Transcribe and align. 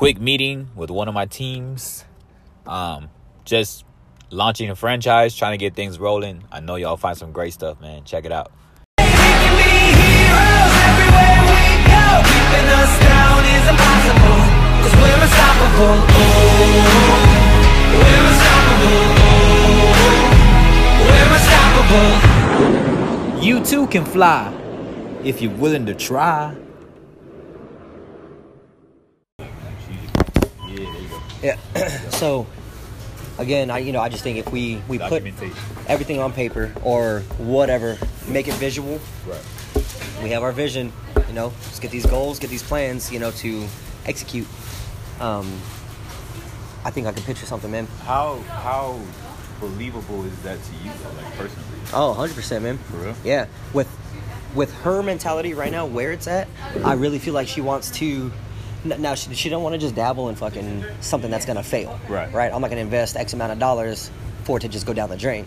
quick 0.00 0.18
meeting 0.18 0.66
with 0.74 0.90
one 0.90 1.08
of 1.08 1.12
my 1.12 1.26
teams. 1.26 2.06
Um, 2.66 3.10
just 3.44 3.84
launching 4.30 4.70
a 4.70 4.74
franchise, 4.74 5.36
trying 5.36 5.52
to 5.52 5.58
get 5.58 5.74
things 5.74 5.98
rolling. 5.98 6.42
I 6.50 6.60
know 6.60 6.76
y'all 6.76 6.96
find 6.96 7.18
some 7.18 7.32
great 7.32 7.52
stuff, 7.52 7.78
man. 7.82 8.04
Check 8.04 8.24
it 8.24 8.32
out. 8.32 8.50
You 23.44 23.62
too 23.62 23.86
can 23.88 24.06
fly 24.06 24.50
if 25.24 25.42
you're 25.42 25.52
willing 25.52 25.84
to 25.84 25.94
try. 25.94 26.56
Yeah. 31.42 31.56
so 32.10 32.46
again, 33.38 33.70
I 33.70 33.78
you 33.78 33.92
know 33.92 34.00
I 34.00 34.08
just 34.08 34.22
think 34.22 34.38
if 34.38 34.50
we 34.52 34.82
we 34.88 34.98
put 34.98 35.24
everything 35.86 36.20
on 36.20 36.32
paper 36.32 36.72
or 36.82 37.20
whatever, 37.38 37.98
make 38.28 38.48
it 38.48 38.54
visual. 38.54 39.00
Right. 39.26 39.42
We 40.22 40.30
have 40.30 40.42
our 40.42 40.52
vision. 40.52 40.92
You 41.28 41.34
know, 41.34 41.52
let's 41.64 41.78
get 41.80 41.90
these 41.90 42.06
goals, 42.06 42.38
get 42.38 42.50
these 42.50 42.62
plans. 42.62 43.10
You 43.10 43.20
know, 43.20 43.30
to 43.32 43.66
execute. 44.06 44.46
Um, 45.20 45.46
I 46.84 46.90
think 46.90 47.06
I 47.06 47.12
can 47.12 47.22
picture 47.22 47.46
something, 47.46 47.70
man. 47.70 47.86
How 48.04 48.38
how 48.48 49.00
believable 49.60 50.24
is 50.24 50.38
that 50.42 50.62
to 50.62 50.72
you, 50.84 50.90
though, 51.02 51.22
like 51.22 51.36
personally? 51.36 51.66
Oh, 51.92 52.08
100 52.10 52.34
percent, 52.34 52.64
man. 52.64 52.78
For 52.78 52.96
real? 52.96 53.16
Yeah. 53.24 53.46
With 53.72 53.88
with 54.54 54.72
her 54.82 55.02
mentality 55.02 55.54
right 55.54 55.70
now, 55.70 55.86
where 55.86 56.12
it's 56.12 56.26
at, 56.26 56.48
I 56.84 56.94
really 56.94 57.18
feel 57.18 57.34
like 57.34 57.48
she 57.48 57.60
wants 57.60 57.90
to. 57.98 58.30
Now 58.84 59.14
she, 59.14 59.34
she 59.34 59.48
don't 59.50 59.62
want 59.62 59.74
to 59.74 59.78
just 59.78 59.94
dabble 59.94 60.28
in 60.30 60.34
fucking 60.36 60.84
something 61.00 61.30
that's 61.30 61.44
gonna 61.44 61.62
fail. 61.62 62.00
Right. 62.08 62.32
Right. 62.32 62.52
I'm 62.52 62.60
not 62.62 62.70
gonna 62.70 62.80
invest 62.82 63.16
X 63.16 63.32
amount 63.34 63.52
of 63.52 63.58
dollars 63.58 64.10
for 64.44 64.56
it 64.56 64.60
to 64.60 64.68
just 64.68 64.86
go 64.86 64.92
down 64.94 65.10
the 65.10 65.16
drain. 65.18 65.46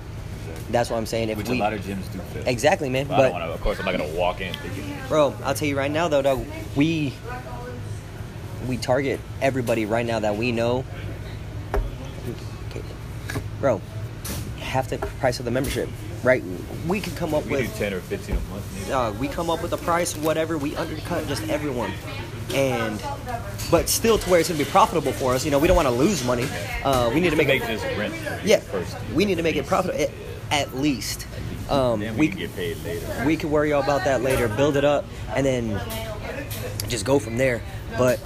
That's 0.69 0.89
what 0.89 0.97
I'm 0.97 1.05
saying. 1.05 1.29
If 1.29 1.37
Which 1.37 1.49
we 1.49 1.57
a 1.59 1.63
lot 1.63 1.73
of 1.73 1.81
gyms 1.81 2.11
do. 2.13 2.19
Fit. 2.19 2.47
exactly, 2.47 2.89
man. 2.89 3.07
But, 3.07 3.19
I 3.19 3.31
But 3.31 3.39
to. 3.47 3.53
Of 3.53 3.61
course, 3.61 3.79
I'm 3.79 3.85
not 3.85 3.97
gonna 3.97 4.13
walk 4.15 4.39
in 4.41 4.53
thinking. 4.55 4.95
bro, 5.09 5.35
I'll 5.43 5.53
tell 5.55 5.67
you 5.67 5.77
right 5.77 5.91
now 5.91 6.07
though, 6.07 6.21
dog, 6.21 6.45
we 6.75 7.13
we 8.67 8.77
target 8.77 9.19
everybody 9.41 9.85
right 9.85 10.05
now 10.05 10.19
that 10.19 10.35
we 10.37 10.51
know. 10.51 10.85
Bro, 13.59 13.81
half 14.59 14.89
the 14.89 14.97
price 14.97 15.39
of 15.39 15.45
the 15.45 15.51
membership, 15.51 15.87
right? 16.21 16.43
We 16.87 16.99
can 16.99 17.15
come 17.15 17.33
up 17.33 17.45
We 17.45 17.51
with 17.51 17.75
ten 17.77 17.93
or 17.93 18.01
fifteen 18.01 18.35
a 18.35 18.39
month. 18.51 18.79
Maybe. 18.81 18.91
uh, 18.93 19.11
we 19.13 19.27
come 19.29 19.49
up 19.49 19.61
with 19.63 19.71
a 19.73 19.77
price, 19.77 20.15
whatever. 20.17 20.57
We 20.57 20.75
undercut 20.75 21.25
just 21.27 21.47
everyone, 21.49 21.91
and 22.53 23.01
but 23.71 23.89
still 23.89 24.17
to 24.17 24.29
where 24.29 24.39
it's 24.39 24.49
gonna 24.49 24.59
be 24.63 24.69
profitable 24.69 25.11
for 25.13 25.33
us. 25.33 25.45
You 25.45 25.51
know, 25.51 25.59
we 25.59 25.67
don't 25.67 25.75
want 25.77 25.87
to 25.87 25.93
lose 25.93 26.23
money. 26.25 26.45
Uh, 26.83 27.09
we 27.13 27.19
need 27.19 27.29
to 27.31 27.35
make 27.35 27.47
make 27.47 27.63
it. 27.63 27.67
this 27.67 27.97
rent. 27.97 28.13
Yeah, 28.45 28.59
First. 28.59 28.95
we 29.13 29.25
need 29.25 29.35
to 29.35 29.43
make 29.43 29.55
it 29.55 29.65
profitable 29.65 29.99
at, 30.01 30.09
at 30.51 30.75
least. 30.75 31.25
Um, 31.69 32.01
we 32.01 32.11
we 32.11 32.27
can 32.27 32.37
get 32.39 32.55
paid 32.55 32.77
later. 32.83 33.23
we 33.25 33.37
can 33.37 33.49
worry 33.49 33.71
about 33.71 34.03
that 34.05 34.21
later. 34.21 34.47
Build 34.49 34.75
it 34.75 34.83
up, 34.85 35.05
and 35.35 35.45
then 35.45 35.81
just 36.89 37.05
go 37.05 37.19
from 37.19 37.37
there. 37.37 37.61
But 37.97 38.19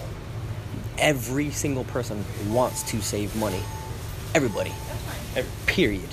every 0.98 1.52
single 1.52 1.84
person 1.84 2.26
wants 2.50 2.84
to 2.84 3.02
save 3.02 3.36
money. 3.36 3.62
Everybody. 4.34 4.72
Every- 5.36 5.52
Period. 5.68 6.10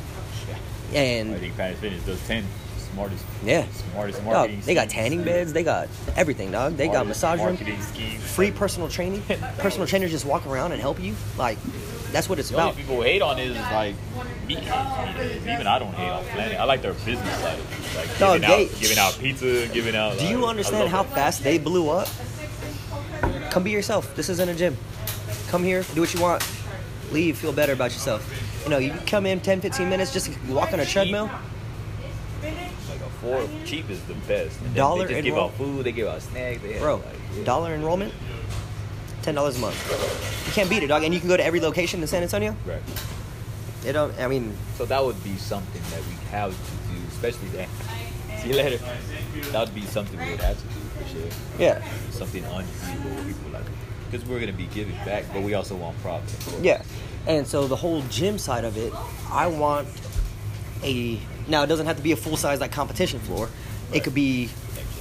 I 0.92 0.96
And 0.98 1.36
think 1.40 1.54
Planet 1.56 1.78
Fitness 1.78 2.04
does 2.04 2.24
ten 2.28 2.44
smartest. 2.94 3.24
yeah, 3.44 3.66
Smartest 3.92 4.24
Dog, 4.24 4.50
they 4.62 4.74
got 4.74 4.90
schemes. 4.90 4.92
tanning 4.92 5.22
beds. 5.24 5.52
They 5.52 5.62
got 5.64 5.88
everything, 6.16 6.50
dog. 6.50 6.76
They 6.76 6.88
got 6.88 7.06
massage 7.06 7.38
room, 7.38 7.48
marketing 7.50 7.80
schemes. 7.82 8.22
free 8.22 8.50
personal 8.50 8.88
training. 8.88 9.22
Personal 9.58 9.86
trainers 9.86 10.10
just 10.10 10.24
walk 10.24 10.46
around 10.46 10.72
and 10.72 10.80
help 10.80 11.00
you. 11.00 11.14
Like 11.36 11.58
that's 12.12 12.28
what 12.28 12.38
it's 12.38 12.50
The 12.50 12.56
only 12.56 12.68
about. 12.70 12.76
people 12.80 13.02
hate 13.02 13.22
on 13.22 13.38
is 13.38 13.56
like 13.56 13.94
me. 14.46 14.56
Even 14.56 15.66
I 15.66 15.78
don't 15.78 15.92
hate 15.94 16.08
on 16.10 16.24
Planet. 16.26 16.58
I 16.60 16.64
like 16.64 16.80
their 16.82 16.94
business 16.94 17.38
side. 17.40 17.58
Like 17.96 18.18
Dog, 18.18 18.40
giving, 18.40 18.56
they- 18.56 18.64
out, 18.66 18.80
giving 18.80 18.98
out 18.98 19.18
pizza, 19.18 19.68
giving 19.68 19.96
out. 19.96 20.12
Do 20.18 20.24
like, 20.24 20.30
you 20.30 20.46
understand 20.46 20.88
how 20.90 21.02
that. 21.02 21.14
fast 21.14 21.42
they 21.44 21.58
blew 21.58 21.90
up? 21.90 22.08
Come 23.50 23.62
be 23.64 23.70
yourself. 23.70 24.14
This 24.16 24.28
isn't 24.28 24.48
a 24.48 24.54
gym. 24.54 24.76
Come 25.48 25.62
here, 25.62 25.84
do 25.94 26.00
what 26.00 26.12
you 26.14 26.20
want. 26.20 26.42
Leave, 27.12 27.36
feel 27.38 27.52
better 27.52 27.72
about 27.72 27.92
yourself. 27.92 28.22
You 28.64 28.70
know, 28.70 28.78
you 28.78 28.92
come 29.06 29.26
in 29.26 29.40
10, 29.40 29.60
15 29.60 29.88
minutes 29.88 30.12
just 30.12 30.30
walk 30.48 30.72
on 30.72 30.80
a 30.80 30.86
treadmill. 30.86 31.30
Like 33.24 33.42
a 33.42 33.46
four 33.48 33.66
cheap 33.66 33.90
is 33.90 34.00
the 34.04 34.14
best. 34.28 34.60
And 34.60 34.74
Dollar 34.74 35.06
They 35.06 35.14
just 35.14 35.24
give 35.24 35.32
enroll- 35.34 35.46
out 35.48 35.54
food. 35.54 35.84
They 35.84 35.92
give 35.92 36.08
out 36.08 36.22
snacks. 36.22 36.62
They 36.62 36.72
have, 36.74 36.82
Bro, 36.82 36.96
like, 36.96 37.04
yeah. 37.36 37.44
dollar 37.44 37.74
enrollment, 37.74 38.12
$10 39.22 39.56
a 39.56 39.58
month. 39.58 40.46
You 40.46 40.52
can't 40.52 40.68
beat 40.70 40.82
it, 40.82 40.88
dog. 40.88 41.02
And 41.04 41.12
you 41.14 41.20
can 41.20 41.28
go 41.28 41.36
to 41.36 41.44
every 41.44 41.60
location 41.60 42.00
in 42.02 42.06
San 42.06 42.22
Antonio. 42.22 42.54
Right. 42.66 42.82
It 43.86 43.92
don't, 43.92 44.18
I 44.18 44.28
mean, 44.28 44.54
So 44.76 44.84
that 44.86 45.04
would 45.04 45.22
be 45.24 45.36
something 45.36 45.82
that 45.90 46.00
we 46.06 46.14
have 46.30 46.50
to 46.52 46.92
do, 46.94 47.00
especially 47.08 47.48
that. 47.48 47.68
See 48.40 48.48
you 48.50 48.54
later. 48.56 48.78
That 49.52 49.66
would 49.66 49.74
be 49.74 49.82
something 49.86 50.18
we 50.18 50.30
would 50.30 50.40
have 50.40 50.56
to 50.58 50.64
do 50.64 50.80
for 51.02 51.08
sure. 51.08 51.28
yeah. 51.58 51.82
Something 52.10 52.42
for 52.44 52.62
people 53.26 53.50
like 53.52 53.62
because 54.10 54.28
we're 54.28 54.38
gonna 54.38 54.52
be 54.52 54.66
giving 54.66 54.94
back, 55.04 55.24
but 55.32 55.42
we 55.42 55.54
also 55.54 55.74
want 55.74 56.00
profit. 56.00 56.32
of 56.38 56.46
course. 56.46 56.62
Yeah. 56.62 56.82
And 57.26 57.46
so 57.46 57.66
the 57.66 57.74
whole 57.76 58.02
gym 58.10 58.38
side 58.38 58.64
of 58.64 58.76
it, 58.76 58.92
I 59.30 59.46
want 59.48 59.88
a 60.84 61.18
now 61.48 61.62
it 61.62 61.66
doesn't 61.66 61.86
have 61.86 61.96
to 61.96 62.02
be 62.02 62.12
a 62.12 62.16
full 62.16 62.36
size 62.36 62.60
like 62.60 62.72
competition 62.72 63.20
floor. 63.20 63.48
It 63.92 64.02
could 64.04 64.14
be 64.14 64.48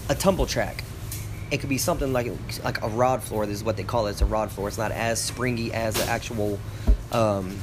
a 0.09 0.15
tumble 0.15 0.45
track. 0.45 0.83
It 1.51 1.59
could 1.59 1.69
be 1.69 1.77
something 1.77 2.11
like 2.13 2.31
like 2.63 2.81
a 2.81 2.87
rod 2.89 3.21
floor. 3.23 3.45
This 3.45 3.57
is 3.57 3.63
what 3.63 3.77
they 3.77 3.83
call 3.83 4.07
it. 4.07 4.11
It's 4.11 4.21
a 4.21 4.25
rod 4.25 4.51
floor. 4.51 4.67
It's 4.67 4.77
not 4.77 4.91
as 4.91 5.21
springy 5.21 5.71
as 5.73 5.95
the 5.95 6.05
actual 6.05 6.59
um, 7.11 7.57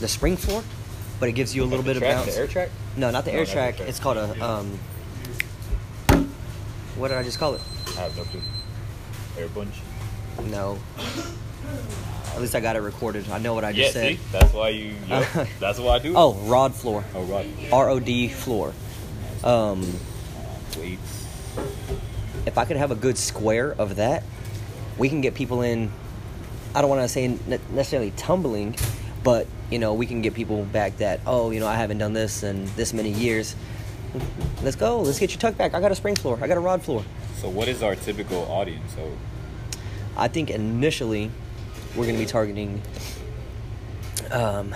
the 0.00 0.08
spring 0.08 0.36
floor, 0.36 0.62
but 1.20 1.28
it 1.28 1.32
gives 1.32 1.54
you 1.54 1.62
a 1.62 1.66
little 1.66 1.84
bit 1.84 1.96
track, 1.96 2.10
of 2.12 2.16
bounce. 2.24 2.34
The 2.34 2.40
air 2.40 2.46
track. 2.46 2.70
No, 2.96 3.10
not 3.10 3.24
the 3.24 3.30
No, 3.32 3.38
air 3.38 3.44
not 3.44 3.52
track. 3.52 3.76
track. 3.76 3.88
It's 3.88 4.00
called 4.00 4.16
a 4.16 4.44
um, 4.44 4.78
what 6.96 7.08
did 7.08 7.16
I 7.18 7.22
just 7.22 7.38
call 7.38 7.54
it? 7.54 7.60
I 7.96 8.00
have 8.02 8.16
no 8.16 8.24
clue. 8.24 8.40
Air 9.38 9.48
bunch. 9.48 9.74
No. 10.50 10.78
At 12.34 12.40
least 12.40 12.54
I 12.54 12.60
got 12.60 12.76
it 12.76 12.80
recorded. 12.80 13.28
I 13.30 13.38
know 13.38 13.54
what 13.54 13.64
I 13.64 13.70
Yeah, 13.70 13.82
just 13.84 13.92
said. 13.94 14.16
see, 14.16 14.20
that's 14.32 14.52
why 14.52 14.68
you. 14.70 14.94
Yep, 15.08 15.48
that's 15.58 15.78
why 15.78 15.94
I 15.96 15.98
do. 15.98 16.10
it. 16.10 16.16
Oh, 16.16 16.34
rod 16.44 16.74
floor. 16.74 17.04
oh, 17.14 17.22
Rod. 17.24 17.46
R 17.72 17.88
O 17.90 18.00
D 18.00 18.28
floor. 18.28 18.72
Um, 19.44 19.80
Weights. 20.78 21.26
if 22.46 22.56
I 22.58 22.64
could 22.64 22.76
have 22.76 22.90
a 22.90 22.94
good 22.94 23.18
square 23.18 23.72
of 23.78 23.96
that, 23.96 24.22
we 24.98 25.08
can 25.08 25.20
get 25.20 25.34
people 25.34 25.62
in. 25.62 25.90
I 26.74 26.80
don't 26.80 26.90
want 26.90 27.02
to 27.02 27.08
say 27.08 27.26
necessarily 27.72 28.12
tumbling, 28.12 28.76
but 29.24 29.46
you 29.70 29.78
know 29.78 29.94
we 29.94 30.06
can 30.06 30.22
get 30.22 30.34
people 30.34 30.64
back 30.64 30.98
that 30.98 31.20
oh 31.26 31.50
you 31.50 31.58
know 31.60 31.66
I 31.66 31.74
haven't 31.76 31.98
done 31.98 32.12
this 32.12 32.42
in 32.42 32.66
this 32.76 32.92
many 32.92 33.10
years. 33.10 33.56
Let's 34.62 34.76
go. 34.76 35.00
Let's 35.00 35.18
get 35.18 35.30
your 35.30 35.40
tuck 35.40 35.56
back. 35.56 35.74
I 35.74 35.80
got 35.80 35.90
a 35.92 35.94
spring 35.94 36.16
floor. 36.16 36.38
I 36.42 36.46
got 36.48 36.56
a 36.56 36.60
rod 36.60 36.82
floor. 36.82 37.04
So, 37.36 37.48
what 37.48 37.68
is 37.68 37.82
our 37.82 37.94
typical 37.94 38.42
audience? 38.50 38.94
So, 38.94 39.10
I 40.16 40.28
think 40.28 40.50
initially 40.50 41.30
we're 41.94 42.04
going 42.04 42.16
to 42.16 42.22
be 42.22 42.26
targeting 42.26 42.82
um, 44.30 44.74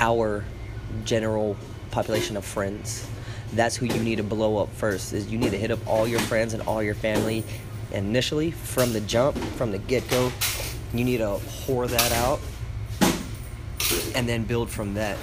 our 0.00 0.44
general 1.04 1.56
population 1.90 2.36
of 2.36 2.44
friends. 2.44 3.08
That's 3.52 3.76
who 3.76 3.86
you 3.86 4.02
need 4.02 4.16
to 4.16 4.24
blow 4.24 4.58
up 4.58 4.70
first. 4.72 5.12
Is 5.12 5.30
you 5.30 5.38
need 5.38 5.52
to 5.52 5.58
hit 5.58 5.70
up 5.70 5.78
all 5.86 6.08
your 6.08 6.20
friends 6.20 6.54
and 6.54 6.62
all 6.62 6.82
your 6.82 6.94
family 6.94 7.44
initially 7.92 8.50
from 8.50 8.92
the 8.92 9.00
jump, 9.00 9.36
from 9.36 9.70
the 9.70 9.78
get 9.78 10.08
go. 10.10 10.32
You 10.92 11.04
need 11.04 11.18
to 11.18 11.38
whore 11.66 11.88
that 11.88 12.12
out 12.12 12.40
and 14.14 14.28
then 14.28 14.44
build 14.44 14.70
from 14.70 14.94
that. 14.94 15.16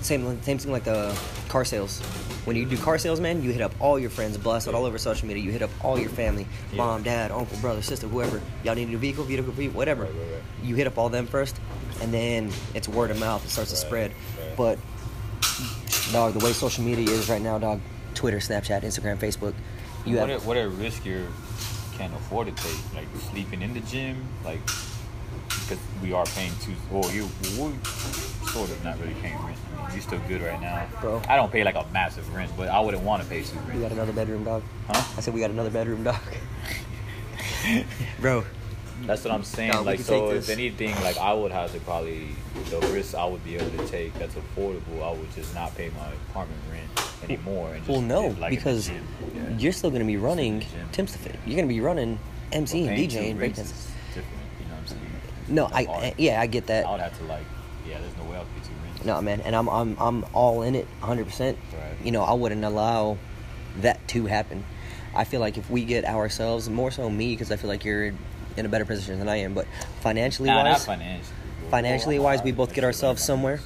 Same 0.00 0.40
same 0.42 0.58
thing 0.58 0.72
like 0.72 0.84
the 0.84 1.18
car 1.48 1.64
sales. 1.64 2.02
When 2.48 2.56
you 2.56 2.64
do 2.64 2.78
car 2.78 2.96
sales, 2.96 3.20
man, 3.20 3.42
you 3.42 3.52
hit 3.52 3.60
up 3.60 3.74
all 3.78 3.98
your 3.98 4.08
friends, 4.08 4.38
blast 4.38 4.68
it 4.68 4.74
all 4.74 4.86
over 4.86 4.96
social 4.96 5.28
media. 5.28 5.42
You 5.42 5.50
hit 5.50 5.60
up 5.60 5.68
all 5.84 5.98
your 5.98 6.08
family, 6.08 6.46
Yeah. 6.72 6.78
mom, 6.78 7.02
dad, 7.02 7.30
uncle, 7.30 7.58
brother, 7.58 7.82
sister, 7.82 8.08
whoever. 8.08 8.40
Y'all 8.64 8.74
need 8.74 8.88
a 8.88 8.90
new 8.90 8.96
vehicle, 8.96 9.24
vehicle, 9.24 9.52
vehicle, 9.52 9.76
whatever. 9.76 10.04
Right, 10.04 10.14
right, 10.14 10.32
right. 10.32 10.42
You 10.66 10.74
hit 10.74 10.86
up 10.86 10.96
all 10.96 11.10
them 11.10 11.26
first, 11.26 11.60
and 12.00 12.10
then 12.12 12.50
it's 12.74 12.88
word 12.88 13.10
of 13.10 13.20
mouth. 13.20 13.44
It 13.44 13.50
starts 13.50 13.68
to 13.68 13.76
spread. 13.76 14.12
But 14.56 14.78
dog, 16.10 16.32
the 16.32 16.42
way 16.42 16.54
social 16.54 16.82
media 16.84 17.10
is 17.10 17.28
right 17.28 17.42
now, 17.42 17.58
dog, 17.58 17.80
Twitter, 18.14 18.38
Snapchat, 18.38 18.82
Instagram, 18.82 19.18
Facebook, 19.18 19.52
you 20.06 20.16
what 20.16 20.30
have 20.30 20.42
are, 20.42 20.46
what 20.48 20.56
are 20.56 20.70
risks 20.70 21.04
you 21.04 21.26
can 21.98 22.10
afford 22.14 22.46
to 22.46 22.62
take? 22.62 22.94
Like 22.94 23.08
sleeping 23.30 23.60
in 23.60 23.74
the 23.74 23.80
gym, 23.80 24.26
like 24.42 24.60
because 25.48 25.78
we 26.02 26.12
are 26.12 26.24
paying 26.26 26.52
two. 26.60 26.74
Well, 26.90 27.10
you 27.12 27.28
sort 28.48 28.70
of 28.70 28.84
not 28.84 28.98
really 29.00 29.14
paying 29.14 29.36
rent. 29.44 29.58
I 29.76 29.86
mean, 29.86 29.94
you 29.94 30.00
still 30.00 30.20
good 30.28 30.42
right 30.42 30.60
now, 30.60 30.86
Bro. 31.00 31.22
I 31.28 31.36
don't 31.36 31.52
pay 31.52 31.64
like 31.64 31.74
a 31.74 31.86
massive 31.92 32.32
rent, 32.34 32.50
but 32.56 32.68
I 32.68 32.80
wouldn't 32.80 33.02
want 33.02 33.22
to 33.22 33.28
pay 33.28 33.42
two 33.42 33.58
we 33.72 33.80
got 33.80 33.92
another 33.92 34.12
bedroom, 34.12 34.44
dog. 34.44 34.62
Huh? 34.86 35.02
I 35.16 35.20
said 35.20 35.34
we 35.34 35.40
got 35.40 35.50
another 35.50 35.70
bedroom, 35.70 36.04
dog. 36.04 36.20
Bro, 38.20 38.44
That's 39.02 39.24
what 39.24 39.32
I'm 39.32 39.44
saying. 39.44 39.72
No, 39.72 39.82
like, 39.82 40.00
so 40.00 40.30
if 40.30 40.48
anything, 40.48 40.94
like 41.02 41.18
I 41.18 41.32
would 41.32 41.52
have 41.52 41.72
to 41.72 41.80
probably 41.80 42.28
the 42.70 42.80
risk 42.92 43.14
I 43.14 43.24
would 43.24 43.44
be 43.44 43.56
able 43.56 43.70
to 43.70 43.86
take 43.88 44.14
that's 44.14 44.34
affordable. 44.34 45.02
I 45.02 45.12
would 45.12 45.32
just 45.34 45.54
not 45.54 45.76
pay 45.76 45.90
my 45.90 46.08
apartment 46.30 46.60
rent 46.70 46.88
anymore. 47.22 47.74
And 47.74 47.78
just 47.78 47.90
well, 47.90 48.00
no, 48.00 48.28
like, 48.40 48.50
because. 48.50 48.88
Yeah. 48.88 48.96
you're 49.58 49.72
still 49.72 49.90
going 49.90 50.02
to 50.02 50.06
be 50.06 50.16
running. 50.16 50.64
Tim's 50.92 51.12
to 51.12 51.18
Fit. 51.18 51.36
You're 51.46 51.56
going 51.56 51.68
to 51.68 51.74
be 51.74 51.80
running 51.80 52.18
MC 52.52 52.86
and 52.86 52.96
Paying 52.96 53.08
two 53.08 53.16
DJing 53.16 53.40
rents 53.40 53.87
No, 55.48 55.68
I, 55.72 55.84
hard. 55.84 56.14
Yeah, 56.18 56.40
I 56.40 56.46
get 56.46 56.66
that. 56.66 56.86
I 56.86 56.90
would 56.92 57.00
have 57.00 57.16
to 57.18 57.24
like, 57.24 57.44
yeah. 57.88 57.98
There's 58.00 58.16
no 58.16 58.24
way 58.24 58.36
I'll 58.36 58.44
pay 58.44 58.60
two 58.62 58.74
rent. 58.84 59.04
No, 59.04 59.20
man, 59.22 59.40
and 59.42 59.54
I'm 59.56 59.68
I'm 59.68 59.96
I'm 59.98 60.24
all 60.32 60.62
in 60.62 60.74
it, 60.74 60.86
100. 61.00 61.24
percent 61.24 61.58
Right. 61.72 61.94
You 62.04 62.12
know, 62.12 62.22
I 62.22 62.34
wouldn't 62.34 62.64
allow 62.64 63.16
that 63.80 64.06
to 64.08 64.26
happen. 64.26 64.64
I 65.14 65.24
feel 65.24 65.40
like 65.40 65.56
if 65.56 65.70
we 65.70 65.84
get 65.84 66.04
ourselves, 66.04 66.68
more 66.68 66.90
so 66.90 67.08
me, 67.08 67.32
because 67.32 67.50
I 67.50 67.56
feel 67.56 67.68
like 67.68 67.84
you're 67.84 68.12
in 68.56 68.66
a 68.66 68.68
better 68.68 68.84
position 68.84 69.18
than 69.18 69.28
I 69.28 69.36
am, 69.36 69.54
but 69.54 69.66
financially 70.00 70.48
Nah, 70.48 70.64
wise, 70.64 70.84
financially. 70.84 71.34
financially 71.70 72.18
wise, 72.18 72.42
we 72.42 72.52
both 72.52 72.74
get 72.74 72.84
ourselves 72.84 73.22
somewhere. 73.22 73.60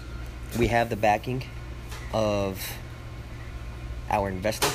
We 0.59 0.69
have 0.69 0.89
the 0.91 0.97
backing 0.97 1.45
of 2.13 2.61
our 4.11 4.29
investor, 4.29 4.69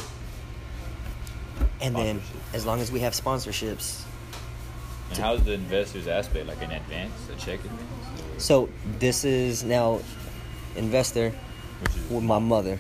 and 1.80 1.96
then 1.96 2.22
as 2.54 2.66
long 2.66 2.80
as 2.82 2.92
we 2.92 3.00
have 3.02 3.14
sponsorships, 3.14 4.02
And 5.10 5.18
how's 5.20 5.44
the 5.44 5.54
investors 5.54 6.08
aspect? 6.08 6.48
Like 6.48 6.62
in 6.62 6.72
advance, 6.72 7.14
a 7.30 7.36
check 7.40 7.60
advance? 7.64 8.44
So 8.44 8.70
this 9.00 9.24
is 9.24 9.64
now 9.64 10.00
investor 10.76 11.34
which 11.82 11.96
is 11.96 12.10
with 12.10 12.24
my 12.24 12.40
mother, 12.40 12.80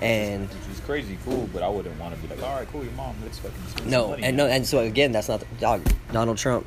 and 0.00 0.48
which 0.48 0.74
is 0.76 0.80
crazy 0.80 1.16
cool, 1.24 1.48
but 1.52 1.62
I 1.62 1.68
wouldn't 1.68 1.98
want 2.00 2.14
to 2.14 2.20
be 2.20 2.28
like, 2.28 2.42
all 2.42 2.56
right, 2.56 2.68
cool, 2.72 2.82
your 2.82 2.92
mom, 2.92 3.14
let's 3.22 3.38
fucking 3.38 3.56
spend 3.68 3.90
no, 3.90 4.14
and 4.14 4.36
now." 4.36 4.46
no, 4.46 4.50
and 4.50 4.66
so 4.66 4.80
again, 4.80 5.12
that's 5.12 5.28
not 5.28 5.40
the, 5.40 5.46
dog. 5.60 5.82
Donald 6.12 6.38
Trump. 6.38 6.66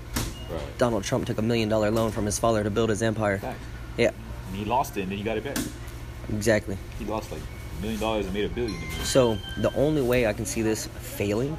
Right. 0.49 0.77
Donald 0.77 1.03
Trump 1.03 1.27
took 1.27 1.37
a 1.37 1.41
million 1.41 1.69
dollar 1.69 1.91
loan 1.91 2.11
from 2.11 2.25
his 2.25 2.39
father 2.39 2.63
to 2.63 2.69
build 2.69 2.89
his 2.89 3.01
empire. 3.03 3.39
Yeah, 3.97 4.11
And 4.47 4.55
he 4.55 4.65
lost 4.65 4.97
it, 4.97 5.01
and 5.03 5.11
then 5.11 5.17
he 5.17 5.23
got 5.23 5.37
it 5.37 5.43
back. 5.43 5.57
exactly. 6.29 6.77
He 6.97 7.05
lost 7.05 7.31
like 7.31 7.41
a 7.77 7.81
million 7.81 7.99
dollars 7.99 8.25
and 8.25 8.33
made 8.33 8.45
a 8.45 8.49
billion. 8.49 8.79
So 9.03 9.37
the 9.57 9.73
only 9.75 10.01
way 10.01 10.25
I 10.27 10.33
can 10.33 10.45
see 10.45 10.61
this 10.61 10.87
failing 10.87 11.57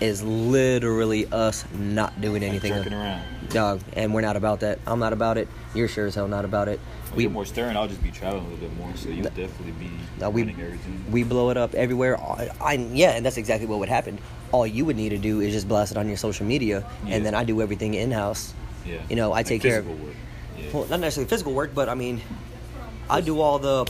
is 0.00 0.22
literally 0.22 1.26
us 1.32 1.64
not 1.74 2.20
doing 2.20 2.42
anything. 2.42 2.72
jerking 2.72 2.92
around. 2.92 3.22
Dog, 3.50 3.80
and 3.94 4.12
we're 4.14 4.20
not 4.20 4.36
about 4.36 4.60
that. 4.60 4.78
I'm 4.86 4.98
not 4.98 5.12
about 5.12 5.38
it. 5.38 5.48
You're 5.74 5.88
sure 5.88 6.06
as 6.06 6.14
hell 6.14 6.28
not 6.28 6.44
about 6.44 6.68
it. 6.68 6.78
We 7.16 7.26
more 7.26 7.46
stern, 7.46 7.76
I'll 7.76 7.88
just 7.88 8.02
be 8.02 8.10
traveling 8.10 8.44
a 8.44 8.48
little 8.50 8.68
bit 8.68 8.76
more, 8.76 8.94
so 8.94 9.08
you'll 9.08 9.24
The- 9.24 9.30
definitely 9.30 9.72
be 9.72 9.90
No, 10.20 10.28
we- 10.30 10.42
everything. 10.42 11.04
we 11.10 11.22
blow 11.24 11.50
it 11.50 11.56
up 11.56 11.74
everywhere. 11.74 12.20
I, 12.20 12.50
I 12.60 12.72
yeah, 12.74 13.12
and 13.12 13.24
that's 13.24 13.38
exactly 13.38 13.66
what 13.66 13.78
would 13.78 13.88
happen. 13.88 14.18
All 14.52 14.66
you 14.66 14.84
would 14.84 14.96
need 14.96 15.08
to 15.10 15.18
do 15.18 15.40
is 15.40 15.52
just 15.54 15.66
blast 15.68 15.92
it 15.92 15.98
on 15.98 16.06
your 16.06 16.16
social 16.18 16.44
media, 16.46 16.84
Yeah. 17.06 17.16
and 17.16 17.26
then 17.26 17.34
I 17.34 17.44
do 17.44 17.60
everything 17.62 17.94
in 17.94 18.10
house. 18.12 18.52
yeah. 18.86 18.98
you 19.10 19.16
know, 19.16 19.32
I 19.32 19.38
Like 19.38 19.46
take 19.46 19.62
care 19.62 19.80
of- 19.80 19.86
work. 19.88 20.14
Yeah. 20.58 20.64
Well, 20.72 20.86
not 20.88 21.00
necessarily 21.00 21.28
physical 21.28 21.52
work, 21.54 21.74
but 21.74 21.88
I 21.88 21.94
mean, 21.94 22.20
I 23.10 23.20
do 23.22 23.40
all 23.40 23.58
the 23.58 23.86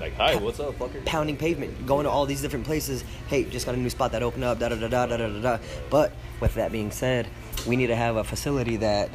like, 0.00 0.14
hi, 0.14 0.34
what's 0.36 0.58
up, 0.60 0.74
fucker? 0.78 1.04
pounding 1.04 1.36
pavement, 1.36 1.86
going 1.86 2.04
to 2.04 2.10
all 2.10 2.26
these 2.26 2.40
different 2.42 2.64
places. 2.66 3.04
Hey, 3.28 3.44
just 3.44 3.66
got 3.66 3.74
a 3.74 3.78
new 3.78 3.90
spot 3.90 4.12
that 4.12 4.22
opened 4.22 4.44
up. 4.44 4.58
Da 4.58 4.68
da 4.70 4.76
da 4.76 4.88
da 4.88 5.06
da 5.06 5.16
da 5.16 5.40
da. 5.40 5.58
But 5.90 6.12
with 6.40 6.54
that 6.54 6.72
being 6.72 6.90
said, 6.90 7.28
we 7.66 7.76
need 7.76 7.88
to 7.88 7.96
have 7.96 8.16
a 8.16 8.24
facility 8.24 8.76
that 8.78 9.10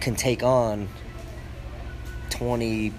can 0.00 0.14
take 0.14 0.42
on 0.42 0.88
20, 2.30 2.92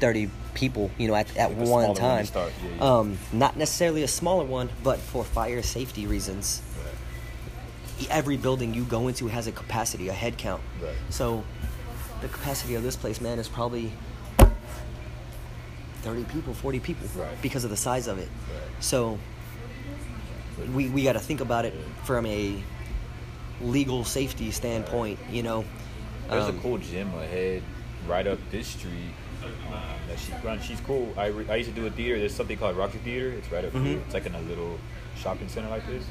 30 0.00 0.30
people. 0.54 0.90
You 0.98 1.08
know, 1.08 1.14
at, 1.14 1.36
at 1.36 1.50
Like 1.50 1.58
one 1.58 1.66
smaller 1.66 1.86
one 1.86 1.94
to 1.96 2.00
time. 2.00 2.24
start, 2.26 2.52
yeah, 2.62 2.70
yeah. 2.76 2.82
Um, 2.98 3.18
not 3.32 3.56
necessarily 3.56 4.02
a 4.02 4.08
smaller 4.08 4.44
one, 4.44 4.70
but 4.82 4.98
for 4.98 5.24
fire 5.24 5.62
safety 5.62 6.06
reasons. 6.06 6.62
Right. 7.98 8.10
Every 8.10 8.36
building 8.36 8.74
you 8.74 8.84
go 8.84 9.08
into 9.08 9.28
has 9.28 9.46
a 9.46 9.52
capacity, 9.52 10.08
a 10.08 10.12
head 10.12 10.38
count. 10.38 10.62
Right. 10.80 10.94
So, 11.10 11.44
the 12.20 12.28
capacity 12.28 12.74
of 12.76 12.82
this 12.82 12.94
place, 12.96 13.20
man, 13.20 13.38
is 13.38 13.48
probably 13.48 13.92
30 16.02 16.24
people, 16.24 16.52
40 16.54 16.80
people 16.80 17.06
Right. 17.16 17.40
because 17.42 17.64
of 17.64 17.70
the 17.70 17.76
size 17.76 18.06
of 18.08 18.18
it. 18.18 18.28
Right. 18.50 18.82
So, 18.82 19.18
we, 20.74 20.88
we 20.88 21.02
got 21.02 21.14
to 21.14 21.20
think 21.20 21.40
about 21.40 21.64
it 21.64 21.74
from 22.04 22.26
a 22.26 22.62
legal 23.60 24.04
safety 24.04 24.50
standpoint, 24.50 25.18
you 25.30 25.42
know. 25.42 25.64
There's 26.28 26.44
Um, 26.48 26.58
a 26.58 26.60
cool 26.62 26.78
gym 26.78 27.12
ahead, 27.14 27.62
right 28.08 28.26
up 28.26 28.38
this 28.50 28.66
street. 28.68 29.14
Um, 29.42 29.50
that 30.08 30.18
she 30.18 30.32
runs. 30.46 30.64
She's 30.64 30.80
cool. 30.80 31.12
I, 31.16 31.26
re- 31.26 31.48
I 31.48 31.56
used 31.56 31.70
to 31.70 31.74
do 31.74 31.86
a 31.86 31.90
theater. 31.90 32.18
There's 32.18 32.34
something 32.34 32.56
called 32.56 32.76
Rocky 32.76 32.98
Theater. 32.98 33.30
It's 33.30 33.50
right 33.50 33.64
up 33.64 33.72
here. 33.72 33.80
Mhm. 33.96 34.04
It's 34.04 34.14
like 34.14 34.26
in 34.26 34.34
a 34.36 34.40
little 34.42 34.78
shopping 35.16 35.48
center 35.48 35.68
like 35.68 35.84
this. 35.86 36.04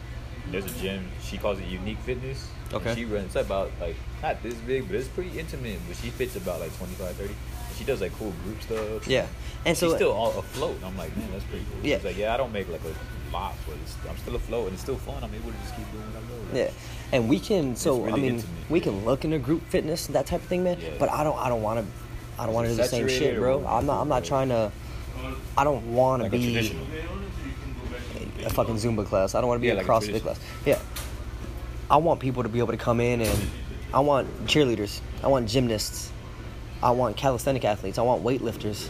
There's 0.51 0.65
a 0.65 0.79
gym. 0.79 1.05
She 1.23 1.37
calls 1.37 1.59
it 1.59 1.65
Unique 1.67 1.99
Fitness. 1.99 2.47
Okay. 2.73 2.93
she 2.95 3.05
runs. 3.05 3.27
It's 3.27 3.35
about 3.35 3.71
like 3.79 3.95
not 4.21 4.41
this 4.43 4.55
big, 4.55 4.87
but 4.87 4.95
it's 4.97 5.07
pretty 5.07 5.37
intimate. 5.39 5.79
But 5.87 5.97
she 5.97 6.09
fits 6.09 6.35
about 6.35 6.59
like 6.59 6.75
25, 6.77 7.15
30. 7.15 7.33
And 7.71 7.77
she 7.77 7.85
does 7.85 8.01
like 8.01 8.13
cool 8.17 8.33
group 8.43 8.61
stuff. 8.61 9.07
Yeah. 9.07 9.27
And 9.65 9.77
so 9.77 9.87
she's 9.87 9.95
still 9.95 10.11
all 10.11 10.37
afloat. 10.37 10.75
And 10.75 10.85
I'm 10.85 10.97
like, 10.97 11.15
man, 11.15 11.31
that's 11.31 11.45
pretty 11.45 11.65
cool. 11.71 11.79
Yeah. 11.85 11.97
She's 11.97 12.05
like, 12.05 12.17
yeah, 12.17 12.33
I 12.33 12.37
don't 12.37 12.51
make 12.51 12.67
like 12.69 12.81
a 12.83 13.33
lot, 13.33 13.55
but 13.65 13.77
it's, 13.83 13.95
I'm 14.09 14.17
still 14.17 14.35
afloat 14.35 14.65
and 14.65 14.73
it's 14.73 14.81
still 14.81 14.97
fun. 14.97 15.23
I'm 15.23 15.33
able 15.33 15.51
to 15.51 15.57
just 15.59 15.75
keep 15.75 15.89
doing 15.91 16.03
what 16.03 16.21
I'm 16.21 16.27
doing. 16.27 16.65
Yeah, 16.65 16.71
and 17.13 17.29
we 17.29 17.39
can. 17.39 17.75
So 17.75 18.01
really 18.01 18.11
I 18.29 18.31
mean, 18.31 18.43
we 18.69 18.79
can 18.81 19.05
look 19.05 19.23
into 19.23 19.39
group 19.39 19.63
fitness, 19.69 20.07
that 20.07 20.25
type 20.25 20.41
of 20.41 20.47
thing, 20.47 20.63
man. 20.63 20.79
Yeah. 20.81 20.89
But 20.99 21.09
I 21.09 21.23
don't. 21.23 21.37
I 21.39 21.47
don't 21.47 21.61
want 21.61 21.79
to. 21.79 22.41
I 22.41 22.45
don't 22.45 22.53
want 22.55 22.67
to 22.67 22.73
do 22.73 22.77
the 22.77 22.87
same 22.87 23.07
shit, 23.07 23.37
bro. 23.37 23.65
I'm 23.65 23.85
not. 23.85 24.01
I'm 24.01 24.09
not 24.09 24.25
trying 24.25 24.49
to. 24.49 24.71
I 25.57 25.63
don't 25.63 25.93
want 25.93 26.21
to 26.21 26.23
Like 26.25 26.33
a 26.33 26.37
be 26.37 26.51
traditional. 26.51 26.85
a 28.45 28.49
fucking 28.49 28.75
Zumba 28.75 29.05
class. 29.05 29.35
I 29.35 29.41
don't 29.41 29.47
want 29.47 29.59
to 29.59 29.61
be 29.61 29.67
Yeah, 29.67 29.75
a 29.75 29.75
like 29.75 29.85
CrossFit 29.85 30.21
class. 30.21 30.39
Yeah. 30.65 30.79
I 31.89 31.97
want 31.97 32.19
people 32.19 32.43
to 32.43 32.49
be 32.49 32.59
able 32.59 32.71
to 32.71 32.77
come 32.77 32.99
in 32.99 33.21
and 33.21 33.49
I 33.93 33.99
want 33.99 34.45
cheerleaders. 34.45 35.01
I 35.23 35.27
want 35.27 35.47
gymnasts. 35.47 36.11
I 36.83 36.91
want 36.91 37.17
calisthenic 37.17 37.63
athletes. 37.65 37.97
I 37.97 38.01
want 38.01 38.23
weightlifters. 38.23 38.89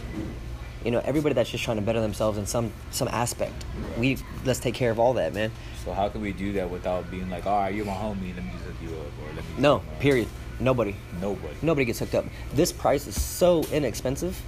You 0.84 0.90
know, 0.90 1.00
everybody 1.04 1.34
that's 1.34 1.50
just 1.50 1.62
trying 1.62 1.76
to 1.76 1.82
better 1.82 2.00
themselves 2.00 2.38
in 2.38 2.46
some 2.46 2.72
some 2.90 3.08
aspect. 3.08 3.64
We 3.98 4.18
let's 4.44 4.58
take 4.58 4.74
care 4.74 4.90
of 4.90 4.98
all 4.98 5.14
that, 5.14 5.32
man. 5.32 5.52
So 5.84 5.92
how 5.92 6.08
can 6.08 6.20
we 6.20 6.32
do 6.32 6.52
that 6.54 6.70
without 6.70 7.10
being 7.10 7.28
like, 7.30 7.46
all 7.46 7.58
right, 7.58 7.74
you're 7.74 7.84
my 7.84 7.92
homie, 7.92 8.34
let 8.34 8.44
me 8.44 8.50
just 8.52 8.64
hook 8.64 8.74
you 8.82 8.88
up, 8.88 9.06
or 9.22 9.34
let 9.34 9.44
me. 9.44 9.50
No, 9.58 9.82
period. 10.00 10.28
Nobody. 10.58 10.94
Nobody. 11.20 11.54
Nobody 11.60 11.84
gets 11.84 11.98
hooked 11.98 12.14
up. 12.14 12.24
This 12.54 12.72
price 12.72 13.06
is 13.06 13.20
so 13.20 13.64
inexpensive. 13.72 14.40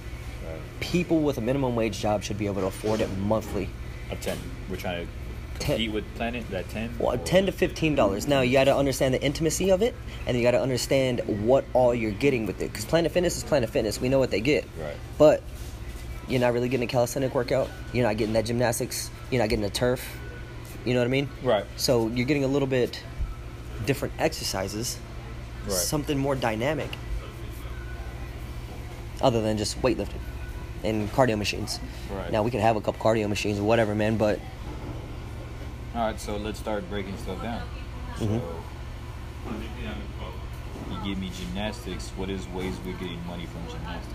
Right. 0.45 0.59
People 0.79 1.19
with 1.21 1.37
a 1.37 1.41
minimum 1.41 1.75
wage 1.75 1.99
job 1.99 2.23
should 2.23 2.37
be 2.37 2.47
able 2.47 2.61
to 2.61 2.67
afford 2.67 3.01
it 3.01 3.09
monthly. 3.17 3.69
A 4.11 4.15
ten. 4.15 4.37
We're 4.69 4.75
trying 4.75 5.05
to 5.05 5.11
Ten. 5.59 5.75
compete 5.77 5.91
with 5.91 6.15
Planet. 6.15 6.49
That 6.51 6.69
ten. 6.69 6.93
Well, 6.99 7.17
ten 7.17 7.45
to 7.47 7.51
fifteen 7.51 7.95
dollars. 7.95 8.27
Now 8.27 8.41
you 8.41 8.53
got 8.53 8.65
to 8.65 8.75
understand 8.75 9.13
the 9.13 9.21
intimacy 9.21 9.71
of 9.71 9.81
it, 9.81 9.95
and 10.27 10.35
you 10.37 10.43
got 10.43 10.51
to 10.51 10.61
understand 10.61 11.21
what 11.45 11.65
all 11.73 11.93
you're 11.93 12.11
getting 12.11 12.45
with 12.45 12.61
it. 12.61 12.71
Because 12.71 12.85
Planet 12.85 13.11
Fitness 13.11 13.37
is 13.37 13.43
Planet 13.43 13.69
Fitness. 13.69 13.99
We 14.01 14.09
know 14.09 14.19
what 14.19 14.31
they 14.31 14.41
get, 14.41 14.65
Right. 14.79 14.95
but 15.17 15.41
you're 16.27 16.41
not 16.41 16.53
really 16.53 16.69
getting 16.69 16.87
a 16.87 16.91
calisthenic 16.91 17.33
workout. 17.35 17.69
You're 17.93 18.05
not 18.05 18.17
getting 18.17 18.33
that 18.33 18.45
gymnastics. 18.45 19.09
You're 19.31 19.41
not 19.41 19.49
getting 19.49 19.63
the 19.63 19.69
turf. 19.69 20.05
You 20.83 20.93
know 20.93 20.99
what 20.99 21.05
I 21.07 21.09
mean? 21.11 21.29
Right. 21.43 21.65
So 21.77 22.07
you're 22.09 22.25
getting 22.27 22.43
a 22.43 22.47
little 22.47 22.67
bit 22.67 23.01
different 23.85 24.13
exercises, 24.19 24.97
Right. 25.65 25.73
something 25.73 26.17
more 26.17 26.35
dynamic, 26.35 26.89
other 29.21 29.41
than 29.41 29.57
just 29.57 29.81
weightlifting 29.81 30.19
and 30.83 31.11
cardio 31.11 31.37
machines. 31.37 31.79
Right. 32.11 32.31
Now 32.31 32.43
we 32.43 32.51
can 32.51 32.59
have 32.59 32.75
a 32.75 32.81
couple 32.81 33.01
cardio 33.03 33.27
machines 33.27 33.57
or 33.59 33.63
whatever, 33.63 33.95
man, 33.95 34.17
but 34.17 34.39
All 35.95 36.01
right. 36.01 36.19
So 36.19 36.37
let's 36.37 36.59
start 36.59 36.87
breaking 36.89 37.17
stuff 37.17 37.41
down. 37.41 37.61
Mhm. 38.17 38.41
So 38.41 38.55
you 40.91 40.97
give 41.03 41.17
me 41.17 41.31
gymnastics. 41.37 42.11
What 42.17 42.29
is 42.29 42.47
ways 42.49 42.75
we're 42.85 42.93
getting 42.93 43.25
money 43.27 43.45
from 43.45 43.67
gymnastics? 43.67 44.11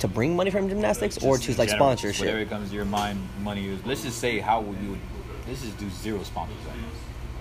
to 0.00 0.08
bring 0.08 0.36
money 0.36 0.50
from 0.50 0.68
gymnastics 0.68 1.16
or 1.18 1.38
to 1.38 1.54
like 1.54 1.68
general, 1.70 1.88
sponsorship. 1.96 2.20
Whatever 2.20 2.40
it 2.40 2.50
comes 2.50 2.68
to 2.70 2.74
your 2.74 2.84
mind, 2.84 3.26
money 3.42 3.68
is. 3.68 3.80
Let's 3.86 4.02
just 4.02 4.18
say 4.18 4.38
how 4.38 4.60
would 4.60 4.78
you. 4.80 4.98
Let's 5.48 5.62
just 5.62 5.78
do 5.78 5.88
zero 5.90 6.22
sponsors. 6.22 6.56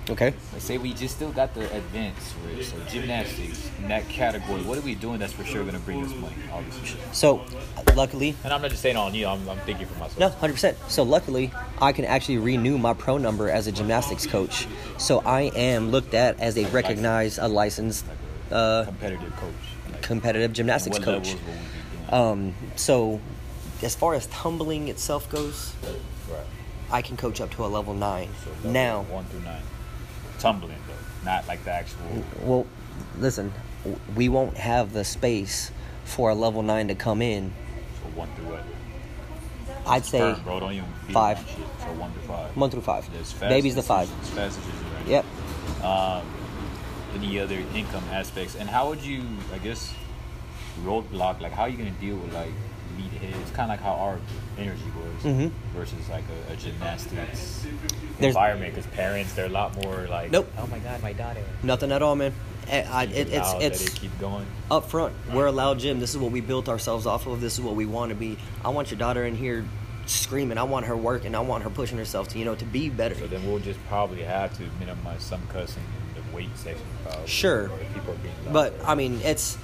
Okay. 0.10 0.34
Let's 0.54 0.66
say 0.66 0.78
we 0.78 0.94
just 0.94 1.16
still 1.16 1.32
got 1.32 1.54
the 1.54 1.72
advanced, 1.76 2.34
right? 2.46 2.64
so 2.64 2.78
gymnastics 2.90 3.70
in 3.80 3.90
that 3.90 4.08
category. 4.10 4.62
What 4.64 4.78
are 4.78 4.82
we 4.82 4.96
doing 4.96 5.20
that's 5.20 5.34
for 5.34 5.44
sure 5.44 5.62
going 5.62 5.76
to 5.76 5.80
bring 5.82 6.04
us 6.04 6.14
money? 6.16 6.36
Obviously. 6.52 7.00
So, 7.12 7.46
luckily, 7.96 8.36
And 8.44 8.52
I'm 8.52 8.62
not 8.62 8.72
just 8.72 8.82
saying 8.82 8.98
on 8.98 9.14
you. 9.14 9.28
I'm, 9.28 9.48
I'm 9.48 9.60
thinking 9.60 9.86
for 9.86 10.00
myself. 10.00 10.20
no, 10.20 10.30
hundred 10.30 10.54
percent. 10.54 10.78
So 10.88 11.04
luckily, 11.04 11.52
I 11.82 11.92
can 11.92 12.06
actually 12.06 12.40
renew 12.40 12.78
my 12.78 12.94
pro 12.94 13.18
number 13.18 13.50
as 13.50 13.68
a 13.68 13.72
gymnastics 13.72 14.26
coach. 14.26 14.68
So 14.98 15.20
I 15.26 15.42
am 15.56 15.92
looked 15.92 16.14
at 16.14 16.40
as 16.40 16.58
a 16.58 16.66
recognized, 16.70 17.38
a 17.40 17.48
licensed, 17.48 18.06
uh, 18.52 18.86
competitive 18.86 19.36
coach. 19.36 20.02
Competitive 20.02 20.54
gymnastics 20.54 20.98
coach. 20.98 21.28
levels 21.28 21.34
will 21.34 21.40
we 21.40 21.56
be 21.56 22.06
doing? 22.10 22.22
Um, 22.22 22.54
so, 22.76 23.22
as 23.84 23.94
far 23.96 24.16
as 24.16 24.26
tumbling 24.28 24.88
itself 24.88 25.30
goes. 25.30 25.74
I 26.92 27.04
can 27.04 27.18
coach 27.18 27.40
up 27.40 27.52
to 27.52 27.66
a 27.66 27.68
level 27.68 27.94
nine. 27.94 28.30
So 28.44 28.68
Now, 28.68 29.04
one 29.04 29.26
through 29.26 29.42
nine, 29.42 29.62
tumbling 30.40 30.78
though, 30.88 31.30
not 31.30 31.48
like 31.48 31.64
the 31.64 31.72
actual. 31.72 32.24
well, 32.42 32.66
listen, 33.18 33.54
we 34.16 34.30
won't 34.30 34.58
have 34.58 34.94
the 34.94 35.04
space 35.04 35.72
for 36.06 36.30
a 36.30 36.36
level 36.36 36.62
nine 36.62 36.88
to 36.88 36.96
come 36.96 37.22
in. 37.22 37.54
So 38.02 38.10
one 38.18 38.30
through 38.36 38.46
what? 38.46 38.64
I'd 39.86 40.06
say 40.06 40.20
Firm, 40.20 40.44
bro. 40.44 40.60
Don't 40.60 40.74
even 40.74 40.86
five. 41.12 41.40
So 41.40 41.94
one 41.94 42.12
through 42.12 42.22
five. 42.24 42.58
one 42.58 42.70
through 42.70 42.82
five. 42.82 43.10
Baby's 43.40 43.76
the 43.76 43.84
five. 43.84 44.10
As 44.22 44.30
fast 44.30 44.60
as 44.60 44.66
you're. 45.08 45.16
Yep. 45.18 45.26
Um, 45.84 46.26
any 47.16 47.40
other 47.40 47.64
income 47.74 48.04
aspects, 48.12 48.56
and 48.56 48.70
how 48.70 48.90
would 48.90 49.02
you, 49.02 49.24
I 49.54 49.58
guess, 49.58 49.94
roadblock? 50.84 51.42
Like, 51.42 51.52
how 51.52 51.64
are 51.64 51.70
you 51.70 51.78
gonna 51.78 51.92
deal 51.92 52.18
with 52.18 52.34
like 52.34 52.52
meathead. 53.02 53.42
It's 53.42 53.52
kind 53.52 53.72
of 53.72 53.78
like 53.78 53.82
how 53.82 53.94
our 53.94 54.20
energy 54.58 54.82
was 54.98 55.24
Mhm. 55.34 55.52
versus 55.76 56.10
like 56.10 56.24
a, 56.50 56.54
a 56.54 56.56
gymnastics 56.56 57.66
There's- 58.20 58.36
environment. 58.36 58.76
Because 58.76 58.90
parents, 58.92 59.34
they're 59.34 59.46
a 59.46 59.50
lot 59.50 59.76
more 59.84 60.08
like, 60.10 60.32
Nope. 60.32 60.52
oh 60.58 60.68
my 60.68 60.80
god, 60.80 61.02
my 61.02 61.14
daughter. 61.14 61.42
Nothing 61.64 61.92
at 61.92 62.02
all, 62.02 62.16
man. 62.16 62.34
Eh, 62.70 62.86
I, 62.92 63.04
it, 63.06 63.30
it's 63.30 63.54
it's 63.60 63.86
it 63.88 63.96
keep 63.96 64.20
going. 64.20 64.46
up 64.70 64.90
front. 64.90 65.14
We're 65.34 65.48
a 65.48 65.52
loud 65.52 65.80
gym. 65.80 66.00
This 66.00 66.12
is 66.12 66.18
what 66.20 66.32
we 66.32 66.40
built 66.42 66.70
ourselves 66.70 67.06
off 67.08 67.26
of. 67.26 67.42
This 67.42 67.54
is 67.54 67.62
what 67.62 67.76
we 67.76 67.86
want 67.88 68.10
to 68.10 68.16
be. 68.16 68.38
I 68.64 68.70
want 68.70 68.92
your 68.92 69.00
daughter 69.00 69.26
in 69.26 69.36
here 69.36 69.66
screaming. 70.06 70.58
I 70.60 70.64
want 70.64 70.86
her 70.86 70.96
working. 70.96 71.34
I 71.34 71.40
want 71.40 71.64
her 71.64 71.70
pushing 71.72 71.98
herself 71.98 72.28
to 72.30 72.38
you 72.40 72.46
know 72.46 72.54
to 72.56 72.66
be 72.66 72.90
better. 72.90 73.16
So 73.16 73.26
then 73.28 73.48
we'll 73.48 73.60
just 73.60 73.80
probably 73.88 74.22
have 74.22 74.56
to 74.58 74.64
minimize 74.80 75.24
some 75.24 75.42
cussing 75.48 75.82
in 76.16 76.22
the 76.30 76.36
weight 76.36 76.50
section. 76.56 76.86
Probably, 77.04 77.28
Sure. 77.28 77.70
People 77.96 78.14
are 78.14 78.18
being. 78.18 78.36
But 78.52 78.76
I 78.86 78.94
mean, 78.94 79.20
it's 79.24 79.58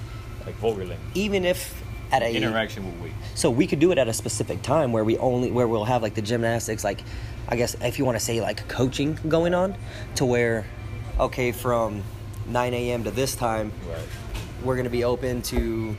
like 0.44 0.56
vulgar 0.56 0.80
language. 0.84 0.98
even 1.14 1.44
if 1.44 1.80
at 2.12 2.22
a 2.22 2.34
interaction 2.34 2.86
with 2.86 3.00
weight. 3.02 3.12
So 3.34 3.50
we 3.50 3.66
could 3.66 3.80
do 3.80 3.90
it 3.92 3.98
at 3.98 4.08
a 4.08 4.12
specific 4.12 4.62
time 4.62 4.92
where 4.92 5.04
we 5.04 5.18
only 5.18 5.50
where 5.50 5.66
we'll 5.66 5.84
have 5.84 6.02
like 6.02 6.14
the 6.14 6.22
gymnastics, 6.22 6.84
like 6.84 7.00
I 7.48 7.56
guess 7.56 7.74
if 7.80 7.98
you 7.98 8.04
want 8.04 8.18
to 8.18 8.24
say 8.24 8.40
like 8.40 8.66
coaching 8.68 9.18
going 9.28 9.54
on, 9.54 9.76
to 10.16 10.24
where, 10.24 10.66
okay, 11.18 11.52
from 11.52 12.02
9 12.48 12.74
a.m. 12.74 13.04
to 13.04 13.10
this 13.10 13.34
time, 13.34 13.72
Right. 13.88 13.98
we're 14.64 14.76
gonna 14.76 14.90
be 14.90 15.04
open 15.04 15.42
to 15.42 15.96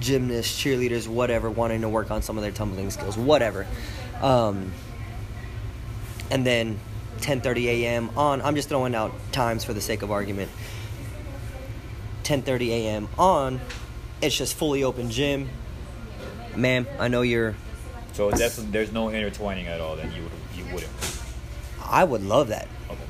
gymnasts, 0.00 0.60
cheerleaders, 0.62 1.06
whatever, 1.06 1.50
wanting 1.50 1.82
to 1.82 1.88
work 1.88 2.10
on 2.10 2.22
some 2.22 2.36
of 2.36 2.42
their 2.42 2.52
tumbling 2.52 2.90
skills, 2.90 3.16
whatever. 3.16 3.66
Um, 4.20 4.72
and 6.30 6.44
then 6.46 6.78
10:30 7.20 7.66
a.m. 7.66 8.10
on. 8.16 8.42
I'm 8.42 8.56
just 8.56 8.68
throwing 8.68 8.94
out 8.94 9.12
times 9.32 9.64
for 9.64 9.72
the 9.74 9.80
sake 9.80 10.02
of 10.02 10.10
argument. 10.10 10.50
10:30 12.24 12.68
a.m. 12.70 13.08
on. 13.18 13.60
It's 14.22 14.36
just 14.36 14.54
fully 14.54 14.84
open 14.84 15.10
gym. 15.10 15.48
Ma'am, 16.56 16.86
I 16.98 17.08
know 17.08 17.22
you're. 17.22 17.54
So 18.12 18.30
definitely, 18.30 18.70
there's 18.72 18.92
no 18.92 19.10
intertwining 19.10 19.66
at 19.66 19.80
all. 19.80 19.96
Then 19.96 20.12
you 20.12 20.22
would 20.22 20.32
you 20.54 20.72
wouldn't. 20.72 20.92
I 21.84 22.04
would 22.04 22.22
love 22.22 22.48
that, 22.48 22.68
Okay. 22.88 23.00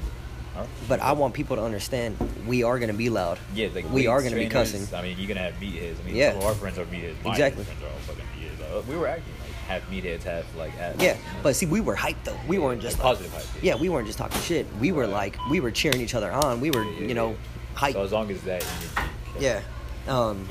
Right. 0.56 0.66
but 0.88 1.00
I 1.00 1.12
want 1.12 1.34
people 1.34 1.56
to 1.56 1.62
understand 1.62 2.16
we 2.46 2.62
are 2.62 2.78
gonna 2.78 2.92
be 2.94 3.10
loud. 3.10 3.38
Yeah, 3.54 3.68
like 3.74 3.88
we 3.92 4.06
are 4.06 4.22
gonna 4.22 4.36
be 4.36 4.48
cussing. 4.48 4.86
I 4.96 5.02
mean, 5.02 5.18
you're 5.18 5.28
gonna 5.28 5.40
have 5.40 5.54
meatheads. 5.60 6.00
I 6.00 6.06
mean, 6.06 6.16
Yeah. 6.16 6.30
some 6.32 6.40
of 6.40 6.46
our 6.46 6.54
friends 6.54 6.78
are 6.78 6.84
meatheads. 6.86 7.22
My 7.24 7.30
Exactly. 7.32 7.64
friends 7.64 7.82
are 7.82 7.86
all 7.86 7.98
fucking 8.06 8.24
meatheads. 8.38 8.78
Uh, 8.78 8.82
we 8.88 8.96
were 8.96 9.06
acting 9.08 9.34
like 9.42 9.52
half 9.68 9.90
meatheads, 9.90 10.22
half 10.22 10.44
like 10.56 10.70
half. 10.76 11.00
Yeah, 11.00 11.16
but 11.42 11.54
see, 11.56 11.66
we 11.66 11.80
were 11.80 11.96
hyped 11.96 12.24
though. 12.24 12.36
We 12.48 12.58
weren't 12.58 12.80
just 12.80 12.96
Like 12.98 13.02
positive 13.04 13.32
hype, 13.34 13.44
yeah. 13.62 13.74
Yeah, 13.74 13.80
we 13.80 13.88
weren't 13.90 14.06
just 14.06 14.18
talking 14.18 14.40
shit. 14.40 14.66
We 14.80 14.92
were 14.92 15.02
Right. 15.02 15.10
like, 15.34 15.36
we 15.50 15.60
were 15.60 15.70
cheering 15.70 16.00
each 16.00 16.14
other 16.14 16.32
on. 16.32 16.60
We 16.60 16.70
were, 16.70 16.84
Yeah, 16.84 16.90
yeah, 17.00 17.06
you 17.08 17.14
know, 17.14 17.36
hyped. 17.76 17.92
So 17.94 18.02
as 18.02 18.12
long 18.12 18.30
as 18.30 18.40
that 18.42 18.64
energy. 18.64 19.10
yeah. 19.40 19.60
Um, 20.08 20.48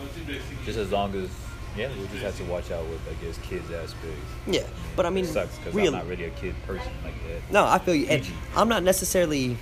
Just 0.65 0.77
as 0.77 0.91
long 0.91 1.13
as 1.15 1.29
yeah, 1.77 1.89
we 1.97 2.05
just 2.07 2.23
have 2.23 2.37
to 2.37 2.43
watch 2.45 2.69
out 2.71 2.85
with 2.87 2.99
I 3.09 3.13
guess 3.25 3.37
kids 3.43 3.69
aspects. 3.71 4.17
yeah, 4.47 4.63
but 4.95 5.05
I 5.05 5.09
mean, 5.09 5.23
it 5.25 5.29
sucks 5.29 5.57
because 5.57 5.73
real- 5.73 5.87
I'm 5.87 5.99
not 5.99 6.07
really 6.07 6.25
a 6.25 6.29
kid 6.31 6.53
person 6.67 6.91
like 7.03 7.13
that. 7.27 7.51
No, 7.51 7.65
I 7.65 7.79
feel 7.79 7.95
you. 7.95 8.07
And 8.07 8.25
I'm 8.55 8.67
not 8.69 8.83
necessarily. 8.83 9.57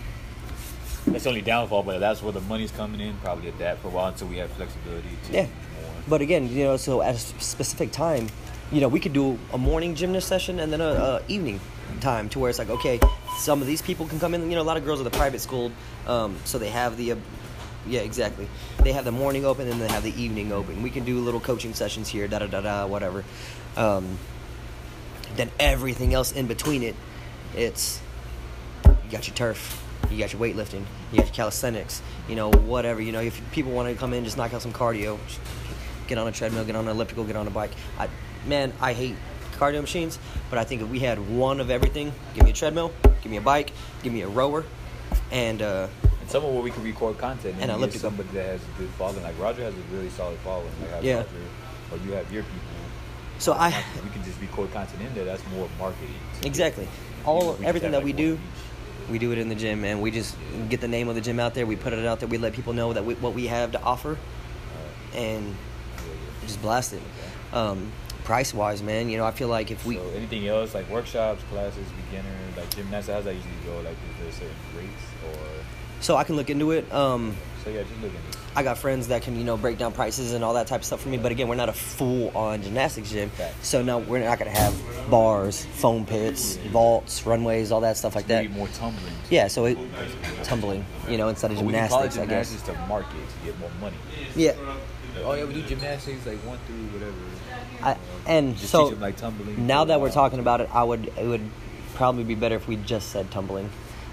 That's 1.06 1.24
the 1.24 1.30
only 1.30 1.42
downfall, 1.42 1.84
but 1.84 2.00
that's 2.00 2.22
where 2.22 2.32
the 2.34 2.42
money's 2.42 2.72
coming 2.72 3.00
in. 3.00 3.16
Probably 3.18 3.48
at 3.48 3.58
that 3.60 3.80
for 3.80 3.88
a 3.88 3.92
while 3.92 4.08
until 4.10 4.28
we 4.28 4.38
have 4.38 4.52
flexibility. 4.52 5.08
To 5.28 5.34
Yeah. 5.34 5.42
more. 5.44 5.50
But 6.08 6.22
again, 6.22 6.50
you 6.50 6.64
know, 6.66 6.78
so 6.78 7.02
at 7.02 7.16
a 7.16 7.18
specific 7.18 7.92
time, 7.92 8.28
you 8.72 8.82
know, 8.82 8.88
we 8.88 9.00
could 9.00 9.14
do 9.14 9.40
a 9.54 9.58
morning 9.58 9.96
gymnast 9.96 10.28
session 10.28 10.60
and 10.60 10.72
then 10.74 10.82
a, 10.82 10.86
a 10.86 11.22
evening 11.28 11.60
time 12.02 12.30
to 12.30 12.40
where 12.40 12.50
it's 12.50 12.60
like, 12.60 12.70
okay, 12.70 13.00
some 13.38 13.62
of 13.62 13.68
these 13.68 13.82
people 13.82 14.06
can 14.08 14.20
come 14.20 14.34
in. 14.34 14.50
You 14.50 14.56
know, 14.58 14.62
a 14.62 14.64
lot 14.64 14.78
of 14.78 14.86
girls 14.86 15.00
are 15.00 15.04
the 15.04 15.10
private 15.12 15.40
school, 15.42 15.72
um, 16.08 16.36
so 16.44 16.58
they 16.60 16.70
have 16.70 16.98
the. 16.98 17.16
Yeah, 17.90 18.02
exactly. 18.02 18.48
They 18.84 18.94
have 18.94 19.04
the 19.04 19.12
morning 19.12 19.46
open 19.46 19.68
and 19.68 19.82
they 19.82 19.88
have 19.88 20.04
the 20.04 20.14
evening 20.22 20.52
open. 20.52 20.84
We 20.84 20.92
can 20.92 21.06
do 21.06 21.20
little 21.20 21.40
coaching 21.40 21.74
sessions 21.74 22.08
here, 22.08 22.28
da 22.28 22.40
da 22.40 22.46
da 22.46 22.62
da, 22.62 22.86
whatever. 22.86 23.26
Um, 23.76 24.20
then 25.36 25.50
everything 25.60 26.14
else 26.14 26.32
in 26.32 26.46
between 26.46 26.84
it, 26.84 26.96
it's 27.56 28.00
you 28.86 29.10
got 29.10 29.28
your 29.28 29.36
turf, 29.36 29.84
you 30.12 30.20
got 30.20 30.32
your 30.32 30.42
weightlifting, 30.42 30.84
you 31.12 31.18
got 31.18 31.26
your 31.26 31.34
calisthenics, 31.34 32.04
you 32.28 32.36
know, 32.36 32.52
whatever. 32.52 33.02
You 33.02 33.12
know, 33.12 33.22
if 33.22 33.42
people 33.52 33.72
want 33.72 33.90
to 33.90 33.96
come 33.96 34.14
in, 34.14 34.24
just 34.24 34.38
knock 34.38 34.54
out 34.54 34.62
some 34.62 34.74
cardio, 34.74 35.18
get 36.06 36.20
on 36.20 36.28
a 36.28 36.32
treadmill, 36.32 36.66
get 36.66 36.76
on 36.76 36.86
an 36.86 36.92
elliptical, 36.92 37.24
get 37.24 37.36
on 37.36 37.48
a 37.48 37.52
bike. 37.52 37.72
I, 37.98 38.08
man, 38.46 38.72
I 38.80 38.94
hate 38.94 39.16
cardio 39.54 39.82
machines, 39.82 40.20
but 40.52 40.60
I 40.60 40.64
think 40.64 40.84
if 40.84 40.90
we 40.90 41.00
had 41.00 41.18
one 41.36 41.60
of 41.60 41.72
everything, 41.72 42.14
give 42.36 42.44
me 42.44 42.52
a 42.52 42.54
treadmill, 42.54 42.92
give 43.24 43.32
me 43.32 43.38
a 43.38 43.42
bike, 43.42 43.72
give 44.04 44.14
me 44.14 44.22
a 44.22 44.28
rower, 44.28 44.64
and 45.32 45.62
uh, 45.64 45.88
somewhere 46.30 46.52
where 46.54 46.62
we 46.62 46.72
can 46.72 46.84
record 46.84 47.18
content 47.18 47.56
And 47.56 47.64
and, 47.64 47.72
elliptical. 47.72 48.10
somebody 48.10 48.30
that 48.34 48.46
has 48.46 48.62
a 48.62 48.80
good 48.80 48.90
following. 48.92 49.24
Like 49.24 49.40
Roger 49.40 49.64
has 49.64 49.74
a 49.74 49.96
really 49.96 50.10
solid 50.10 50.38
following. 50.40 50.72
Like 50.92 51.04
Yeah. 51.04 51.16
Roger, 51.18 51.30
or 51.92 51.98
you 52.06 52.12
have 52.14 52.32
your 52.32 52.44
people. 52.44 52.60
so 53.40 53.54
I 53.54 53.70
we 54.04 54.10
can 54.12 54.24
just 54.24 54.40
record 54.42 54.72
content 54.72 55.02
in 55.02 55.14
there. 55.16 55.26
That's 55.26 55.44
more 55.56 55.68
marketing. 55.80 56.14
to 56.42 56.48
exactly 56.48 56.88
all 57.26 57.58
everything 57.64 57.92
have, 57.94 58.02
that 58.02 58.04
we 58.04 58.14
do. 58.14 58.34
each. 58.36 58.40
We 59.12 59.18
do 59.18 59.32
it 59.32 59.40
in 59.40 59.50
the 59.50 59.56
gym, 59.56 59.82
man. 59.82 60.02
We 60.02 60.12
just 60.12 60.36
get 60.70 60.82
the 60.82 60.88
name 60.88 61.10
of 61.10 61.16
the 61.16 61.22
gym 61.22 61.40
out 61.40 61.56
there. 61.56 61.66
We 61.66 61.76
put 61.76 61.94
it 61.94 62.06
out 62.06 62.20
there. 62.20 62.30
We 62.30 62.38
let 62.38 62.54
people 62.54 62.74
know 62.74 62.94
that 62.94 63.04
we, 63.04 63.16
what 63.16 63.34
we 63.34 63.48
have 63.48 63.72
to 63.72 63.82
offer, 63.82 64.18
and 65.16 65.48
yeah, 65.48 66.46
just 66.46 66.62
blast 66.62 66.94
it. 66.94 67.02
Um, 67.52 67.92
price 68.24 68.54
wise, 68.54 68.84
man, 68.84 69.10
you 69.10 69.18
know, 69.18 69.26
I 69.26 69.32
feel 69.32 69.48
like 69.48 69.72
if 69.72 69.84
we 69.84 69.96
so 69.96 70.08
anything 70.16 70.48
else 70.48 70.76
like 70.76 70.88
workshops, 70.92 71.42
classes, 71.50 71.88
beginner, 72.06 72.30
like 72.56 72.70
gymnastics, 72.76 73.16
how's 73.16 73.26
that 73.26 73.34
usually 73.34 73.52
go? 73.66 73.78
Like 73.78 73.98
is 73.98 74.22
there 74.22 74.32
certain 74.48 74.56
rates 74.78 75.04
or 75.26 75.40
so 76.02 76.16
I 76.16 76.24
can 76.24 76.36
look 76.36 76.50
into 76.50 76.72
it. 76.72 76.92
Um, 76.94 77.36
so 77.64 77.70
yeah, 77.70 77.82
just 77.84 77.94
look 78.02 78.14
at 78.14 78.32
this. 78.32 78.42
I 78.56 78.64
got 78.64 78.78
friends 78.78 79.10
that 79.10 79.22
can 79.22 79.38
you 79.38 79.44
know 79.44 79.58
break 79.58 79.78
down 79.78 79.92
prices 79.94 80.34
and 80.34 80.44
all 80.44 80.56
that 80.56 80.68
type 80.68 80.82
of 80.82 80.86
stuff 80.86 81.02
for 81.02 81.10
me. 81.10 81.18
But 81.18 81.32
again, 81.32 81.48
we're 81.48 81.56
not 81.56 81.70
a 81.70 81.74
full 81.74 82.36
on 82.36 82.62
gymnastics 82.64 83.12
gym, 83.12 83.32
so 83.62 83.82
no, 83.84 84.00
we're 84.00 84.24
not 84.24 84.40
gonna 84.40 84.52
have 84.52 84.76
bars, 85.10 85.66
foam 85.66 86.06
pits, 86.06 86.58
vaults, 86.72 87.26
runways, 87.26 87.72
all 87.72 87.82
that 87.82 87.96
stuff 87.96 88.16
like 88.16 88.28
that. 88.28 88.50
More 88.52 88.68
tumbling. 88.70 89.14
Yeah, 89.30 89.48
so 89.48 89.66
it 89.66 89.78
tumbling, 90.44 90.86
you 91.08 91.18
know, 91.18 91.28
instead 91.30 91.52
of 91.52 91.58
But 91.58 91.66
we 91.66 91.74
gymnastics, 91.74 92.18
I 92.18 92.26
guess. 92.26 92.50
gymnastics 92.50 92.64
to 92.64 92.88
market 92.88 93.12
to 93.12 93.46
get 93.46 93.60
more 93.60 93.72
money. 93.80 93.98
Yeah, 94.36 94.54
oh 95.24 95.34
yeah, 95.34 95.46
we 95.46 95.54
do 95.54 95.62
gymnastics 95.64 96.26
like 96.26 96.40
one 96.40 96.58
through 96.66 97.00
whatever. 97.00 97.16
I, 97.82 97.98
and 98.26 98.58
Just 98.58 98.72
so 98.72 98.86
teach 98.86 98.94
them, 98.94 99.02
like, 99.02 99.18
tumbling 99.18 99.68
now 99.68 99.86
that 99.86 100.02
we're 100.02 100.12
talking 100.12 100.40
about 100.40 100.60
it, 100.62 100.70
I 100.74 100.84
would 100.84 101.12
it 101.18 101.26
would 101.26 101.48
probably 101.94 102.24
be 102.24 102.36
better 102.36 102.56
if 102.56 102.68
we 102.68 102.78
just 102.78 103.10
said 103.10 103.30
tumbling, 103.32 103.70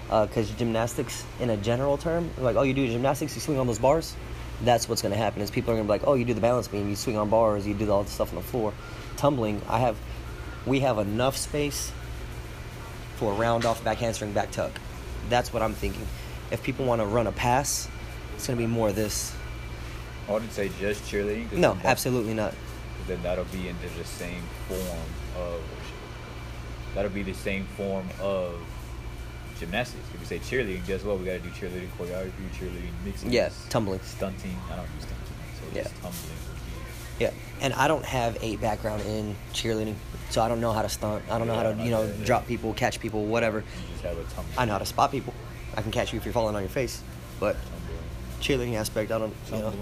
Uh, 0.09 0.25
because 0.25 0.49
gymnastics 0.51 1.25
in 1.41 1.49
a 1.49 1.57
general 1.57 1.97
term, 1.97 2.29
like 2.37 2.55
oh 2.55 2.61
you 2.61 2.73
do 2.73 2.87
gymnastics, 2.87 3.35
you 3.35 3.41
swing 3.41 3.59
on 3.59 3.67
those 3.67 3.79
bars. 3.79 4.15
That's 4.63 4.87
what's 4.89 5.01
going 5.01 5.11
to 5.11 5.17
happen. 5.17 5.41
Is 5.41 5.51
people 5.51 5.71
are 5.71 5.75
going 5.75 5.85
to 5.85 5.93
be 5.93 5.99
like, 5.99 6.07
oh, 6.07 6.15
you 6.15 6.25
do 6.25 6.33
the 6.33 6.41
balance 6.41 6.67
beam, 6.67 6.89
you 6.89 6.95
swing 6.95 7.17
on 7.17 7.29
bars, 7.29 7.67
you 7.67 7.73
do 7.75 7.91
all 7.91 8.03
the 8.03 8.09
stuff 8.09 8.29
on 8.29 8.35
the 8.37 8.41
floor. 8.41 8.73
Tumbling, 9.17 9.61
I 9.69 9.79
have, 9.79 9.97
we 10.65 10.79
have 10.79 10.97
enough 10.97 11.37
space 11.37 11.91
for 13.17 13.33
a 13.33 13.35
round 13.35 13.65
off 13.65 13.83
back 13.83 13.97
handspring 13.97 14.31
back 14.33 14.51
tuck. 14.51 14.71
That's 15.29 15.53
what 15.53 15.61
I'm 15.61 15.73
thinking. 15.73 16.07
If 16.49 16.63
people 16.63 16.85
want 16.85 17.01
to 17.01 17.05
run 17.05 17.27
a 17.27 17.31
pass, 17.31 17.87
it's 18.35 18.47
going 18.47 18.57
to 18.57 18.63
be 18.63 18.67
more 18.71 18.89
of 18.89 18.95
this. 18.95 19.35
I 20.27 20.31
wouldn't 20.33 20.51
say 20.53 20.71
just 20.79 21.03
cheerleading. 21.03 21.51
No, 21.53 21.73
that- 21.75 21.85
absolutely 21.85 22.33
not. 22.33 22.53
Then 23.07 23.21
that'll 23.23 23.45
be 23.45 23.67
into 23.67 23.87
the 23.97 24.05
same 24.05 24.41
form 24.67 24.99
of. 25.37 25.61
That'll 26.95 27.11
be 27.11 27.23
the 27.23 27.33
same 27.33 27.65
form 27.77 28.07
of 28.19 28.55
gymnastics. 29.59 30.03
If 30.13 30.19
we 30.19 30.25
say 30.25 30.39
cheerleading, 30.39 30.85
guess 30.87 31.03
what? 31.03 31.19
We 31.19 31.25
got 31.25 31.33
to 31.33 31.39
do 31.39 31.49
cheerleading 31.49 31.89
choreography, 31.97 32.31
cheerleading 32.59 32.91
mixing. 33.05 33.31
Yeah, 33.31 33.49
tumbling. 33.69 33.99
Stunting. 34.03 34.55
I 34.71 34.75
don't 34.77 34.85
do 34.85 34.99
stunting. 34.99 35.17
So 35.59 35.75
Yeah. 35.75 35.83
tumbling 36.01 36.13
Yeah, 37.19 37.31
and 37.61 37.73
I 37.73 37.87
don't 37.87 38.05
have 38.05 38.37
a 38.43 38.57
background 38.57 39.01
in 39.03 39.35
cheerleading, 39.53 39.95
so 40.29 40.41
I 40.41 40.47
don't 40.47 40.61
know 40.61 40.71
how 40.71 40.83
to 40.83 40.89
stunt. 40.89 41.23
I 41.31 41.37
don't 41.39 41.47
know 41.47 41.55
how 41.55 41.63
to, 41.63 41.83
you 41.83 41.89
know 41.89 42.03
yeah. 42.03 42.25
drop 42.25 42.45
people, 42.47 42.73
catch 42.73 42.99
people, 42.99 43.25
whatever. 43.25 43.59
You 43.59 43.65
just 43.93 44.03
have 44.03 44.17
a 44.17 44.23
tumbling. 44.25 44.55
I 44.57 44.65
know 44.65 44.73
how 44.73 44.77
to 44.77 44.85
spot 44.85 45.11
people. 45.11 45.33
I 45.75 45.81
can 45.81 45.91
catch 45.91 46.13
you 46.13 46.17
if 46.19 46.25
you're 46.25 46.33
falling 46.33 46.55
on 46.55 46.61
your 46.61 46.69
face, 46.69 47.01
but 47.39 47.55
Tumbling. 47.55 48.69
cheerleading 48.69 48.75
aspect, 48.79 49.11
I 49.11 49.17
don't, 49.17 49.33
you 49.51 49.57
know. 49.57 49.73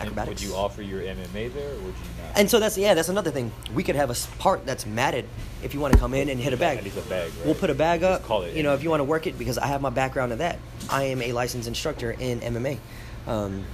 Acrobatics. 0.00 0.28
Would 0.42 0.48
you 0.50 0.54
offer 0.54 0.82
your 0.82 1.00
MMA 1.00 1.52
there, 1.54 1.70
or 1.70 1.74
would 1.76 1.94
you 1.94 2.22
not? 2.22 2.36
And 2.38 2.50
so 2.50 2.60
that's 2.60 2.76
yeah, 2.76 2.94
that's 2.94 3.08
another 3.08 3.30
thing. 3.30 3.50
We 3.74 3.82
could 3.82 3.96
have 3.96 4.10
a 4.10 4.38
part 4.38 4.66
that's 4.66 4.84
matted 4.86 5.24
if 5.62 5.72
you 5.74 5.80
want 5.80 5.94
to 5.94 5.98
come 5.98 6.12
in 6.14 6.28
and 6.28 6.38
hit 6.38 6.52
a 6.52 6.56
bag. 6.56 6.78
At 6.78 6.84
least 6.84 6.98
a 6.98 7.02
bag, 7.02 7.30
right? 7.36 7.46
We'll 7.46 7.54
put 7.54 7.70
a 7.70 7.74
bag 7.74 8.00
Just 8.00 8.20
up. 8.22 8.26
call 8.26 8.42
it 8.42 8.54
you 8.54 8.62
know, 8.62 8.74
if 8.74 8.82
you 8.82 8.90
want 8.90 9.00
to 9.00 9.04
work 9.04 9.26
it, 9.26 9.38
because 9.38 9.56
I 9.58 9.66
have 9.68 9.80
my 9.80 9.90
background 9.90 10.32
in 10.32 10.38
that. 10.38 10.58
I 10.90 11.04
am 11.04 11.22
a 11.22 11.32
licensed 11.32 11.66
instructor 11.68 12.10
in 12.12 12.40
MMA. 12.40 12.78
Um, 13.26 13.64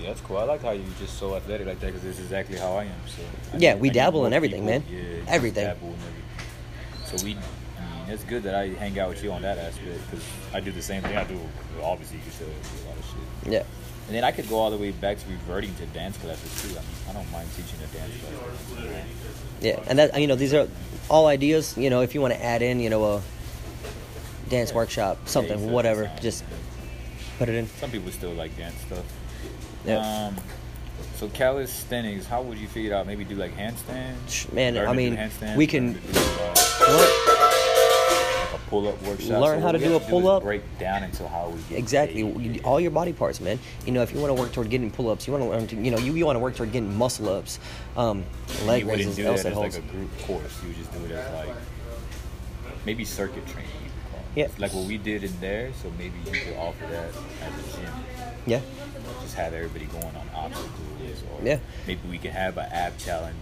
Yeah, 0.00 0.08
that's 0.08 0.20
cool. 0.20 0.36
I 0.38 0.44
like 0.44 0.62
how 0.62 0.70
you 0.72 0.84
just 1.00 1.18
so 1.18 1.34
athletic 1.34 1.66
like 1.66 1.80
that 1.80 1.86
because 1.86 2.04
it's 2.04 2.18
exactly 2.20 2.58
how 2.58 2.76
I 2.76 2.84
am. 2.84 3.00
So 3.06 3.22
I 3.52 3.56
Yeah, 3.56 3.72
need- 3.74 3.80
we 3.82 3.90
I 3.90 3.92
dabble 3.92 4.26
in 4.26 4.32
everything, 4.32 4.66
people. 4.66 4.80
man. 4.80 4.84
Yeah, 5.26 5.32
Everything. 5.34 5.64
Dabble 5.64 5.88
in 5.88 5.94
everything. 5.94 7.18
So 7.18 7.24
we, 7.24 7.36
it's 8.08 8.22
good 8.24 8.42
that 8.44 8.54
I 8.54 8.68
hang 8.68 8.98
out 9.00 9.08
with 9.08 9.24
you 9.24 9.32
on 9.32 9.42
that 9.42 9.58
aspect 9.58 9.98
because 10.10 10.24
I 10.54 10.60
do 10.60 10.70
the 10.70 10.82
same 10.82 11.02
thing. 11.02 11.16
I 11.16 11.24
do 11.24 11.40
obviously 11.82 12.18
you 12.18 12.30
said 12.30 12.46
a 12.46 12.88
lot 12.88 12.96
of 12.98 13.04
shit. 13.04 13.52
yeah. 13.52 13.62
And 14.06 14.14
then 14.14 14.22
I 14.24 14.30
could 14.30 14.48
go 14.48 14.56
all 14.56 14.70
the 14.70 14.76
way 14.76 14.92
back 14.92 15.18
to 15.18 15.28
reverting 15.28 15.74
to 15.76 15.86
dance 15.86 16.16
classes 16.18 16.62
too. 16.62 16.68
I 16.78 16.80
mean, 16.80 16.90
I 17.10 17.12
don't 17.12 17.30
mind 17.32 17.48
teaching 17.56 17.78
a 17.82 17.86
dance 17.96 18.12
class. 18.20 19.04
Yeah, 19.60 19.80
and 19.88 19.98
that 19.98 20.20
you 20.20 20.26
know 20.26 20.36
these 20.36 20.54
are 20.54 20.68
all 21.10 21.26
ideas. 21.26 21.76
You 21.76 21.90
know, 21.90 22.02
if 22.02 22.14
you 22.14 22.20
want 22.20 22.34
to 22.34 22.42
add 22.42 22.62
in, 22.62 22.78
you 22.78 22.90
know, 22.90 23.04
a 23.04 23.22
dance 24.48 24.72
workshop, 24.72 25.18
something, 25.26 25.52
exactly. 25.54 25.74
whatever, 25.74 26.10
just 26.20 26.44
put 27.38 27.48
it 27.48 27.56
in. 27.56 27.66
Some 27.80 27.90
people 27.90 28.12
still 28.12 28.32
like 28.32 28.56
dance 28.56 28.80
stuff. 28.82 29.04
Yeah. 29.84 30.28
Um, 30.28 30.36
So 31.16 31.28
calisthenics, 31.28 32.26
how 32.26 32.42
would 32.42 32.58
you 32.58 32.68
figure 32.68 32.92
it 32.92 32.94
out? 32.94 33.06
Maybe 33.06 33.24
do 33.24 33.36
like 33.36 33.56
handstands. 33.56 34.52
Man, 34.52 34.74
Learn 34.74 34.88
I 34.88 34.92
mean, 34.92 35.30
we 35.56 35.66
can- 35.66 35.96
uh, 35.96 36.54
What? 36.78 37.35
Pull-up 38.68 39.00
workshop. 39.02 39.40
Learn 39.40 39.60
So 39.60 39.66
how 39.66 39.72
to 39.72 39.78
do 39.78 39.84
a 39.84 39.88
to 39.88 39.98
do 39.98 40.04
is 40.04 40.10
pull-up. 40.10 40.42
Break 40.42 40.62
down 40.78 41.02
into 41.02 41.26
how 41.28 41.48
we 41.48 41.60
get 41.68 41.78
Exactly, 41.78 42.22
paid. 42.24 42.64
All 42.64 42.80
your 42.80 42.90
body 42.90 43.12
parts, 43.12 43.40
man. 43.40 43.58
You 43.84 43.92
know, 43.92 44.02
if 44.02 44.12
you 44.12 44.20
want 44.20 44.34
to 44.34 44.40
work 44.40 44.52
toward 44.52 44.70
getting 44.70 44.90
pull-ups, 44.90 45.26
you 45.26 45.32
want 45.32 45.44
to 45.44 45.50
learn 45.50 45.66
to, 45.68 45.76
you 45.76 45.90
know, 45.90 45.98
you, 45.98 46.14
you 46.14 46.26
want 46.26 46.36
to 46.36 46.40
work 46.40 46.56
toward 46.56 46.72
getting 46.72 46.94
muscle 46.96 47.28
ups, 47.28 47.58
um, 47.96 48.24
leg 48.64 48.82
you 48.84 48.88
raises, 48.90 49.16
do 49.16 49.24
that 49.24 49.44
as 49.46 49.56
like 49.56 49.74
a 49.76 49.80
group 49.80 50.10
course. 50.22 50.60
You 50.66 50.74
just 50.74 50.92
do 50.92 51.04
it 51.04 51.12
as 51.12 51.46
like 51.46 51.56
maybe 52.84 53.04
circuit 53.04 53.46
training. 53.46 53.70
you 53.84 53.90
could 53.90 54.10
call 54.12 54.20
it. 54.20 54.26
Yeah. 54.36 54.48
Like 54.58 54.72
what 54.74 54.84
we 54.86 54.98
did 54.98 55.24
in 55.24 55.32
there. 55.40 55.72
So 55.82 55.90
maybe 55.98 56.14
you 56.24 56.32
could 56.32 56.56
offer 56.56 56.86
that 56.86 57.08
as 57.42 57.74
a 57.74 57.76
gym. 57.78 57.92
Yeah, 58.46 58.60
Just 59.22 59.34
have 59.34 59.54
everybody 59.54 59.86
going 59.86 60.04
on 60.04 60.28
obstacles. 60.34 60.72
Or 61.32 61.44
Yeah. 61.44 61.58
Maybe 61.86 62.00
we 62.08 62.18
could 62.18 62.30
have 62.30 62.58
an 62.58 62.70
app 62.70 62.96
challenge 62.98 63.36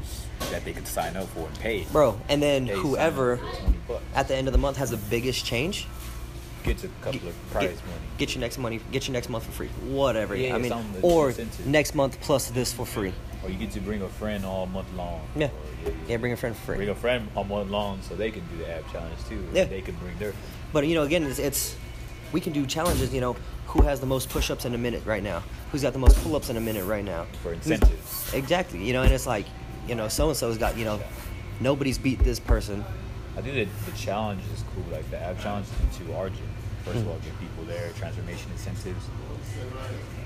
that 0.50 0.64
they 0.64 0.72
could 0.72 0.86
sign 0.86 1.16
up 1.16 1.26
for 1.28 1.46
and 1.46 1.58
pay. 1.60 1.84
bro. 1.92 2.20
And 2.28 2.42
then 2.42 2.66
Hey, 2.66 2.72
sign 2.72 2.78
up 2.80 2.86
whoever 2.86 3.36
for 3.38 3.56
20 3.62 3.78
bucks. 3.88 4.02
at 4.14 4.28
the 4.28 4.36
end 4.36 4.48
of 4.48 4.52
the 4.52 4.58
month 4.58 4.76
has 4.76 4.90
the 4.90 4.96
biggest 4.96 5.44
change, 5.44 5.86
gets 6.62 6.84
a 6.84 6.88
couple 7.00 7.20
get, 7.20 7.28
of 7.30 7.50
prize 7.50 7.68
get, 7.70 7.86
money. 7.86 7.98
get 8.18 8.34
your 8.34 8.40
next 8.40 8.58
money, 8.58 8.80
get 8.92 9.06
your 9.08 9.12
next 9.12 9.28
month 9.28 9.44
for 9.44 9.52
free, 9.52 9.68
whatever. 9.86 10.34
Yeah, 10.36 10.54
I 10.54 10.58
mean, 10.58 10.72
or 11.02 11.28
incentive. 11.30 11.66
next 11.66 11.94
month 11.94 12.20
plus 12.20 12.50
this 12.50 12.72
for 12.72 12.86
free. 12.86 13.12
Or 13.42 13.50
you 13.50 13.56
get 13.58 13.72
to 13.72 13.80
bring 13.80 14.00
a 14.02 14.08
friend 14.08 14.44
all 14.46 14.64
month 14.66 14.86
long. 14.96 15.20
Yeah. 15.36 15.46
Or, 15.46 15.50
yeah, 15.84 15.90
Yeah, 16.08 16.16
bring 16.16 16.32
a 16.32 16.36
friend 16.36 16.56
for 16.56 16.62
free. 16.62 16.76
Bring 16.76 16.88
a 16.88 16.94
friend 16.94 17.28
all 17.36 17.44
month 17.44 17.70
long 17.70 18.00
so 18.02 18.14
they 18.14 18.30
can 18.30 18.42
do 18.48 18.56
the 18.64 18.70
app 18.70 18.90
challenge 18.90 19.18
too. 19.28 19.44
Yeah. 19.52 19.64
They 19.64 19.82
can 19.82 19.94
bring 19.96 20.16
their. 20.18 20.32
But 20.72 20.86
you 20.86 20.94
know, 20.94 21.02
again, 21.02 21.24
it's, 21.24 21.38
it's 21.38 21.76
we 22.32 22.40
can 22.40 22.52
do 22.54 22.64
challenges. 22.64 23.12
You 23.12 23.20
know, 23.20 23.36
who 23.66 23.82
has 23.82 24.00
the 24.00 24.06
most 24.06 24.30
push-ups 24.30 24.64
in 24.64 24.74
a 24.74 24.78
minute 24.78 25.04
right 25.04 25.22
now? 25.22 25.42
Who's 25.72 25.82
got 25.82 25.92
the 25.92 25.98
most 25.98 26.16
pull-ups 26.22 26.48
in 26.48 26.56
a 26.56 26.60
minute 26.60 26.84
right 26.86 27.04
now? 27.04 27.26
For 27.42 27.52
incentives. 27.52 28.32
Exactly. 28.32 28.82
You 28.82 28.92
know, 28.94 29.02
and 29.02 29.12
it's 29.12 29.26
like, 29.26 29.44
you 29.88 29.94
know, 29.94 30.08
so 30.08 30.28
and 30.28 30.36
so's 30.36 30.58
got. 30.58 30.76
You 30.76 30.84
know, 30.84 31.00
nobody's 31.60 31.98
beat 31.98 32.18
this 32.20 32.40
person. 32.40 32.84
I 33.36 33.42
think 33.42 33.54
that 33.56 33.86
the 33.86 33.98
challenge 33.98 34.42
is 34.52 34.62
cool. 34.74 34.84
Like 34.92 35.10
the 35.10 35.20
app 35.20 35.40
challenge 35.40 35.66
is 35.66 35.98
into 35.98 36.14
our 36.14 36.30
gym. 36.30 36.48
First 36.84 36.98
of 36.98 37.08
all, 37.08 37.16
get 37.16 37.38
people 37.40 37.64
there, 37.64 37.90
transformation 37.96 38.50
incentives. 38.52 39.06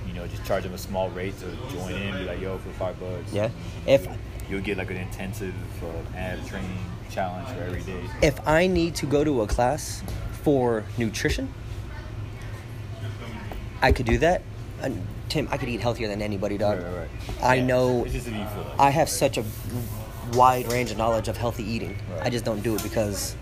You 0.06 0.14
know, 0.14 0.26
just 0.26 0.44
charge 0.44 0.64
them 0.64 0.74
a 0.74 0.78
small 0.78 1.08
rate 1.10 1.38
to 1.38 1.46
join 1.72 1.92
in. 1.94 2.18
Be 2.18 2.24
like, 2.24 2.40
yo, 2.40 2.58
for 2.58 2.70
five 2.70 2.98
bucks. 2.98 3.32
Yeah. 3.32 3.50
If 3.86 4.08
You'll 4.48 4.62
get 4.62 4.78
like 4.78 4.90
an 4.90 4.96
intensive 4.96 5.54
uh, 5.82 6.16
ab 6.16 6.46
training 6.46 6.78
challenge 7.10 7.48
for 7.48 7.62
every 7.64 7.82
day. 7.82 8.00
if 8.22 8.46
I 8.48 8.66
need 8.66 8.94
to 8.96 9.06
go 9.06 9.22
to 9.22 9.42
a 9.42 9.46
class 9.46 10.02
for 10.42 10.84
nutrition, 10.96 11.52
I 13.82 13.92
could 13.92 14.06
do 14.06 14.16
that. 14.18 14.42
And 14.80 15.06
Tim, 15.28 15.48
I 15.50 15.56
could 15.58 15.68
eat 15.68 15.80
healthier 15.80 16.08
than 16.08 16.22
anybody, 16.22 16.58
dog. 16.58 16.78
Right, 16.78 16.86
right, 16.86 16.98
right. 17.00 17.42
I 17.44 17.54
Yeah, 17.56 17.66
know. 17.66 18.04
It's 18.04 18.12
just 18.14 18.26
to 18.26 18.32
be 18.32 18.38
feel 18.38 18.64
like. 18.68 18.80
I 18.80 18.90
have 18.90 19.08
such 19.08 19.38
a 19.38 19.44
wide 20.32 20.70
range 20.72 20.90
of 20.90 20.98
knowledge 20.98 21.28
of 21.28 21.36
healthy 21.36 21.64
eating. 21.64 21.96
I 22.20 22.30
just 22.30 22.44
don't 22.44 22.62
do 22.62 22.74
it 22.74 22.82
because 22.82 23.36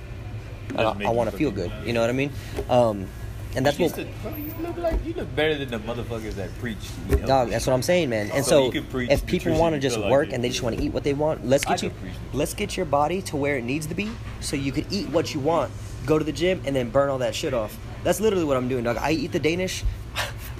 I, 0.76 0.82
I 0.82 1.10
want 1.10 1.30
to 1.30 1.36
feel 1.36 1.50
good. 1.50 1.70
You 1.84 1.92
know 1.92 2.00
what 2.00 2.10
I 2.10 2.14
mean? 2.14 2.32
Um, 2.68 3.06
and 3.54 3.64
that's 3.64 3.78
what, 3.78 3.94
to- 3.94 4.06
bro, 4.22 4.34
you 4.34 4.52
look 4.60 4.76
like 4.76 5.06
you 5.06 5.14
look 5.14 5.34
better 5.34 5.54
than 5.54 5.70
the 5.70 5.78
motherfuckers 5.78 6.34
that 6.34 6.56
preach. 6.58 6.76
to 7.08 7.18
eat 7.18 7.24
dog. 7.26 7.48
That's 7.48 7.66
what 7.66 7.72
I'm 7.72 7.82
saying, 7.82 8.10
man. 8.10 8.30
And 8.32 8.44
So 8.44 8.70
so, 8.70 8.82
if 9.08 9.24
people 9.24 9.54
want 9.58 9.74
to 9.74 9.80
just 9.80 9.96
feel 9.96 10.02
like 10.04 10.10
work 10.12 10.32
and 10.32 10.44
they 10.44 10.48
just 10.50 10.62
want 10.62 10.76
to 10.76 10.82
eat 10.82 10.92
what 10.92 11.04
they 11.04 11.14
want, 11.14 11.46
let's 11.46 11.66
I 11.66 11.70
get 11.70 11.82
you, 11.84 11.90
preach 11.90 12.02
nutrition. 12.12 12.22
let's 12.38 12.52
get 12.54 12.76
your 12.76 12.84
body 12.86 13.22
to 13.22 13.36
where 13.36 13.56
it 13.56 13.64
needs 13.64 13.86
to 13.86 13.94
be, 13.94 14.10
so 14.40 14.56
you 14.56 14.72
could 14.72 14.92
eat 14.92 15.08
what 15.08 15.32
you 15.32 15.40
want, 15.40 15.70
go 16.04 16.18
to 16.18 16.24
the 16.24 16.32
gym, 16.32 16.60
and 16.66 16.76
then 16.76 16.90
burn 16.90 17.08
all 17.08 17.18
that 17.18 17.34
shit 17.34 17.54
off. 17.54 17.74
That's 18.04 18.20
literally 18.20 18.44
what 18.44 18.58
I'm 18.58 18.68
doing, 18.68 18.84
dog. 18.84 18.98
I 18.98 19.12
eat 19.12 19.32
the 19.32 19.40
Danish. 19.40 19.84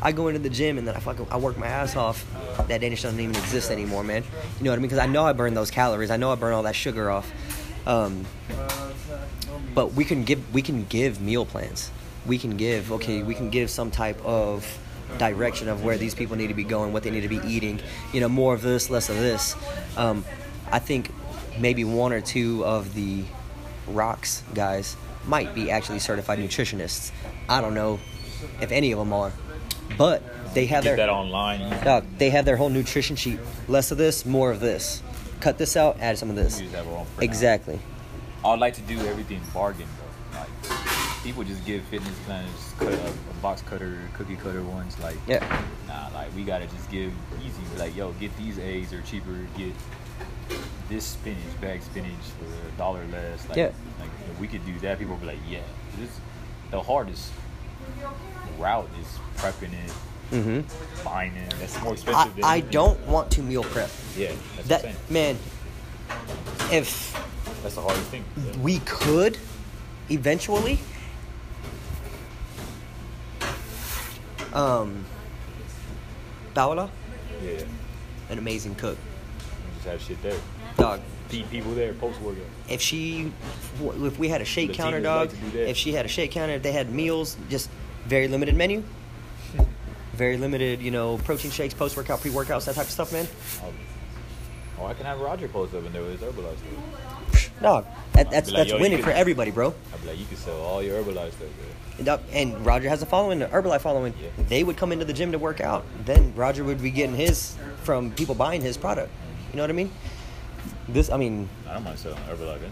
I 0.07 0.13
go 0.13 0.29
into 0.29 0.39
the 0.39 0.49
gym 0.49 0.79
and 0.79 0.87
then 0.87 0.95
I 0.95 1.01
fucking 1.01 1.27
I 1.33 1.37
work 1.37 1.59
my 1.59 1.67
ass 1.67 1.97
off. 1.97 2.25
That 2.69 2.81
Danish 2.81 3.03
doesn't 3.03 3.19
even 3.19 3.35
exist 3.35 3.73
anymore, 3.73 4.05
man. 4.05 4.23
You 4.59 4.65
know 4.65 4.71
what 4.71 4.77
I 4.77 4.79
mean? 4.79 4.83
Because 4.83 5.01
I 5.01 5.07
know 5.07 5.25
I 5.25 5.33
burn 5.33 5.55
those 5.55 5.73
calories. 5.73 6.13
I 6.13 6.17
know 6.17 6.31
I 6.31 6.37
burn 6.37 6.53
all 6.53 6.63
that 6.63 6.77
sugar 6.77 7.11
off. 7.11 7.29
Um, 7.89 8.25
but 9.75 9.95
we 9.95 10.05
can 10.05 10.23
give 10.23 10.55
we 10.55 10.63
can 10.63 10.85
give 10.85 11.21
meal 11.21 11.45
plans. 11.45 11.91
We 12.25 12.39
can 12.39 12.57
give 12.57 12.93
okay. 12.93 13.25
We 13.25 13.35
can 13.35 13.51
give 13.51 13.69
some 13.69 13.91
type 13.91 14.25
of 14.25 14.65
direction 15.19 15.69
of 15.69 15.83
where 15.83 15.99
these 15.99 16.15
people 16.15 16.37
need 16.37 16.49
to 16.49 16.55
be 16.55 16.63
going, 16.63 16.93
what 16.93 17.03
they 17.03 17.11
need 17.11 17.23
to 17.23 17.29
be 17.29 17.41
eating. 17.45 17.81
You 18.13 18.21
know, 18.21 18.29
more 18.29 18.55
of 18.55 18.63
this, 18.63 18.89
less 18.89 19.09
of 19.09 19.17
this. 19.17 19.57
Um, 19.97 20.25
I 20.71 20.79
think 20.79 21.11
maybe 21.59 21.83
one 21.83 22.13
or 22.13 22.21
two 22.21 22.65
of 22.65 22.95
the 22.95 23.25
rocks 23.89 24.45
guys 24.55 24.97
might 25.27 25.53
be 25.53 25.69
actually 25.69 25.99
certified 25.99 26.39
nutritionists. 26.39 27.11
I 27.49 27.61
don't 27.61 27.75
know 27.75 27.99
if 28.61 28.71
any 28.71 28.93
of 28.93 29.01
them 29.01 29.13
are, 29.13 29.33
but 29.97 30.23
they 30.55 30.67
have 30.67 30.85
Get 30.85 30.97
their 30.97 31.07
that 31.07 31.13
online. 31.13 31.61
Dog, 31.85 32.05
they 32.19 32.31
have 32.31 32.45
their 32.45 32.57
whole 32.57 32.69
nutrition 32.71 33.17
sheet. 33.17 33.39
Less 33.69 33.91
of 33.91 33.99
this, 33.99 34.25
more 34.27 34.51
of 34.51 34.61
this. 34.61 35.03
Cut 35.41 35.59
this 35.59 35.77
out, 35.77 35.99
add 36.01 36.19
some 36.19 36.31
of 36.31 36.37
this. 36.37 36.59
have 36.59 36.87
our 36.89 36.99
own 36.99 37.07
printout. 37.17 37.23
Exactly. 37.23 37.79
I'd 38.45 38.59
like 38.59 38.75
to 38.75 38.81
do 38.83 38.99
everything 39.07 39.41
bargain 39.53 39.87
though. 39.99 40.39
Like 40.39 41.23
people 41.25 41.43
just 41.45 41.65
give 41.65 41.83
fitness 41.85 42.15
planners 42.27 42.51
cut 42.79 42.93
a, 42.93 43.07
a 43.09 43.35
box 43.43 43.61
cutter, 43.63 43.99
cookie 44.15 44.37
cutter 44.37 44.63
ones. 44.63 44.99
Like 45.01 45.17
Yeah. 45.27 45.63
nah, 45.89 46.09
like 46.15 46.35
we 46.35 46.45
gotta 46.45 46.67
just 46.67 46.91
give 46.91 47.13
easy. 47.45 47.63
Like 47.79 47.95
yo, 47.97 48.13
get 48.13 48.37
these 48.37 48.59
eggs 48.59 48.93
or 48.93 49.03
cheaper. 49.03 49.47
Get 49.59 49.73
this 50.89 51.05
spinach, 51.05 51.61
bag 51.61 51.83
spinach 51.83 52.13
for 52.39 52.45
a 52.47 52.79
dollar 52.79 53.05
less. 53.11 53.47
Like, 53.49 53.57
Yeah. 53.57 53.71
like 54.01 54.11
if 54.31 54.39
we 54.41 54.47
could 54.47 54.65
do 54.65 54.79
that, 54.81 54.99
people 54.99 55.15
would 55.15 55.21
be 55.21 55.27
like, 55.27 55.39
yeah. 55.49 55.59
This 55.99 56.11
the 56.71 56.81
hardest 56.83 57.33
route 58.59 58.89
is 59.01 59.07
prepping 59.37 59.73
it, 59.73 59.93
Mm-hmm. 60.33 61.05
buying 61.05 61.33
it. 61.37 61.55
That's 61.61 61.81
more 61.83 61.91
I, 61.91 61.95
expensive. 61.95 62.35
than 62.37 62.45
I 62.45 62.61
don't 62.61 62.99
want 63.07 63.31
to 63.33 63.43
meal 63.43 63.63
prep. 63.63 63.91
Yeah, 64.17 64.33
that's 64.57 64.69
That 64.69 64.83
what 64.83 64.91
I'm 64.91 64.97
saying. 65.09 65.37
man, 65.37 65.39
if 66.73 67.13
That's 67.63 67.75
the 67.77 67.81
hardest 67.83 68.07
thing. 68.09 68.25
We 68.63 68.81
could 68.81 69.39
eventually, 70.11 70.79
um, 74.53 75.05
Paola, 76.55 76.91
yeah. 77.45 77.61
an 78.31 78.39
amazing 78.39 78.75
cook. 78.77 78.99
We 78.99 79.75
just 79.77 79.87
have 79.87 80.01
shit 80.03 80.23
there. 80.23 80.39
Dog, 80.77 81.01
Feed 81.29 81.49
people 81.51 81.73
there 81.73 81.93
post 81.95 82.21
workout. 82.21 82.45
if 82.69 82.81
she 82.81 83.33
if 84.05 84.19
we 84.19 84.29
had 84.29 84.41
a 84.41 84.45
shake 84.45 84.71
Latinas 84.71 84.77
counter 84.77 85.01
dog 85.01 85.31
that. 85.31 85.69
if 85.71 85.77
she 85.77 85.93
had 85.93 86.05
a 86.05 86.09
shake 86.09 86.31
counter 86.31 86.53
if 86.55 86.63
they 86.63 86.71
had 86.73 86.93
meals 86.93 87.37
just 87.51 87.69
very 88.07 88.29
limited 88.29 88.55
menu 88.55 88.85
very 90.17 90.37
limited 90.37 90.81
you 90.81 90.91
know 90.91 91.19
protein 91.19 91.51
shakes 91.51 91.75
post 91.75 91.97
workout 91.97 92.21
pre 92.21 92.31
workouts 92.31 92.65
that 92.65 92.75
type 92.75 92.87
of 92.87 92.91
stuff 92.91 93.13
man 93.13 93.27
Oh, 93.63 93.73
oh, 94.81 94.87
I 94.87 94.95
can 94.95 95.05
have 95.07 95.21
Roger 95.21 95.49
post 95.49 95.75
up 95.75 95.85
in 95.85 95.93
there 95.93 96.03
with 96.03 96.21
his 96.21 96.21
Herbalife 96.21 96.57
stuff. 96.59 97.61
dog 97.63 97.87
that, 98.15 98.31
that's 98.31 98.51
like, 98.51 98.69
that's 98.69 98.81
winning 98.81 99.03
for 99.03 99.11
everybody 99.11 99.51
bro 99.51 99.75
I'd 99.93 100.01
be 100.03 100.09
like, 100.09 100.19
you 100.19 100.27
can 100.27 100.37
sell 100.37 100.59
all 100.61 100.83
your 100.83 101.03
Herbalife 101.03 101.33
stuff 101.33 101.49
there. 101.99 102.19
and, 102.33 102.55
and 102.55 102.67
roger 102.67 102.89
has 102.89 103.03
a 103.03 103.07
following 103.07 103.39
the 103.39 103.47
herbalife 103.47 103.81
following 103.83 104.15
Yeah. 104.21 104.29
they 104.49 104.65
would 104.65 104.77
come 104.77 104.93
into 104.93 105.05
the 105.05 105.13
gym 105.13 105.33
to 105.33 105.39
work 105.39 105.61
out 105.61 105.85
then 106.05 106.35
roger 106.35 106.65
would 106.65 106.81
be 106.83 106.91
getting 106.91 107.15
his 107.17 107.57
from 107.83 108.11
people 108.13 108.35
buying 108.35 108.61
his 108.63 108.77
product 108.77 109.11
you 109.51 109.57
know 109.57 109.63
what 109.63 109.71
i 109.71 109.75
mean 109.75 109.91
this 110.89 111.11
i 111.11 111.17
mean 111.17 111.49
I 111.69 111.75
don't 111.75 111.85
mind 111.85 111.99
selling 111.99 112.19
Herbalife 112.25 112.63
in. 112.63 112.71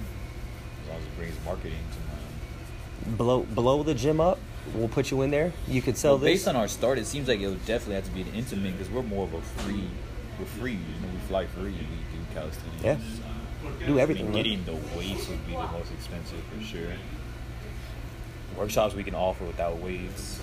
As 0.83 0.89
long 0.89 0.99
as 0.99 1.05
it 1.05 1.17
brings 1.17 1.35
marketing 1.45 1.79
to 1.93 3.11
my. 3.11 3.17
blow 3.17 3.41
blow 3.43 3.83
the 3.83 3.95
gym 3.95 4.21
up 4.21 4.39
we'll 4.75 4.89
put 4.89 5.11
you 5.11 5.23
in 5.23 5.31
there 5.31 5.53
you 5.69 5.83
could 5.83 5.97
sell 5.97 6.13
Well, 6.13 6.19
this 6.21 6.31
based 6.31 6.49
on 6.49 6.57
our 6.57 6.69
start, 6.69 6.99
it 6.99 7.07
seems 7.07 7.29
like 7.29 7.41
it 7.41 7.49
would 7.49 7.65
definitely 7.67 7.97
have 7.97 8.05
to 8.07 8.11
be 8.11 8.23
an 8.23 8.35
intimate 8.35 8.73
because 8.73 8.91
we're 8.91 9.03
more 9.03 9.25
of 9.25 9.35
a 9.35 9.41
free. 9.43 9.85
We're 10.39 10.47
free. 10.47 10.73
You 10.73 10.79
know, 10.79 11.13
we 11.13 11.19
fly 11.29 11.47
free. 11.47 11.65
We 11.65 11.73
do 11.73 12.25
calisthenics. 12.35 12.83
Yeah. 12.83 12.99
Do 13.87 13.99
I 13.99 14.03
everything, 14.03 14.33
mean, 14.33 14.35
getting 14.35 14.65
the 14.65 14.75
weights 14.97 15.29
would 15.29 15.47
be 15.47 15.53
the 15.53 15.67
most 15.69 15.93
expensive 15.93 16.41
for 16.53 16.63
sure. 16.65 16.93
Workshops 18.57 18.95
we 18.95 19.05
can 19.05 19.15
offer 19.15 19.45
without 19.45 19.79
weights. 19.79 20.41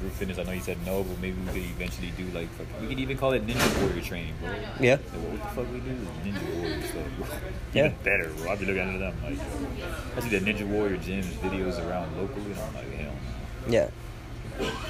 Group 0.00 0.12
fitness, 0.12 0.38
I 0.38 0.44
know 0.44 0.52
you 0.52 0.60
said 0.60 0.78
no, 0.86 1.02
but 1.04 1.20
maybe 1.20 1.38
we 1.40 1.46
could 1.46 1.70
eventually 1.70 2.12
do 2.16 2.24
like 2.36 2.48
we 2.80 2.86
could 2.88 2.98
even 2.98 3.16
call 3.18 3.32
it 3.32 3.46
ninja 3.46 3.80
warrior 3.82 4.02
training, 4.02 4.34
bro. 4.40 4.50
Yeah. 4.80 4.92
Like, 4.92 5.02
what 5.04 5.32
the 5.32 5.48
fuck 5.62 5.72
we 5.72 5.80
do? 5.80 5.96
Ninja 6.24 6.56
warrior 6.56 6.82
stuff. 6.82 7.04
bro. 7.18 7.26
Yeah. 7.74 7.88
Better, 8.02 8.30
bro. 8.38 8.50
I'd 8.50 8.58
be 8.60 8.66
looking 8.66 8.94
at 8.94 8.98
them 8.98 9.14
like, 9.22 9.36
yo. 9.36 9.86
I 10.16 10.20
see 10.20 10.38
the 10.38 10.38
ninja 10.38 10.66
warrior 10.66 10.96
gyms 10.96 11.24
videos 11.44 11.78
around 11.86 12.16
locally, 12.16 12.52
and 12.52 12.60
I'm 12.60 12.74
like, 12.74 12.92
hell 12.94 13.12
yeah 13.68 13.90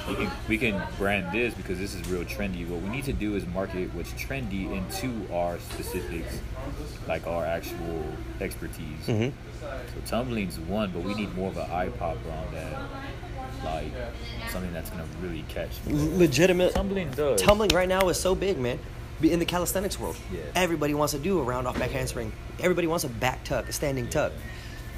We 0.07 0.15
can, 0.15 0.31
we 0.49 0.57
can 0.57 0.81
brand 0.97 1.31
this 1.33 1.53
because 1.53 1.77
this 1.77 1.95
is 1.95 2.07
real 2.09 2.23
trendy. 2.23 2.67
What 2.67 2.81
we 2.81 2.89
need 2.89 3.05
to 3.05 3.13
do 3.13 3.35
is 3.35 3.45
market 3.47 3.93
what's 3.93 4.11
trendy 4.13 4.71
into 4.71 5.33
our 5.33 5.59
specifics, 5.59 6.39
like 7.07 7.25
our 7.27 7.45
actual 7.45 8.03
expertise. 8.39 9.05
hmm 9.05 9.29
So 9.59 10.01
tumbling's 10.05 10.59
one, 10.59 10.91
but 10.91 11.03
we 11.03 11.13
need 11.13 11.33
more 11.35 11.49
of 11.49 11.57
an 11.57 11.69
eye 11.71 11.89
popper 11.89 12.29
on 12.31 12.53
that, 12.53 12.73
like 13.63 13.91
something 14.51 14.71
that's 14.73 14.89
gonna 14.89 15.05
really 15.21 15.43
catch. 15.49 15.69
legitimate 15.87 16.73
Tumbling 16.73 17.11
does. 17.11 17.41
tumbling 17.41 17.69
right 17.73 17.87
now 17.89 18.09
is 18.09 18.19
so 18.19 18.35
big, 18.35 18.57
man. 18.59 18.79
In 19.21 19.37
the 19.37 19.45
calisthenics 19.45 19.99
world, 19.99 20.15
Yeah. 20.33 20.39
everybody 20.55 20.95
wants 20.95 21.13
to 21.13 21.19
do 21.19 21.39
a 21.39 21.43
round 21.43 21.67
off 21.67 21.77
back 21.77 21.91
handspring. 21.91 22.31
Everybody 22.59 22.87
wants 22.87 23.03
a 23.03 23.09
back 23.09 23.43
tuck, 23.43 23.69
a 23.69 23.73
standing 23.73 24.09
tuck. 24.09 24.31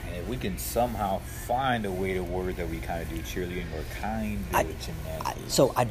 And 0.07 0.15
if 0.15 0.27
we 0.29 0.37
can 0.37 0.57
somehow 0.57 1.19
find 1.45 1.85
a 1.85 1.91
way 1.91 2.13
to 2.13 2.21
word 2.23 2.55
that 2.55 2.69
we 2.69 2.77
kind 2.79 3.01
of 3.01 3.09
do 3.09 3.17
cheerleading 3.17 3.65
or 3.75 3.83
kind 3.99 4.43
I- 4.53 4.61
of 4.61 4.79
gymnastics. 4.79 5.25
I, 5.45 5.49
so 5.49 5.73
I, 5.75 5.87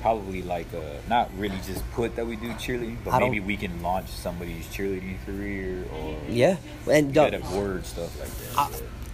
probably 0.00 0.40
like 0.40 0.72
uh, 0.72 0.78
not 1.10 1.28
really 1.36 1.58
just 1.66 1.82
put 1.92 2.16
that 2.16 2.26
we 2.26 2.36
do 2.36 2.48
cheerleading, 2.52 2.96
but 3.04 3.12
I 3.12 3.18
maybe 3.18 3.40
we 3.40 3.58
can 3.58 3.82
launch 3.82 4.08
somebody's 4.08 4.64
cheerleading 4.68 5.16
career 5.26 5.84
or 5.92 6.16
Yeah, 6.30 6.56
and 6.90 7.12
get 7.12 7.32
don't- 7.32 7.50
word 7.52 7.84
stuff 7.84 8.18
like 8.18 8.30
that. 8.30 8.58
I, 8.58 8.68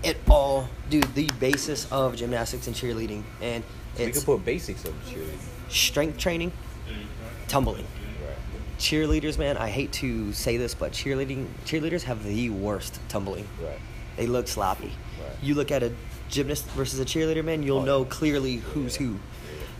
it 0.06 0.16
all, 0.28 0.68
dude. 0.88 1.12
The 1.14 1.28
basis 1.40 1.90
of 1.90 2.16
gymnastics 2.16 2.66
and 2.66 2.76
cheerleading, 2.76 3.22
and 3.42 3.62
we 3.98 4.10
could 4.12 4.24
put 4.24 4.44
basics 4.44 4.84
of 4.84 4.94
cheerleading. 5.06 5.38
strength 5.68 6.18
training, 6.18 6.52
tumbling. 7.48 7.84
Right. 7.84 8.36
Cheerleaders, 8.78 9.38
man, 9.38 9.56
I 9.56 9.68
hate 9.68 9.92
to 9.94 10.32
say 10.32 10.56
this, 10.56 10.74
but 10.74 10.92
cheerleading 10.92 11.46
cheerleaders 11.64 12.02
have 12.02 12.22
the 12.24 12.50
worst 12.50 13.00
tumbling. 13.08 13.46
Right. 13.62 13.78
They 14.16 14.26
look 14.26 14.48
sloppy. 14.48 14.92
Right. 15.20 15.32
You 15.42 15.54
look 15.54 15.70
at 15.70 15.82
a 15.82 15.92
gymnast 16.28 16.66
versus 16.70 17.00
a 17.00 17.04
cheerleader, 17.04 17.44
man, 17.44 17.62
you'll 17.62 17.78
Oh, 17.78 17.84
know 17.84 18.02
yeah. 18.02 18.08
clearly 18.10 18.56
who's 18.56 18.96
who. 18.96 19.18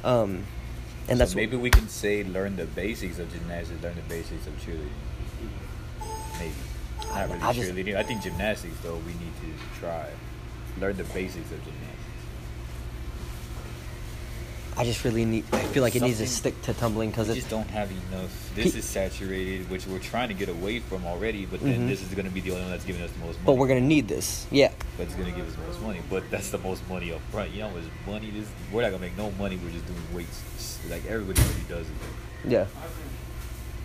Um, 0.05 0.45
and 1.09 1.21
that's 1.21 1.33
so 1.33 1.37
maybe 1.37 1.57
we 1.57 1.71
can 1.71 1.89
say 1.89 2.25
learn 2.25 2.57
the 2.57 2.67
basics 2.67 3.19
of 3.19 3.33
gymnastics, 3.33 3.81
learn 3.83 3.95
the 3.95 4.03
basics 4.03 4.47
of 4.47 4.55
cheerleading. 4.55 4.91
Maybe. 6.39 6.53
I- 7.13 7.21
Not 7.21 7.29
really 7.31 7.41
I 7.43 7.53
just- 7.53 7.71
cheerleading. 7.71 7.97
I 7.97 8.03
think 8.03 8.23
gymnastics 8.23 8.77
though 8.83 8.97
we 8.97 9.13
need 9.13 9.33
to 9.43 9.81
try. 9.81 10.07
Learn 10.81 10.97
the 10.97 11.05
basics 11.05 11.51
of 11.51 11.59
gymnastics. 11.65 11.93
I 14.79 14.85
just 14.85 15.03
really 15.05 15.25
need. 15.25 15.45
I 15.55 15.61
feel 15.61 15.83
like 15.83 15.97
it 15.97 16.03
needs 16.03 16.19
to 16.19 16.27
stick 16.27 16.61
to 16.63 16.75
tumbling 16.75 17.09
because 17.09 17.31
it's 17.31 17.37
just 17.39 17.49
don't 17.49 17.69
have 17.71 17.91
enough. 17.91 18.31
This 18.55 18.75
is 18.75 18.85
saturated, 18.85 19.71
which 19.71 19.87
we're 19.87 19.99
trying 20.01 20.29
to 20.29 20.35
get 20.35 20.51
away 20.51 20.81
from 20.81 21.07
already. 21.07 21.47
But 21.47 21.61
then 21.63 21.81
Mhm. 21.87 21.89
this 21.89 22.03
is 22.03 22.09
going 22.09 22.27
to 22.27 22.31
be 22.31 22.43
the 22.43 22.51
only 22.51 22.61
one 22.65 22.73
that's 22.73 22.85
giving 22.85 23.01
us 23.01 23.11
the 23.13 23.21
most 23.21 23.37
money. 23.37 23.47
But 23.47 23.55
we're 23.55 23.69
gonna 23.69 23.81
need 23.81 24.07
this. 24.07 24.45
Yeah. 24.51 24.73
But 24.99 25.05
it's 25.05 25.15
going 25.15 25.31
to 25.33 25.35
give 25.35 25.49
us 25.49 25.55
the 25.55 25.63
most 25.63 25.81
money. 25.81 26.01
But 26.11 26.31
that's 26.31 26.51
the 26.51 26.59
most 26.59 26.87
money 26.91 27.11
up 27.11 27.23
front. 27.33 27.53
You 27.53 27.61
know 27.61 27.71
much 27.71 27.85
money 28.07 28.31
this? 28.31 28.47
We're 28.71 28.83
not 28.83 28.91
going 28.91 29.01
to 29.01 29.07
make 29.09 29.17
no 29.17 29.31
money. 29.43 29.57
We're 29.57 29.71
just 29.71 29.87
doing 29.87 30.03
weights. 30.13 30.43
Like 30.91 31.07
everybody 31.07 31.41
already 31.41 31.65
does 31.71 31.87
it. 31.87 31.95
Yeah. 32.47 32.67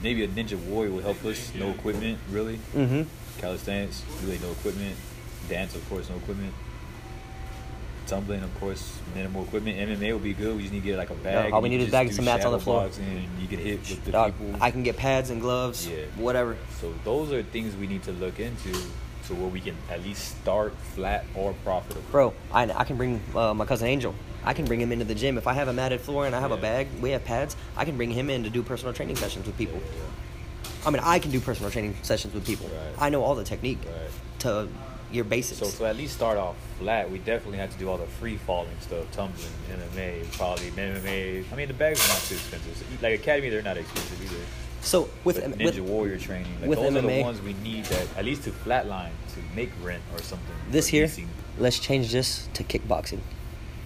Maybe 0.04 0.24
a 0.24 0.28
ninja 0.28 0.58
warrior 0.66 0.92
will 0.92 1.02
help 1.02 1.24
us. 1.26 1.52
No 1.54 1.70
equipment, 1.70 2.18
really. 2.30 2.60
Mm-hmm. 2.76 3.04
Calisthenics, 3.40 4.04
really 4.24 4.40
no 4.40 4.52
equipment. 4.52 4.96
Dance, 5.48 5.76
of 5.76 5.88
course, 5.90 6.10
no 6.10 6.16
equipment. 6.16 6.54
Tumbling, 8.08 8.44
of 8.44 8.60
course, 8.60 8.98
minimal 9.16 9.44
equipment. 9.44 9.78
MMA 9.78 10.14
would 10.14 10.24
be 10.24 10.34
good. 10.34 10.56
We 10.56 10.64
just 10.64 10.74
need 10.74 10.82
to 10.82 10.86
get 10.86 10.98
like 10.98 11.12
a 11.12 11.16
bag. 11.16 11.54
all 11.54 11.62
we 11.62 11.70
need 11.70 11.78
is 11.78 11.86
just 11.86 11.92
bag 11.92 12.08
and 12.08 12.16
some 12.16 12.26
mats 12.26 12.46
on 12.46 12.52
the 12.52 12.60
floor. 12.60 12.90
And 13.00 13.40
you 13.40 13.48
can 13.48 13.60
hit 13.60 13.80
with 13.80 14.04
the 14.04 14.12
Dog, 14.12 14.38
people. 14.38 14.58
I 14.62 14.72
can 14.72 14.84
get 14.84 14.98
pads 14.98 15.30
and 15.30 15.40
gloves. 15.40 15.88
Yeah. 15.88 16.06
Whatever. 16.18 16.58
So 16.80 16.94
those 17.04 17.32
are 17.32 17.44
things 17.44 17.76
we 17.76 17.88
need 17.88 18.04
to 18.04 18.12
look 18.12 18.40
into, 18.40 18.74
so 19.32 19.42
where 19.42 19.50
we 19.50 19.62
can 19.62 19.76
at 19.90 20.04
least 20.04 20.38
start 20.42 20.74
flat 20.96 21.26
or 21.36 21.54
profitable. 21.64 22.04
Bro, 22.12 22.34
I, 22.52 22.64
I 22.72 22.84
can 22.84 22.98
bring 22.98 23.22
uh, 23.36 23.54
my 23.54 23.66
cousin 23.66 23.88
Angel. 23.88 24.14
I 24.44 24.54
can 24.54 24.66
bring 24.66 24.82
him 24.82 24.92
into 24.92 25.06
the 25.06 25.16
gym. 25.16 25.38
If 25.38 25.48
I 25.48 25.54
have 25.54 25.68
a 25.68 25.74
matted 25.74 26.02
floor 26.02 26.26
and 26.26 26.36
I 26.36 26.40
have 26.40 26.52
a 26.52 26.58
bag, 26.58 26.88
we 27.00 27.12
have 27.12 27.24
pads, 27.24 27.56
I 27.78 27.86
can 27.86 27.96
bring 27.96 28.12
him 28.12 28.30
in 28.30 28.44
to 28.44 28.50
do 28.50 28.64
personal 28.64 28.94
training 28.94 29.16
sessions 29.16 29.46
with 29.46 29.58
people. 29.58 29.80
I 30.86 30.90
mean, 30.90 31.02
I 31.04 31.20
can 31.20 31.32
do 31.32 31.40
personal 31.40 31.72
training 31.72 31.96
sessions 32.02 32.34
with 32.34 32.46
people. 32.46 32.68
Right. 32.68 32.96
I 33.00 33.10
know 33.10 33.24
all 33.24 33.36
the 33.36 33.44
technique 33.44 33.80
Right. 33.86 34.10
to 34.40 34.68
your 35.12 35.26
basics. 35.26 35.60
So 35.60 35.70
to 35.84 35.90
at 35.90 35.96
least 35.96 36.16
start 36.16 36.38
off 36.38 36.56
flat, 36.80 37.10
we 37.12 37.20
definitely 37.20 37.60
have 37.60 37.72
to 37.72 37.78
do 37.78 37.88
all 37.88 37.98
the 37.98 38.06
free 38.06 38.38
falling 38.38 38.76
stuff, 38.80 39.10
tumbling, 39.12 39.48
MMA, 39.70 40.26
probably 40.32 40.72
MMA. 40.72 41.46
I 41.52 41.56
mean, 41.56 41.68
the 41.68 41.74
bags 41.76 42.04
are 42.04 42.14
not 42.14 42.22
too 42.24 42.36
expensive. 42.36 42.78
So, 42.78 42.86
like 43.02 43.20
Academy, 43.20 43.50
they're 43.50 43.62
not 43.62 43.78
expensive 43.78 44.22
either. 44.24 44.44
So 44.82 45.10
with, 45.24 45.40
But 45.42 45.60
Ninja 45.60 45.66
with 45.66 45.80
Warrior 45.82 46.18
training, 46.18 46.52
like 46.60 46.70
with 46.70 46.80
those 46.80 46.96
are 46.96 47.02
the 47.02 47.22
ones 47.22 47.42
we 47.42 47.54
need 47.54 47.86
that 47.86 48.08
at 48.18 48.26
least 48.26 48.44
to 48.44 48.52
flatline 48.52 49.12
to 49.36 49.56
make 49.56 49.70
rent 49.82 50.02
or 50.14 50.20
something. 50.22 50.56
this 50.70 50.88
here, 50.88 51.10
let's 51.60 51.78
change 51.80 52.12
this 52.12 52.50
to 52.56 52.64
kickboxing, 52.64 53.20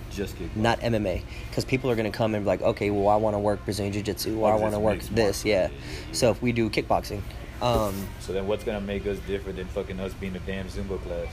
just 0.10 0.40
get 0.40 0.56
not 0.56 0.80
MMA, 0.80 1.22
because 1.50 1.66
people 1.66 1.92
are 1.92 1.96
gonna 1.96 2.12
come 2.12 2.34
and 2.34 2.46
be 2.46 2.48
like, 2.48 2.62
okay, 2.62 2.90
well, 2.92 3.10
I 3.10 3.18
want 3.18 3.36
to 3.36 3.40
work 3.40 3.64
Brazilian 3.66 3.92
Jiu 3.94 4.04
Jitsu, 4.04 4.40
or 4.40 4.54
I 4.54 4.56
want 4.56 4.74
to 4.74 4.80
work 4.80 5.02
this, 5.02 5.44
yeah. 5.44 5.70
So 6.14 6.32
if 6.32 6.42
we 6.42 6.54
do 6.54 6.70
kickboxing, 6.70 7.22
um, 7.62 8.08
So 8.22 8.32
then, 8.34 8.48
what's 8.48 8.64
gonna 8.64 8.82
make 8.82 9.06
us 9.06 9.18
different 9.28 9.58
than 9.58 9.68
fucking 9.68 10.00
us 10.00 10.14
being 10.14 10.36
a 10.36 10.40
damn 10.40 10.68
Zumba 10.68 11.02
class? 11.04 11.28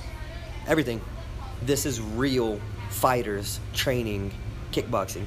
everything. 0.67 1.01
This 1.63 1.87
is 1.87 2.01
real 2.01 2.61
fighters 2.91 3.61
training 3.75 4.33
kickboxing. 4.73 5.27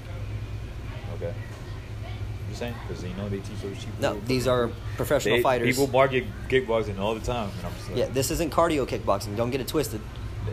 Okay. 1.16 1.34
You 2.50 2.56
saying? 2.56 2.76
Because 2.88 3.04
you 3.04 3.14
know 3.16 3.28
they 3.30 3.38
teach 3.40 3.62
those 3.62 3.78
cheap. 3.78 3.90
No, 4.00 4.20
these 4.28 4.48
are 4.48 4.70
professional 4.98 5.38
They- 5.38 5.44
fighters. 5.44 5.68
People 5.76 5.88
market 5.88 6.26
kickboxing 6.50 7.00
all 7.00 7.14
the 7.16 7.22
time, 7.26 7.50
and 7.58 7.66
I'm 7.68 7.74
just 7.74 7.90
like, 7.90 7.98
Yeah, 7.98 8.06
this 8.06 8.32
isn't 8.32 8.52
cardio 8.54 8.88
kickboxing. 8.88 9.36
Don't 9.36 9.50
get 9.52 9.62
it 9.62 9.68
twisted. 9.68 10.02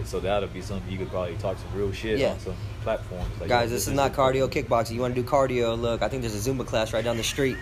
So 0.06 0.20
that'll 0.20 0.48
be 0.48 0.62
something 0.62 0.90
you 0.90 0.96
could 0.96 1.10
probably 1.10 1.34
talk 1.36 1.58
some 1.58 1.78
real 1.78 1.92
shit 1.92 2.18
Yeah. 2.18 2.32
on 2.32 2.40
some 2.40 2.54
platforms. 2.82 3.28
Like, 3.38 3.50
Guys, 3.50 3.68
this 3.70 3.86
is 3.86 3.92
not 3.92 4.14
cardio 4.14 4.48
kickboxing. 4.48 4.92
You 4.92 5.02
want 5.02 5.14
to 5.14 5.22
do 5.22 5.28
cardio? 5.28 5.78
Look, 5.78 6.00
I 6.00 6.08
think 6.08 6.22
there's 6.22 6.34
a 6.34 6.50
Zumba 6.50 6.66
class 6.66 6.94
right 6.94 7.04
down 7.04 7.18
the 7.18 7.22
street. 7.22 7.58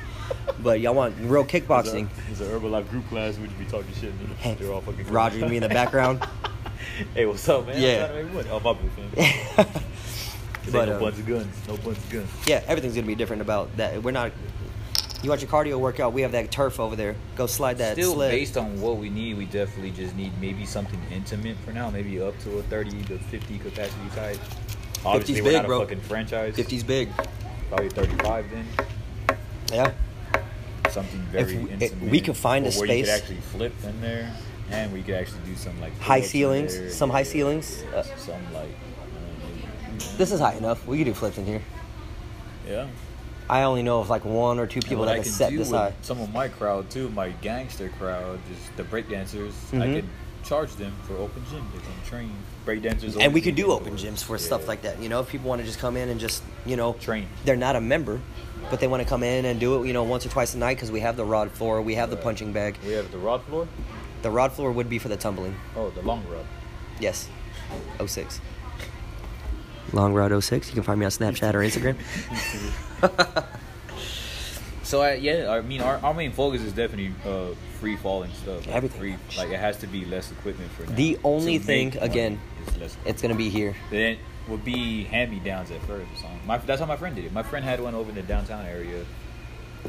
But 0.63 0.81
y'all 0.81 0.95
want 0.95 1.17
real 1.23 1.45
kickboxing? 1.45 2.09
It's 2.31 2.41
an 2.41 2.47
Herbalife 2.47 2.89
group 2.89 3.09
class. 3.09 3.37
Would 3.37 3.51
you 3.51 3.57
be 3.57 3.65
talking 3.65 3.93
shit? 4.01 4.13
Hey, 4.39 4.55
They're 4.55 4.73
all 4.73 4.81
fucking. 4.81 5.09
Roger, 5.09 5.39
you 5.41 5.47
mean 5.47 5.55
in 5.55 5.63
the 5.65 5.69
background? 5.71 6.25
hey, 7.15 7.27
what's 7.27 7.49
up, 7.49 7.67
man? 7.67 7.81
Yeah. 7.81 8.05
I'm 8.05 8.11
trying 8.11 8.29
to 8.29 8.33
make 8.33 8.35
money. 8.35 8.49
Oh, 8.53 9.17
my 9.17 9.65
fam. 9.65 9.83
But, 10.73 10.89
no 10.89 10.97
um, 10.97 11.05
of 11.05 11.27
guns. 11.27 11.69
No 11.69 11.75
of 11.75 12.11
guns. 12.11 12.29
yeah, 12.47 12.63
everything's 12.67 12.95
gonna 12.95 13.07
be 13.07 13.15
different 13.15 13.43
about 13.43 13.77
that. 13.77 14.03
We're 14.03 14.11
not. 14.11 14.33
You 15.23 15.29
want 15.29 15.43
your 15.43 15.51
cardio 15.51 15.79
workout? 15.79 16.15
We 16.15 16.23
have 16.23 16.33
that 16.33 16.51
turf 16.51 16.81
over 16.81 16.97
there. 16.97 17.15
Go 17.37 17.47
slide 17.47 17.77
that 17.79 17.93
Still, 17.93 18.15
sled. 18.15 18.31
based 18.31 18.57
on 18.57 18.81
what 18.81 18.97
we 18.97 19.11
need, 19.11 19.37
we 19.37 19.45
definitely 19.45 19.91
just 19.91 20.17
need 20.17 20.33
maybe 20.41 20.65
something 20.65 20.99
intimate 21.13 21.59
for 21.59 21.73
now. 21.73 21.91
Maybe 21.91 22.21
up 22.23 22.39
to 22.41 22.59
a 22.59 22.63
30 22.63 23.03
to 23.05 23.19
50 23.19 23.59
capacity 23.59 24.09
type. 24.15 24.39
Obviously, 25.05 25.35
50's 25.35 25.43
we're 25.43 25.51
big, 25.51 25.53
not 25.57 25.65
a 25.65 25.69
bro. 25.69 25.81
fucking 25.81 26.01
franchise. 26.01 26.57
50's 26.57 26.85
big. 26.85 27.11
Probably 27.69 27.91
35 27.91 28.47
then. 28.51 28.67
Yeah. 29.73 29.93
Something 30.91 31.21
very 31.31 31.59
we- 31.59 31.71
if 31.71 31.83
intimate. 31.83 32.11
we 32.11 32.21
could 32.23 32.37
find 32.37 32.67
a 32.67 32.73
space. 32.73 32.81
where 32.81 32.97
you 32.97 33.05
could 33.05 33.13
actually 33.13 33.37
flip 33.53 33.75
in 33.85 34.01
there, 34.01 34.33
and 34.71 34.91
we 34.93 35.03
could 35.03 35.15
actually 35.17 35.41
do 35.45 35.55
some 35.55 35.79
like 35.83 35.97
High 36.01 36.23
ceilings, 36.23 36.77
there, 36.79 36.91
some 36.91 37.11
high 37.11 37.23
ceilings. 37.25 37.83
Uh, 37.95 38.03
some 38.17 38.41
like. 38.55 38.71
This 40.17 40.33
is 40.33 40.41
high 40.41 40.55
enough. 40.55 40.87
We 40.87 40.99
can 40.99 41.07
do 41.07 41.15
flips 41.15 41.39
in 41.39 41.47
here. 41.47 41.63
Yeah. 42.67 42.87
I 43.49 43.63
only 43.63 43.83
know 43.83 43.99
of 44.01 44.09
like 44.09 44.25
one 44.25 44.59
or 44.61 44.67
two 44.67 44.81
people 44.81 45.05
that 45.07 45.13
I 45.13 45.15
can 45.17 45.25
can 45.25 45.33
set 45.33 45.51
do 45.51 45.59
this 45.59 45.71
high. 45.71 45.93
some 46.03 46.21
of 46.21 46.33
my 46.33 46.47
crowd 46.49 46.89
too, 46.89 47.11
my 47.11 47.31
gangster 47.43 47.89
crowd, 47.99 48.39
just 48.53 48.77
the 48.77 48.85
breakdancers. 48.85 49.53
I 49.73 49.77
Mhm. 49.87 49.95
could 49.97 50.05
charge 50.45 50.73
them 50.77 50.93
for 51.07 51.17
open 51.17 51.43
gym. 51.51 51.67
They 51.75 51.81
can 51.81 52.09
train 52.09 52.33
breakdancers. 52.65 53.17
And 53.21 53.35
we 53.35 53.41
could 53.41 53.57
do 53.57 53.73
open 53.73 53.97
gyms 53.97 54.23
for 54.23 54.39
stuff 54.39 54.69
like 54.69 54.83
that. 54.83 55.03
You 55.03 55.09
know, 55.09 55.21
if 55.21 55.29
people 55.29 55.49
want 55.49 55.61
to 55.63 55.67
just 55.67 55.81
come 55.81 55.97
in 55.97 56.09
and 56.11 56.21
just, 56.21 56.43
you 56.65 56.77
know, 56.77 56.93
Train. 56.95 57.27
They're 57.45 57.57
not 57.57 57.75
a 57.77 57.81
member, 57.81 58.21
but 58.71 58.79
they 58.79 58.87
want 58.87 59.03
to 59.03 59.09
come 59.09 59.25
in 59.25 59.45
and 59.45 59.59
do 59.59 59.83
it, 59.83 59.87
you 59.87 59.93
know, 59.93 60.05
once 60.05 60.25
or 60.25 60.29
twice 60.29 60.55
a 60.55 60.59
night 60.59 60.77
because 60.77 60.93
we 60.93 61.01
have 61.01 61.17
the 61.17 61.25
rod 61.25 61.51
floor, 61.51 61.83
we 61.83 61.97
have 61.97 62.11
the 62.11 62.17
punching 62.17 62.53
bag. 62.53 62.79
We 62.87 62.93
have 62.93 63.11
the 63.11 63.19
rod 63.19 63.43
floor. 63.45 63.67
The 64.23 64.31
rod 64.31 64.53
floor 64.53 64.71
would 64.71 64.89
be 64.89 64.99
for 64.99 65.09
the 65.09 65.17
tumbling. 65.17 65.57
Oh, 65.77 65.91
the 65.91 66.03
long 66.03 66.23
rod. 66.31 66.45
Yes. 67.01 67.29
06. 67.99 68.41
Long 69.93 70.15
Rod 70.15 70.43
06. 70.43 70.69
You 70.69 70.75
can 70.75 70.83
find 70.83 70.99
me 70.99 71.07
on 71.07 71.11
Snapchat 71.11 71.55
or 71.55 71.61
Instagram. 71.61 71.97
So 74.91 75.03
I, 75.03 75.13
yeah, 75.13 75.53
I 75.53 75.61
mean, 75.61 75.83
our, 75.83 75.99
our 75.99 76.13
main 76.13 76.33
focus 76.33 76.63
is 76.63 76.73
definitely 76.73 77.15
uh, 77.25 77.55
free 77.79 77.95
falling 77.95 78.33
stuff. 78.33 78.67
Like 78.67 78.75
Everything. 78.75 78.99
Free, 78.99 79.17
like 79.39 79.51
it 79.51 79.61
has 79.61 79.77
to 79.77 79.87
be 79.87 80.05
less 80.05 80.33
equipment 80.33 80.69
for 80.73 80.85
now. 80.85 80.97
The 80.97 81.17
only 81.23 81.59
To 81.59 81.65
thing, 81.65 81.97
again, 81.99 82.41
It's 83.07 83.23
going 83.23 83.31
to 83.31 83.39
be 83.39 83.51
here. 83.51 83.77
Then 83.89 84.19
would 84.49 84.65
be 84.65 85.05
hand 85.05 85.31
me 85.31 85.39
downs 85.39 85.71
at 85.71 85.81
first. 85.83 86.09
So 86.21 86.27
my, 86.45 86.59
that's 86.59 86.81
how 86.81 86.87
my 86.87 86.97
friend 86.97 87.15
did 87.15 87.25
it. 87.25 87.33
My 87.33 87.45
friend 87.45 87.65
had 87.65 87.81
one 87.81 87.95
over 87.95 88.09
in 88.09 88.17
the 88.17 88.23
downtown 88.23 88.67
area. 88.67 89.05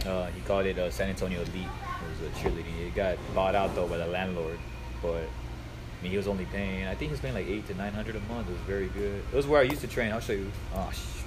Uh, 0.06 0.28
he 0.28 0.42
called 0.42 0.68
it 0.68 0.78
uh, 0.78 0.92
San 0.92 1.10
Antonio 1.10 1.40
Elite. 1.42 1.56
It 1.56 2.24
was 2.24 2.30
a 2.30 2.40
cheerleading. 2.40 2.86
It 2.86 2.94
got 2.94 3.18
bought 3.34 3.56
out 3.56 3.74
though 3.74 3.88
by 3.88 3.98
the 3.98 4.06
landlord, 4.06 4.60
but 5.02 5.24
I 6.02 6.04
mean 6.04 6.12
he 6.12 6.18
was 6.18 6.28
only 6.28 6.46
paying. 6.46 6.88
I 6.88 6.96
think 6.96 7.10
he 7.10 7.12
was 7.12 7.20
paying 7.20 7.36
like 7.36 7.46
eight 7.48 7.68
to 7.68 7.76
nine 7.76 7.94
hundred 7.94 8.16
a 8.16 8.20
month. 8.22 8.50
It 8.50 8.54
was 8.54 8.62
very 8.62 8.88
good. 8.88 9.22
It 9.32 9.36
was 9.36 9.46
where 9.46 9.62
I 9.62 9.64
used 9.64 9.82
to 9.82 9.88
train. 9.88 10.12
I'll 10.12 10.20
show 10.20 10.34
you. 10.34 10.52
Oh, 10.74 10.90
sh- 10.92 11.22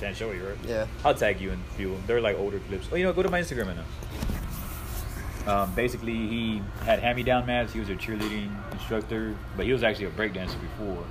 can't 0.00 0.16
show 0.16 0.32
you, 0.32 0.44
right? 0.44 0.58
Yeah. 0.66 0.86
I'll 1.04 1.14
tag 1.14 1.40
you 1.40 1.50
in 1.50 1.60
a 1.60 1.74
few. 1.76 1.96
They're 2.08 2.20
like 2.20 2.36
older 2.36 2.58
clips. 2.58 2.88
Oh, 2.90 2.96
you 2.96 3.04
know, 3.04 3.12
go 3.12 3.22
to 3.22 3.30
my 3.30 3.40
Instagram 3.40 3.68
right 3.68 3.76
now. 3.76 5.62
Um, 5.62 5.74
basically, 5.74 6.14
he 6.14 6.62
had 6.82 6.98
hand-me-down 6.98 7.46
mats. 7.46 7.72
He 7.72 7.80
was 7.80 7.88
a 7.88 7.94
cheerleading 7.94 8.50
instructor, 8.72 9.36
but 9.56 9.64
he 9.66 9.72
was 9.72 9.82
actually 9.82 10.06
a 10.06 10.10
breakdancer 10.10 10.60
before. 10.60 11.04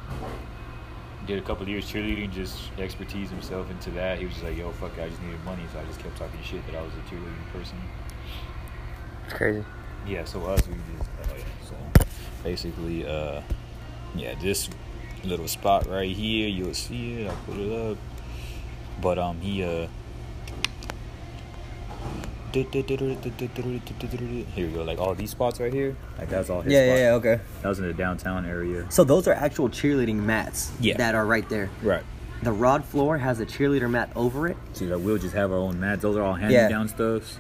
Did 1.26 1.40
a 1.40 1.42
couple 1.42 1.68
years 1.68 1.86
cheerleading, 1.92 2.32
just 2.32 2.70
expertise 2.78 3.30
himself 3.30 3.72
into 3.72 3.90
that. 3.92 4.20
He 4.20 4.26
was 4.26 4.34
just 4.34 4.46
like, 4.46 4.58
"Yo, 4.58 4.72
fuck 4.74 4.98
it, 4.98 5.02
I 5.02 5.10
just 5.10 5.22
needed 5.22 5.44
money," 5.44 5.64
so 5.74 5.80
I 5.80 5.86
just 5.86 6.00
kept 6.00 6.18
talking 6.18 6.40
shit 6.44 6.66
that 6.68 6.76
I 6.76 6.82
was 6.82 6.94
a 6.94 7.14
cheerleading 7.14 7.52
person. 7.52 7.78
It's 9.26 9.34
crazy. 9.34 9.64
Yeah, 10.08 10.24
so 10.24 10.46
us, 10.46 10.66
we 10.68 10.76
just, 10.98 11.10
oh 11.20 11.36
yeah, 11.36 11.44
so 11.68 11.76
basically, 12.48 13.06
uh, 13.06 13.42
yeah, 14.16 14.34
this 14.42 14.70
little 15.24 15.48
spot 15.50 15.86
right 15.88 16.16
here, 16.16 16.48
you'll 16.48 16.74
see 16.74 17.22
it. 17.22 17.30
I 17.30 17.36
put 17.46 17.58
it 17.58 17.72
up, 17.92 17.98
but 19.02 19.20
um, 19.20 19.40
he 19.42 19.64
uh. 19.64 19.88
Here 22.54 22.66
we 24.66 24.74
go, 24.74 24.84
like 24.84 24.98
all 24.98 25.14
these 25.14 25.30
spots 25.30 25.60
right 25.60 25.74
here, 25.74 25.96
like 26.18 26.30
that's 26.30 26.50
all 26.50 26.62
his 26.62 26.74
Yeah, 26.74 26.86
yeah, 26.86 26.96
yeah, 26.96 27.20
okay. 27.20 27.40
That 27.62 27.70
was 27.70 27.78
in 27.78 27.86
the 27.86 27.94
downtown 27.94 28.46
area. 28.48 28.90
So 28.90 29.04
those 29.04 29.28
are 29.28 29.34
actual 29.34 29.70
cheerleading 29.70 30.16
mats 30.16 30.72
Yeah. 30.80 30.98
that 30.98 31.14
are 31.14 31.26
right 31.26 31.48
there. 31.50 31.70
Right. 31.84 32.04
The 32.42 32.54
rod 32.54 32.84
floor 32.86 33.18
has 33.18 33.40
a 33.42 33.46
cheerleader 33.46 33.90
mat 33.90 34.10
over 34.16 34.48
it. 34.48 34.58
See, 34.74 34.86
like 34.86 35.04
we'll 35.04 35.20
just 35.20 35.36
have 35.36 35.52
our 35.52 35.58
own 35.58 35.80
mats. 35.80 36.02
Those 36.02 36.16
are 36.16 36.24
all 36.24 36.34
hand-me-down 36.34 36.88
stuffs. 36.88 37.38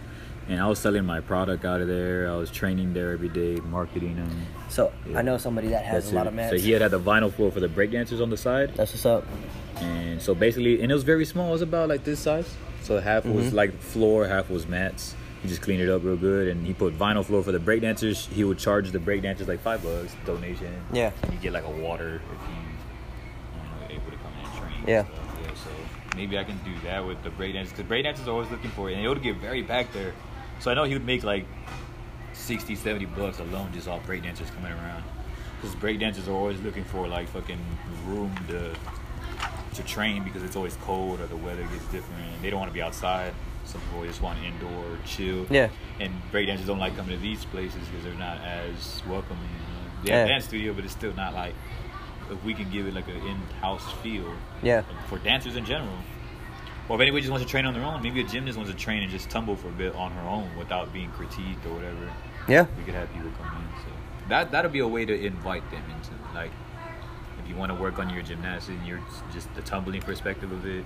And 0.50 0.62
I 0.62 0.67
was 0.67 0.78
selling 0.80 1.06
my 1.06 1.20
product 1.20 1.65
out 1.65 1.82
of 1.82 1.88
there. 1.88 2.30
I 2.32 2.36
was 2.36 2.52
training 2.52 2.93
there 2.93 3.12
every 3.12 3.30
day, 3.30 3.56
marketing 3.56 4.15
them. 4.17 4.46
So 4.69 4.91
Yeah. 5.10 5.19
I 5.19 5.21
know 5.21 5.38
somebody 5.38 5.69
that 5.69 5.86
has 5.86 6.03
That's 6.06 6.12
a 6.13 6.15
lot 6.15 6.25
it. 6.25 6.30
of 6.30 6.34
mats. 6.36 6.49
So 6.51 6.58
he 6.58 6.71
had, 6.71 6.82
had 6.82 6.91
the 6.91 6.99
vinyl 6.99 7.32
floor 7.34 7.51
for 7.51 7.60
the 7.60 7.69
breakdancers 7.69 8.21
on 8.21 8.30
the 8.30 8.38
side. 8.38 8.73
That's 8.75 8.91
what's 8.93 9.06
up. 9.06 9.25
And 9.77 10.21
so 10.21 10.34
basically, 10.36 10.82
and 10.82 10.91
it 10.91 10.95
was 10.95 11.03
very 11.03 11.25
small. 11.25 11.49
It 11.49 11.53
was 11.53 11.62
about 11.62 11.89
like 11.89 12.03
this 12.03 12.19
size. 12.19 12.53
So 12.82 12.99
half 12.99 13.25
was 13.25 13.47
Mhm. 13.51 13.53
like 13.53 13.80
floor, 13.82 14.27
half 14.27 14.49
was 14.49 14.67
mats. 14.67 15.15
He 15.43 15.49
just 15.49 15.62
cleaned 15.62 15.82
it 15.82 15.89
up 15.89 16.03
real 16.03 16.15
good, 16.17 16.47
and 16.47 16.65
he 16.65 16.73
put 16.73 16.97
vinyl 16.97 17.23
floor 17.23 17.43
for 17.43 17.51
the 17.51 17.60
breakdancers. 17.60 18.27
He 18.30 18.43
would 18.43 18.58
charge 18.58 18.91
the 18.91 18.99
breakdancers 18.99 19.47
like 19.47 19.60
five 19.62 19.84
bucks 19.84 20.15
donation. 20.25 20.73
Yeah. 20.91 21.12
And 21.23 21.34
you 21.34 21.39
get 21.39 21.53
like 21.53 21.63
a 21.65 21.69
water 21.69 22.15
if 22.15 22.49
you, 22.49 22.56
you 23.53 23.97
know, 23.97 24.01
able 24.01 24.12
to 24.12 24.17
come 24.17 24.32
in 24.39 24.45
and 24.49 24.58
train. 24.58 24.84
Yeah. 24.88 25.03
stuff. 25.03 25.15
Yeah. 25.43 25.47
So 25.53 25.69
maybe 26.17 26.38
I 26.39 26.43
can 26.43 26.58
do 26.65 26.71
that 26.86 27.06
with 27.06 27.21
the 27.23 27.30
breakdancers 27.30 27.69
because 27.69 27.86
breakdancers 27.86 28.27
are 28.27 28.32
always 28.32 28.49
looking 28.49 28.71
for 28.71 28.89
it, 28.89 28.93
and 28.95 29.06
it 29.06 29.08
would 29.08 29.21
get 29.21 29.38
very 29.38 29.62
back 29.62 29.93
there. 29.93 30.13
So 30.60 30.71
I 30.71 30.73
know 30.73 30.86
he 30.86 30.93
would 30.93 31.06
make 31.06 31.23
like 31.23 31.45
60, 32.48 32.76
70 32.76 33.06
bucks 33.08 33.40
alone 33.40 33.70
just 33.74 33.90
off 33.90 34.08
breakdancers 34.08 34.54
coming 34.56 34.72
around. 34.72 35.04
Because 35.60 35.76
breakdancers 35.76 36.30
are 36.30 36.32
always 36.32 36.60
looking 36.62 36.86
for 36.86 37.06
like 37.08 37.28
fucking 37.28 37.60
room 38.06 38.34
to 38.48 38.74
to 39.74 39.84
train 39.84 40.24
because 40.24 40.42
it's 40.42 40.56
always 40.56 40.76
cold 40.78 41.20
or 41.20 41.28
the 41.28 41.36
weather 41.36 41.62
gets 41.64 41.86
different 41.92 42.20
and 42.34 42.42
they 42.42 42.50
don't 42.50 42.60
want 42.60 42.70
to 42.70 42.74
be 42.74 42.82
outside. 42.82 43.32
Some 43.66 43.82
people 43.82 44.06
just 44.06 44.22
want 44.22 44.40
indoor 44.40 44.98
chill. 45.06 45.46
Yeah. 45.52 45.70
And 46.00 46.14
breakdancers 46.32 46.66
don't 46.66 46.80
like 46.80 46.96
coming 46.96 47.16
to 47.16 47.22
these 47.22 47.44
places 47.46 47.80
because 47.88 48.06
they're 48.06 48.14
not 48.14 48.40
as 48.42 49.04
welcoming. 49.08 49.44
They 50.04 50.14
have 50.14 50.28
Yeah. 50.28 50.34
dance 50.34 50.46
studio, 50.46 50.74
but 50.74 50.86
it's 50.86 50.94
still 50.94 51.14
not 51.14 51.34
like 51.34 51.54
if 52.32 52.44
we 52.44 52.54
can 52.54 52.72
give 52.72 52.88
it 52.88 52.94
like 52.96 53.08
an 53.10 53.18
in-house 53.18 53.92
feel. 54.02 54.34
Yeah. 54.64 54.84
For 55.10 55.20
dancers 55.20 55.58
in 55.58 55.66
general. 55.66 55.98
Or 56.90 56.96
if 56.96 57.02
anybody 57.02 57.22
just 57.22 57.32
wants 57.32 57.46
to 57.46 57.52
train 57.52 57.66
on 57.66 57.74
their 57.74 57.84
own, 57.84 58.02
maybe 58.02 58.22
a 58.22 58.24
gymnast 58.24 58.58
wants 58.58 58.72
to 58.72 58.78
train 58.78 59.04
and 59.04 59.12
just 59.12 59.30
tumble 59.30 59.58
for 59.58 59.68
a 59.68 59.72
bit 59.72 59.94
on 59.96 60.12
her 60.14 60.28
own 60.28 60.50
without 60.58 60.94
being 60.94 61.12
critiqued 61.12 61.66
or 61.66 61.74
whatever 61.76 62.10
Yeah. 62.48 62.66
we 62.78 62.84
could 62.84 62.94
have 62.94 63.12
people 63.14 63.30
come 63.42 63.48
in. 63.58 63.68
So 63.84 63.90
that 64.30 64.52
that'll 64.52 64.72
be 64.72 64.80
a 64.80 64.88
way 64.88 65.06
to 65.06 65.26
invite 65.26 65.70
them 65.72 65.84
into 65.90 66.12
like 66.34 66.52
if 67.44 67.50
you 67.50 67.56
want 67.56 67.72
to 67.72 67.76
work 67.76 68.00
on 68.00 68.10
your 68.10 68.24
gymnastics 68.24 68.70
and 68.78 68.86
you're 68.88 69.02
just 69.34 69.54
the 69.56 69.62
tumbling 69.62 70.02
perspective 70.02 70.52
of 70.52 70.66
it. 70.66 70.86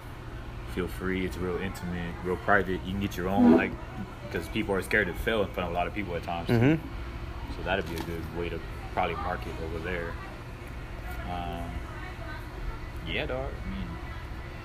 Feel 0.76 0.88
free. 0.88 1.26
It's 1.26 1.38
real 1.38 1.58
intimate, 1.58 2.16
real 2.24 2.38
private. 2.38 2.80
You 2.86 2.92
can 2.94 3.02
get 3.02 3.18
your 3.18 3.28
own 3.28 3.56
like 3.58 3.72
because 4.32 4.48
people 4.50 4.74
are 4.74 4.82
scared 4.82 5.08
to 5.08 5.14
fail 5.14 5.42
in 5.42 5.48
front 5.50 5.68
of 5.68 5.74
a 5.74 5.78
lot 5.78 5.88
of 5.88 5.94
people 5.94 6.16
at 6.16 6.24
times. 6.24 6.48
Mhm. 6.50 6.80
So 7.58 7.64
that'd 7.64 7.86
be 7.90 7.96
a 7.96 8.04
good 8.04 8.38
way 8.38 8.48
to 8.50 8.60
probably 8.94 9.16
market 9.16 9.52
over 9.66 9.80
there. 9.80 10.12
Um, 11.30 11.70
yeah, 13.08 13.26
dog. 13.26 13.50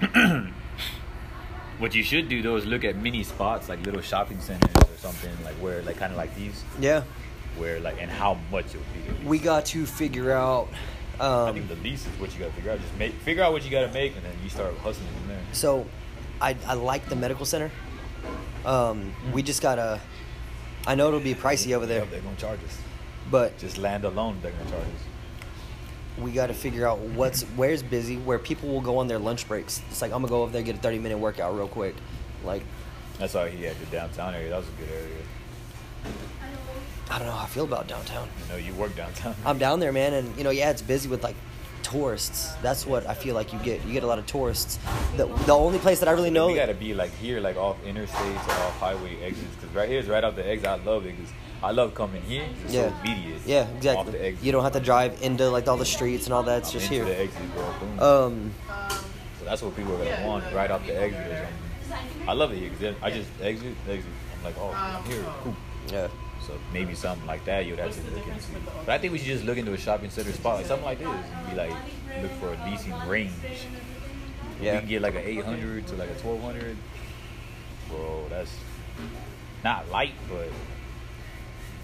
I 0.02 0.18
mean, 0.18 0.54
what 1.78 1.94
you 1.94 2.02
should 2.02 2.28
do 2.28 2.42
though 2.42 2.56
is 2.56 2.64
look 2.66 2.84
at 2.84 2.96
mini 2.96 3.22
spots 3.22 3.68
like 3.68 3.84
little 3.84 4.00
shopping 4.00 4.40
centers 4.40 4.70
or 4.76 4.96
something 4.98 5.30
like 5.44 5.54
where 5.56 5.82
like 5.82 5.96
kind 5.98 6.12
of 6.12 6.16
like 6.18 6.34
these 6.34 6.64
Yeah. 6.80 7.02
where 7.56 7.80
like 7.80 8.00
and 8.00 8.10
how 8.10 8.38
much 8.50 8.66
it 8.74 8.78
would 8.78 9.18
be. 9.20 9.26
We 9.26 9.38
got 9.38 9.66
to 9.66 9.86
figure 9.86 10.32
out. 10.32 10.68
I 11.18 11.24
Um, 11.48 11.54
think 11.54 11.68
the 11.68 11.76
lease 11.76 12.06
is 12.06 12.18
what 12.20 12.32
you 12.34 12.40
got 12.40 12.46
to 12.46 12.52
figure 12.52 12.70
out. 12.72 12.80
Just 12.80 12.94
make 12.98 13.12
figure 13.14 13.42
out 13.42 13.52
what 13.52 13.64
you 13.64 13.70
got 13.70 13.86
to 13.86 13.92
make, 13.92 14.14
and 14.16 14.24
then 14.24 14.32
you 14.44 14.50
start 14.50 14.76
hustling 14.78 15.08
from 15.18 15.28
there. 15.28 15.40
so, 15.52 15.86
I 16.40 16.56
I 16.66 16.74
like 16.74 17.08
the 17.08 17.16
medical 17.16 17.46
center. 17.46 17.70
Um, 18.64 19.14
we 19.32 19.42
just 19.42 19.62
gotta. 19.62 20.00
I 20.86 20.94
know 20.94 21.08
it'll 21.08 21.20
be 21.20 21.34
pricey 21.34 21.72
over 21.74 21.86
there, 21.86 22.00
Yeah, 22.04 22.10
they're 22.10 22.20
gonna 22.20 22.36
charge 22.36 22.60
us. 22.64 22.78
but 23.30 23.56
Just 23.58 23.78
land 23.78 24.04
alone, 24.04 24.38
they're 24.42 24.52
gonna 24.52 24.70
charge 24.70 24.82
us. 24.84 25.02
We 26.18 26.32
got 26.32 26.46
to 26.46 26.54
figure 26.54 26.86
out 26.86 26.98
what's 26.98 27.42
where's 27.42 27.82
busy, 27.82 28.16
where 28.16 28.38
people 28.38 28.68
will 28.68 28.80
go 28.80 28.98
on 28.98 29.08
their 29.08 29.18
lunch 29.18 29.46
breaks. 29.48 29.82
It's 29.90 30.00
like 30.02 30.12
I'm 30.12 30.22
gonna 30.22 30.28
go 30.28 30.42
over 30.42 30.52
there 30.52 30.62
get 30.62 30.76
a 30.76 30.78
30 30.78 30.98
minute 30.98 31.18
workout 31.18 31.54
real 31.54 31.68
quick, 31.68 31.94
like 32.44 32.62
That's 33.18 33.34
why 33.34 33.50
he 33.50 33.64
had 33.64 33.78
the 33.78 33.86
downtown 33.86 34.34
area. 34.34 34.50
That 34.50 34.58
was 34.58 34.68
a 34.68 34.82
good 34.82 34.90
area. 34.90 35.16
I 37.08 37.18
don't 37.18 37.28
know 37.28 37.34
how 37.34 37.44
I 37.44 37.48
feel 37.48 37.64
about 37.64 37.86
downtown. 37.86 38.28
You 38.42 38.52
know, 38.52 38.58
you 38.58 38.74
work 38.74 38.96
downtown. 38.96 39.34
I'm 39.44 39.58
down 39.58 39.78
there, 39.80 39.92
man, 39.92 40.14
and 40.14 40.36
you 40.36 40.44
know, 40.44 40.50
yeah, 40.50 40.70
it's 40.70 40.82
busy 40.82 41.08
with 41.08 41.22
like 41.22 41.36
tourists. 41.90 42.52
That's 42.62 42.84
what 42.86 43.06
I 43.06 43.14
feel 43.14 43.34
like 43.34 43.52
you 43.52 43.58
get. 43.60 43.84
You 43.86 43.92
get 43.92 44.02
a 44.02 44.06
lot 44.06 44.18
of 44.18 44.26
tourists. 44.26 44.78
The, 45.16 45.26
the 45.46 45.52
only 45.54 45.78
place 45.78 46.00
that 46.00 46.08
I 46.08 46.12
really 46.12 46.30
know. 46.30 46.48
We 46.48 46.54
gotta 46.54 46.74
be 46.74 46.94
like 46.94 47.12
here, 47.16 47.40
like 47.40 47.56
off 47.56 47.76
interstates 47.84 48.44
or 48.48 48.62
off 48.66 48.78
highway 48.80 49.16
exits, 49.22 49.54
because 49.54 49.74
right 49.74 49.88
here 49.88 50.00
is 50.00 50.08
right 50.08 50.24
off 50.24 50.34
the 50.34 50.46
exit. 50.48 50.66
I 50.68 50.76
love 50.76 51.06
it 51.06 51.16
because 51.16 51.32
I 51.62 51.70
love 51.70 51.94
coming 51.94 52.22
here. 52.22 52.44
It's 52.64 52.74
Yeah. 52.74 52.88
so 52.90 52.94
immediate. 53.04 53.40
Yeah, 53.46 53.60
Off 53.60 53.68
the 53.70 53.76
exactly. 53.76 54.18
exit. 54.18 54.44
You 54.44 54.52
don't 54.52 54.64
have 54.64 54.72
to 54.72 54.80
drive 54.80 55.22
into 55.22 55.48
like 55.48 55.68
all 55.68 55.76
the 55.76 55.86
streets 55.86 56.24
and 56.26 56.34
all 56.34 56.42
that. 56.42 56.58
It's 56.58 56.68
I'm 56.74 56.80
just 56.80 56.90
here. 56.90 57.04
The 57.04 57.20
exit. 57.20 58.02
Um, 58.02 58.52
so 59.38 59.44
that's 59.44 59.62
what 59.62 59.76
people 59.76 59.94
are 59.94 60.04
gonna 60.04 60.26
want 60.26 60.44
right 60.52 60.70
off 60.70 60.84
the 60.86 61.00
exit 61.00 61.20
or 61.20 61.48
something. 61.88 62.28
I 62.28 62.32
love 62.32 62.50
it 62.52 62.58
here 62.58 62.94
I 63.00 63.10
just 63.10 63.28
exit, 63.40 63.74
exit. 63.88 64.10
I'm 64.38 64.44
like, 64.44 64.56
oh, 64.58 64.72
I'm 64.74 65.04
here, 65.04 65.24
cool. 65.44 65.54
yeah, 65.92 66.08
So 66.46 66.52
maybe 66.72 66.94
something 66.94 67.26
like 67.26 67.44
that 67.46 67.66
you'd 67.66 67.78
have 67.78 67.92
to 67.92 68.10
look 68.14 68.26
into. 68.26 68.42
But 68.84 68.90
I 68.92 68.98
think 68.98 69.12
we 69.12 69.18
should 69.18 69.26
just 69.26 69.44
look 69.44 69.58
into 69.58 69.72
a 69.72 69.78
shopping 69.78 70.10
center 70.10 70.30
spot, 70.32 70.58
like 70.58 70.66
something 70.66 70.84
like 70.86 70.98
this, 70.98 71.08
and 71.08 71.50
be 71.50 71.56
like, 71.56 71.72
look 72.22 72.30
for 72.38 72.52
a 72.52 72.70
decent 72.70 72.94
range. 73.08 73.32
Yeah. 74.60 74.74
We 74.74 74.78
can 74.80 74.88
get 74.88 75.02
like 75.02 75.14
an 75.16 75.22
800 75.24 75.86
to 75.88 75.96
like 75.96 76.08
a 76.10 76.14
1200. 76.14 76.76
Bro, 77.88 78.26
that's 78.30 78.52
not 79.64 79.90
light, 79.90 80.14
but 80.28 80.48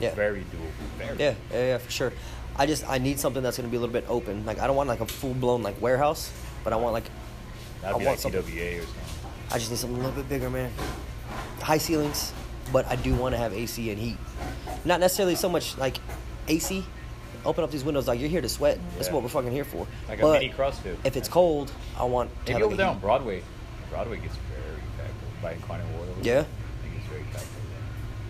yeah, 0.01 0.15
very 0.15 0.41
doable. 0.41 0.71
Very. 0.99 1.19
yeah, 1.19 1.35
yeah, 1.53 1.67
yeah, 1.67 1.79
for 1.79 1.91
sure. 1.91 2.13
I 2.57 2.67
just 2.67 2.89
I 2.89 2.99
need 2.99 3.19
something 3.19 3.43
that's 3.43 3.57
gonna 3.57 3.69
be 3.69 3.77
a 3.77 3.81
little 3.81 3.93
bit 3.93 4.05
open. 4.09 4.45
Like 4.47 4.59
I 4.59 4.67
don't 4.67 4.77
want 4.77 4.89
like 4.89 5.01
a 5.01 5.07
full 5.07 5.35
blown 5.35 5.63
like 5.63 5.81
warehouse, 5.81 6.33
but 6.65 6.73
I 6.73 6.77
want 6.77 6.93
like 6.93 7.05
That'd 7.81 7.97
I 7.97 7.99
be 7.99 8.05
want 8.07 8.17
like 8.17 8.19
something- 8.19 8.43
TWA 8.43 8.79
or 8.79 8.83
something. 8.83 9.03
I 9.51 9.59
just 9.59 9.71
need 9.71 9.79
something 9.79 9.99
a 9.99 10.07
little 10.07 10.17
bit 10.23 10.29
bigger, 10.29 10.49
man. 10.51 10.71
High 11.61 11.79
ceilings, 11.79 12.33
but 12.73 12.87
I 12.89 12.97
do 12.97 13.15
want 13.15 13.35
to 13.35 13.39
have 13.39 13.53
AC 13.53 13.91
and 13.91 13.99
heat. 13.99 14.17
Not 14.85 15.01
necessarily 15.01 15.35
so 15.35 15.49
much 15.49 15.77
like 15.79 15.99
AC. 16.49 16.85
Open 17.45 17.65
up 17.65 17.71
these 17.71 17.85
windows, 17.85 18.07
like 18.09 18.21
you're 18.21 18.29
here 18.29 18.41
to 18.41 18.49
sweat. 18.49 18.79
That's 18.95 19.09
Yeah. 19.09 19.15
what 19.15 19.23
we're 19.25 19.29
fucking 19.29 19.51
here 19.51 19.65
for. 19.65 19.87
Like 20.09 20.21
a 20.21 20.23
but 20.23 20.41
mini 20.41 20.53
CrossFit. 20.53 20.97
if 21.05 21.17
it's 21.17 21.29
cold, 21.29 21.73
I 21.99 22.05
want 22.05 22.31
to 22.47 22.53
Maybe 22.53 22.53
have 22.53 22.63
over 22.63 22.71
like 22.71 22.79
there 22.79 22.87
on 22.89 22.95
heat. 22.95 23.01
Broadway. 23.03 23.43
Broadway 23.91 24.17
gets 24.19 24.37
very 24.37 24.81
packed. 24.97 25.43
By 25.43 25.53
Incarnate 25.53 25.87
Word. 25.99 26.09
Yeah? 26.25 26.41
I 26.41 26.45
think 26.87 26.95
it's 26.99 27.07
very 27.09 27.25
packed. 27.33 27.47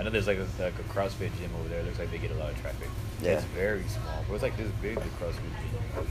I 0.00 0.02
know 0.04 0.10
there's 0.10 0.26
like 0.26 0.38
a, 0.38 0.46
like 0.62 0.74
a 0.78 0.82
CrossFit 0.94 1.30
gym 1.38 1.50
over 1.60 1.68
there. 1.68 1.80
It 1.80 1.86
looks 1.86 1.98
like 1.98 2.10
they 2.10 2.18
get 2.18 2.30
a 2.30 2.34
lot 2.34 2.50
of 2.50 2.60
traffic. 2.60 2.88
Yeah. 3.20 3.32
It's 3.32 3.44
very 3.54 3.84
small. 3.88 4.24
But 4.26 4.34
it's 4.34 4.42
like 4.42 4.56
this 4.56 4.70
big, 4.80 4.94
the 4.96 5.02
CrossFit 5.20 5.36
gym. 5.60 6.06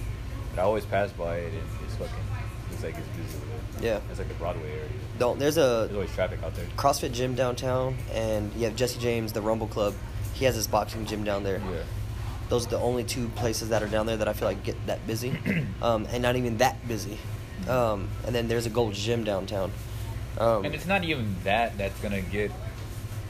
But 0.56 0.62
I 0.62 0.64
always 0.64 0.86
pass 0.86 1.12
by 1.12 1.38
it 1.38 1.54
and 1.54 1.64
it's 1.86 1.96
fucking, 1.96 2.14
looks 2.70 2.84
like 2.84 2.96
it's 2.98 3.08
busy. 3.18 3.40
Yeah. 3.80 4.00
It's 4.10 4.20
like 4.20 4.28
the 4.28 4.34
Broadway 4.36 4.70
area. 4.72 4.90
Don't. 5.18 5.40
There's 5.40 5.56
There's 5.56 5.90
a 5.92 5.94
always 5.94 6.12
traffic 6.14 6.44
out 6.44 6.56
there. 6.56 6.66
CrossFit 6.78 7.14
gym 7.14 7.36
downtown, 7.36 7.96
and 8.14 8.52
you 8.56 8.66
have 8.66 8.76
Jesse 8.76 9.00
James, 9.00 9.32
the 9.34 9.42
Rumble 9.42 9.68
Club. 9.68 9.94
He 10.34 10.46
has 10.46 10.56
his 10.56 10.68
boxing 10.68 11.06
gym 11.06 11.24
down 11.24 11.44
there. 11.44 11.60
Yeah. 11.60 11.84
Those 12.50 12.68
are 12.68 12.72
the 12.72 12.80
only 12.80 13.04
two 13.04 13.30
places 13.30 13.70
that 13.70 13.82
are 13.82 13.88
down 13.88 14.08
there 14.08 14.18
that 14.18 14.28
I 14.28 14.34
feel 14.34 14.48
like 14.48 14.64
get 14.64 14.76
that 14.88 15.06
busy, 15.08 15.38
um, 15.82 16.06
and 16.12 16.22
not 16.22 16.36
even 16.36 16.58
that 16.58 16.86
busy. 16.88 17.18
Um, 17.70 18.10
and 18.26 18.36
then 18.36 18.48
there's 18.48 18.66
a 18.66 18.70
Gold 18.70 18.94
Gym 18.94 19.24
downtown. 19.24 19.72
Um, 20.38 20.66
And 20.66 20.74
it's 20.74 20.86
not 20.88 21.04
even 21.04 21.36
that 21.44 21.78
that's 21.78 22.00
gonna 22.02 22.22
get. 22.22 22.52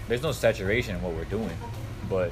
There's 0.07 0.23
no 0.23 0.31
saturation 0.31 0.95
in 0.95 1.01
what 1.01 1.13
we're 1.13 1.25
doing, 1.25 1.55
but 2.09 2.31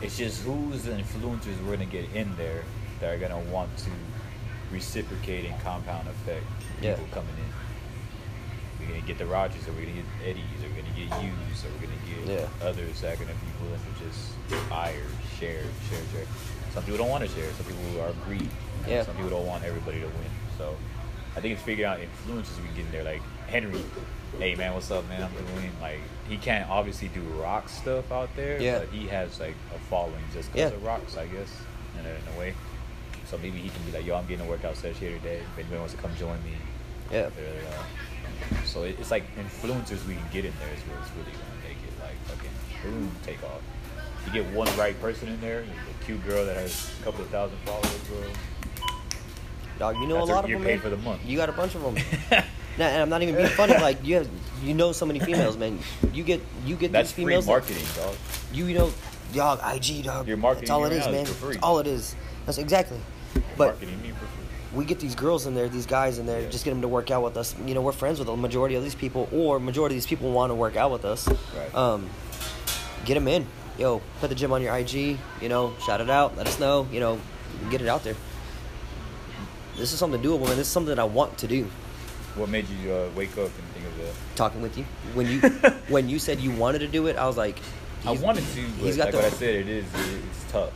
it's 0.00 0.18
just 0.18 0.42
who's 0.42 0.82
the 0.82 0.92
influencers 0.92 1.62
we're 1.64 1.72
gonna 1.76 1.86
get 1.86 2.06
in 2.14 2.34
there 2.36 2.64
that 3.00 3.14
are 3.14 3.18
gonna 3.18 3.40
want 3.50 3.74
to 3.78 3.90
reciprocate 4.72 5.44
and 5.44 5.60
compound 5.62 6.08
effect 6.08 6.44
Yeah. 6.80 6.94
people 6.94 7.08
coming 7.12 7.34
in. 7.38 7.52
We're 8.80 8.94
gonna 8.94 9.06
get 9.06 9.18
the 9.18 9.26
Rogers, 9.26 9.66
or 9.68 9.72
we're 9.72 9.82
gonna 9.86 10.02
get 10.02 10.04
Eddies, 10.26 10.58
or 10.64 10.68
we're 10.68 10.82
gonna 10.82 10.96
get 10.96 11.22
U's, 11.22 11.64
or 11.64 11.68
we're 11.70 11.86
gonna 11.86 12.02
get 12.26 12.40
Yeah. 12.40 12.66
others 12.66 13.00
that 13.02 13.14
are 13.14 13.16
gonna 13.24 13.34
be 13.38 13.64
willing 13.64 13.80
to 13.80 14.04
just 14.04 14.32
or 14.50 15.38
share, 15.38 15.62
share, 15.88 16.02
share. 16.12 16.26
Some 16.74 16.82
people 16.82 16.98
don't 16.98 17.08
want 17.10 17.22
to 17.24 17.30
share. 17.30 17.50
Some 17.52 17.66
people 17.66 18.00
are 18.02 18.12
greedy. 18.24 18.48
Yeah. 18.88 19.04
Some 19.04 19.14
people 19.14 19.30
don't 19.30 19.46
want 19.46 19.64
everybody 19.64 20.00
to 20.00 20.06
win. 20.06 20.30
So 20.58 20.76
I 21.36 21.40
think 21.40 21.54
it's 21.54 21.62
figuring 21.62 21.90
out 21.90 22.00
influences 22.00 22.56
we 22.58 22.66
can 22.68 22.74
get 22.76 22.86
in 22.86 22.92
there. 22.92 23.04
Like 23.04 23.22
Henry, 23.48 23.84
hey 24.38 24.54
man, 24.56 24.74
what's 24.74 24.90
up, 24.90 25.06
man? 25.08 25.22
I'm 25.22 25.32
doing 25.54 25.70
like 25.80 26.00
he 26.28 26.36
can't 26.38 26.68
obviously 26.68 27.08
do 27.08 27.20
rock 27.40 27.68
stuff 27.68 28.10
out 28.10 28.34
there, 28.36 28.60
Yeah. 28.60 28.80
but 28.80 28.88
he 28.88 29.06
has 29.08 29.38
like 29.38 29.54
a 29.74 29.78
following 29.90 30.24
just 30.32 30.52
because 30.52 30.70
Yeah. 30.72 30.76
of 30.76 30.82
rocks, 30.82 31.16
I 31.16 31.26
guess, 31.26 31.48
in 32.00 32.06
a, 32.06 32.08
in 32.10 32.34
a 32.34 32.38
way. 32.38 32.54
So 33.32 33.38
maybe 33.38 33.56
he 33.60 33.70
can 33.70 33.82
be 33.84 33.92
like, 33.92 34.04
yo, 34.04 34.14
I'm 34.14 34.26
getting 34.26 34.44
a 34.46 34.48
workout 34.48 34.76
session 34.76 34.94
here 35.08 35.16
today. 35.18 35.36
If 35.38 35.58
anybody 35.58 35.78
wants 35.78 35.94
to 35.94 36.00
come 36.02 36.14
join 36.16 36.36
me, 36.44 36.52
yeah. 37.10 37.30
Uh, 37.32 38.62
so 38.66 38.82
it, 38.82 38.96
it's 39.00 39.10
like 39.10 39.24
influencers 39.36 40.06
we 40.06 40.14
can 40.16 40.24
get 40.30 40.44
in 40.44 40.52
there 40.60 40.68
is 40.74 40.80
what's 40.94 41.10
really 41.16 41.32
gonna 41.32 41.62
make 41.66 41.78
it 41.82 41.98
like 42.02 42.16
fucking 42.26 42.50
boom 42.82 43.10
take 43.24 43.42
off. 43.42 43.62
You 44.26 44.32
get 44.32 44.52
one 44.52 44.68
right 44.76 44.98
person 45.00 45.28
in 45.28 45.40
there, 45.40 45.60
a 45.62 46.04
cute 46.04 46.22
girl 46.26 46.44
that 46.44 46.56
has 46.56 46.92
a 47.00 47.04
couple 47.04 47.22
of 47.24 47.30
thousand 47.30 47.56
followers, 47.64 47.98
bro. 48.08 48.18
Dog, 49.78 49.96
you 49.96 50.06
know 50.06 50.16
That's 50.16 50.28
a 50.28 50.32
lot 50.34 50.44
of 50.44 50.50
you're 50.50 50.58
them. 50.58 50.66
paid 50.66 50.74
man. 50.74 50.80
for 50.82 50.90
the 50.90 50.96
month. 50.98 51.24
You 51.24 51.38
got 51.38 51.48
a 51.48 51.52
bunch 51.52 51.74
of 51.74 51.82
them. 51.82 51.96
Nah, 52.78 52.86
and 52.86 53.02
I'm 53.02 53.10
not 53.10 53.20
even 53.22 53.34
being 53.34 53.48
funny. 53.48 53.74
Like 53.74 54.02
you 54.02 54.14
have, 54.16 54.28
you 54.62 54.72
know, 54.72 54.92
so 54.92 55.04
many 55.04 55.20
females, 55.20 55.58
man. 55.58 55.78
You 56.14 56.22
get, 56.24 56.40
you 56.64 56.74
get 56.74 56.90
That's 56.90 57.10
these 57.10 57.14
free 57.16 57.24
females. 57.24 57.44
that- 57.44 57.50
marketing, 57.52 57.84
dog. 57.96 58.14
you 58.52 58.64
know, 58.72 58.90
dog, 59.34 59.60
IG, 59.74 60.04
dog. 60.04 60.26
You're 60.26 60.38
marketing 60.38 60.68
That's 60.68 60.70
all 60.70 60.84
it 60.86 60.92
is, 60.94 61.06
man. 61.06 61.26
for 61.26 61.32
free. 61.34 61.52
That's 61.54 61.62
all 61.64 61.78
it 61.80 61.86
is. 61.86 62.16
That's 62.46 62.56
exactly. 62.56 62.98
But 63.56 63.68
marketing 63.80 64.00
me 64.02 64.10
for 64.10 64.18
free. 64.26 64.44
we 64.74 64.84
get 64.84 64.98
these 65.00 65.14
girls 65.14 65.46
in 65.46 65.54
there, 65.54 65.68
these 65.68 65.86
guys 65.86 66.18
in 66.18 66.26
there, 66.26 66.40
Yeah. 66.42 66.48
just 66.48 66.64
get 66.64 66.70
them 66.70 66.82
to 66.82 66.88
work 66.88 67.10
out 67.10 67.22
with 67.22 67.36
us. 67.36 67.54
You 67.66 67.74
know, 67.74 67.80
we're 67.80 67.92
friends 67.92 68.18
with 68.18 68.26
the 68.28 68.36
majority 68.36 68.74
of 68.74 68.82
these 68.82 68.94
people, 68.94 69.28
or 69.32 69.58
majority 69.60 69.94
of 69.94 70.02
these 70.02 70.06
people 70.06 70.30
want 70.32 70.50
to 70.50 70.54
work 70.54 70.76
out 70.76 70.90
with 70.90 71.04
us. 71.04 71.28
Right. 71.28 71.74
Um, 71.74 72.08
get 73.04 73.14
them 73.14 73.28
in. 73.28 73.46
Yo, 73.78 74.00
put 74.20 74.28
the 74.28 74.34
gym 74.34 74.52
on 74.52 74.60
your 74.62 74.74
IG. 74.76 75.18
You 75.40 75.48
know, 75.48 75.74
shout 75.86 76.00
it 76.00 76.10
out. 76.10 76.36
Let 76.36 76.46
us 76.46 76.58
know. 76.60 76.86
You 76.92 77.00
know, 77.00 77.18
get 77.70 77.80
it 77.80 77.88
out 77.88 78.04
there. 78.04 78.14
This 79.76 79.92
is 79.92 79.98
something 79.98 80.20
doable, 80.22 80.40
and 80.48 80.50
this 80.52 80.66
is 80.66 80.68
something 80.68 80.94
that 80.94 81.00
I 81.00 81.04
want 81.04 81.38
to 81.38 81.46
do. 81.46 81.66
What 82.36 82.48
made 82.48 82.66
you 82.68 82.92
uh, 82.92 83.08
wake 83.16 83.32
up 83.32 83.46
and 83.46 83.68
think 83.74 83.86
of 83.86 83.96
that? 83.98 84.12
Talking 84.36 84.62
with 84.62 84.76
you 84.78 84.84
when 85.14 85.26
you 85.26 85.40
when 85.88 86.08
you 86.08 86.18
said 86.18 86.40
you 86.40 86.50
wanted 86.50 86.78
to 86.80 86.88
do 86.88 87.06
it, 87.06 87.16
I 87.16 87.26
was 87.26 87.36
like, 87.36 87.58
I 88.06 88.12
wanted 88.12 88.44
to, 88.54 88.62
but 88.78 88.84
he's 88.86 88.96
got 88.96 89.04
like 89.04 89.12
the- 89.12 89.16
what 89.18 89.26
I 89.26 89.30
said, 89.30 89.54
it 89.54 89.68
is 89.68 89.84
it's 89.94 90.52
tough. 90.52 90.70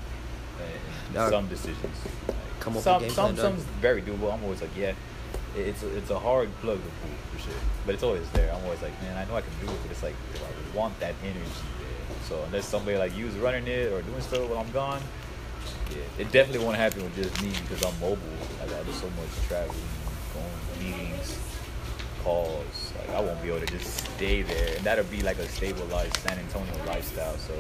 Uh, 1.17 1.31
some 1.31 1.49
decisions. 1.49 1.97
Like, 2.67 2.75
Come 2.75 2.75
up 2.75 2.77
with 2.77 2.85
some, 2.85 3.01
game 3.03 3.11
some, 3.11 3.25
plan, 3.25 3.35
dog. 3.37 3.45
some's 3.45 3.63
very 3.81 4.03
doable. 4.03 4.33
I'm 4.35 4.43
always 4.43 4.61
like, 4.61 4.77
yeah, 4.77 4.93
it's 5.57 5.83
a, 5.83 5.97
it's 5.97 6.11
a 6.11 6.19
hard 6.19 6.51
plug 6.61 6.79
to 6.79 6.91
pull 7.01 7.11
for 7.33 7.39
sure, 7.45 7.59
but 7.87 7.95
it's 7.95 8.03
always 8.03 8.29
there. 8.31 8.53
I'm 8.53 8.63
always 8.65 8.83
like, 8.83 9.01
man, 9.03 9.17
I 9.17 9.25
know 9.31 9.37
I 9.37 9.41
can 9.43 9.51
do 9.65 9.73
it, 9.73 9.79
but 9.83 9.91
it's 9.93 10.03
like, 10.03 10.15
do 10.35 10.41
I 10.41 10.77
want 10.77 10.99
that 11.01 11.15
energy 11.23 11.39
there? 11.79 12.17
So 12.29 12.43
unless 12.45 12.67
somebody 12.67 12.99
like 12.99 13.17
you 13.17 13.27
is 13.27 13.35
running 13.37 13.67
it 13.69 13.93
or 13.93 14.03
doing 14.03 14.21
stuff 14.21 14.49
while 14.51 14.59
I'm 14.59 14.71
gone, 14.73 15.01
yeah, 15.91 15.99
it 16.19 16.33
definitely 16.33 16.65
won't 16.65 16.77
happen 16.77 17.05
with 17.05 17.15
just 17.15 17.41
me 17.43 17.51
because 17.63 17.85
I'm 17.85 17.99
mobile. 18.01 18.19
Like 18.61 18.73
I 18.73 18.83
do 18.83 18.93
so 18.93 19.07
much 19.07 19.31
traveling, 19.47 19.79
going 20.35 20.85
meetings, 20.85 21.39
calls. 22.25 22.93
Like 22.99 23.11
I 23.17 23.21
won't 23.21 23.41
be 23.43 23.49
able 23.49 23.61
to 23.61 23.67
just 23.67 24.05
stay 24.17 24.43
there, 24.43 24.77
and 24.77 24.85
that'll 24.85 25.05
be 25.05 25.23
like 25.23 25.39
a 25.39 25.47
stabilized 25.49 26.17
San 26.19 26.37
Antonio 26.39 26.73
lifestyle. 26.87 27.37
So, 27.39 27.55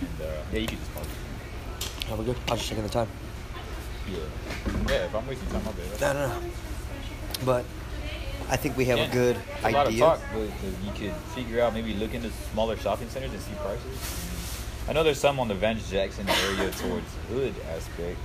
and 0.00 0.20
uh, 0.20 0.42
yeah, 0.52 0.58
you 0.58 0.66
can 0.66 0.78
just 0.78 0.94
pause. 0.94 1.06
it. 1.06 2.10
"Oh, 2.10 2.16
we're 2.16 2.24
good." 2.24 2.36
I 2.48 2.52
was 2.52 2.60
just 2.60 2.68
checking 2.70 2.84
the 2.84 2.90
time. 2.90 3.08
Yeah, 4.10 4.18
yeah. 4.88 5.04
If 5.06 5.14
I'm 5.14 5.26
wasting 5.26 5.48
time, 5.48 5.62
I'll 5.66 5.72
be 5.72 5.82
I 6.04 6.12
don't 6.12 6.28
know. 6.28 6.50
But 7.44 7.64
I 8.48 8.56
think 8.56 8.76
we 8.76 8.84
have 8.86 8.98
Yeah, 8.98 9.04
a 9.10 9.12
good 9.12 9.36
it's 9.36 9.64
a 9.64 9.70
lot 9.70 9.86
of 9.86 9.92
idea. 9.92 10.00
talk, 10.00 10.20
but, 10.32 10.42
you 10.42 10.92
could 10.94 11.14
figure 11.34 11.60
out 11.62 11.72
maybe 11.74 11.94
look 11.94 12.14
into 12.14 12.30
smaller 12.52 12.76
shopping 12.76 13.08
centers 13.08 13.32
and 13.32 13.40
see 13.40 13.54
prices. 13.54 14.66
I 14.88 14.92
know 14.92 15.02
there's 15.04 15.18
some 15.20 15.38
on 15.40 15.48
the 15.48 15.54
Vance 15.54 15.88
Jackson 15.88 16.28
area 16.28 16.70
towards 16.72 17.06
hood 17.30 17.54
aspect, 17.74 18.18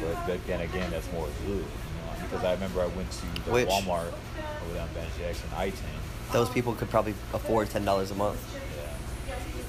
but 0.00 0.26
but 0.26 0.46
then 0.46 0.60
again, 0.62 0.90
that's 0.90 1.10
more 1.12 1.26
hood, 1.46 1.56
you 1.56 1.62
know. 1.62 2.22
Because 2.22 2.44
I 2.44 2.52
remember 2.54 2.80
I 2.80 2.86
went 2.86 3.10
to 3.10 3.26
the 3.44 3.50
Which? 3.50 3.68
Walmart 3.68 4.06
over 4.08 4.72
there 4.72 4.82
on 4.82 4.88
Vance 4.88 5.12
Jackson, 5.18 5.48
I-10. 5.56 5.74
Those 6.32 6.48
people 6.48 6.72
could 6.74 6.88
probably 6.88 7.14
afford 7.34 7.68
ten 7.70 7.84
dollars 7.84 8.10
a 8.10 8.14
month. 8.14 8.38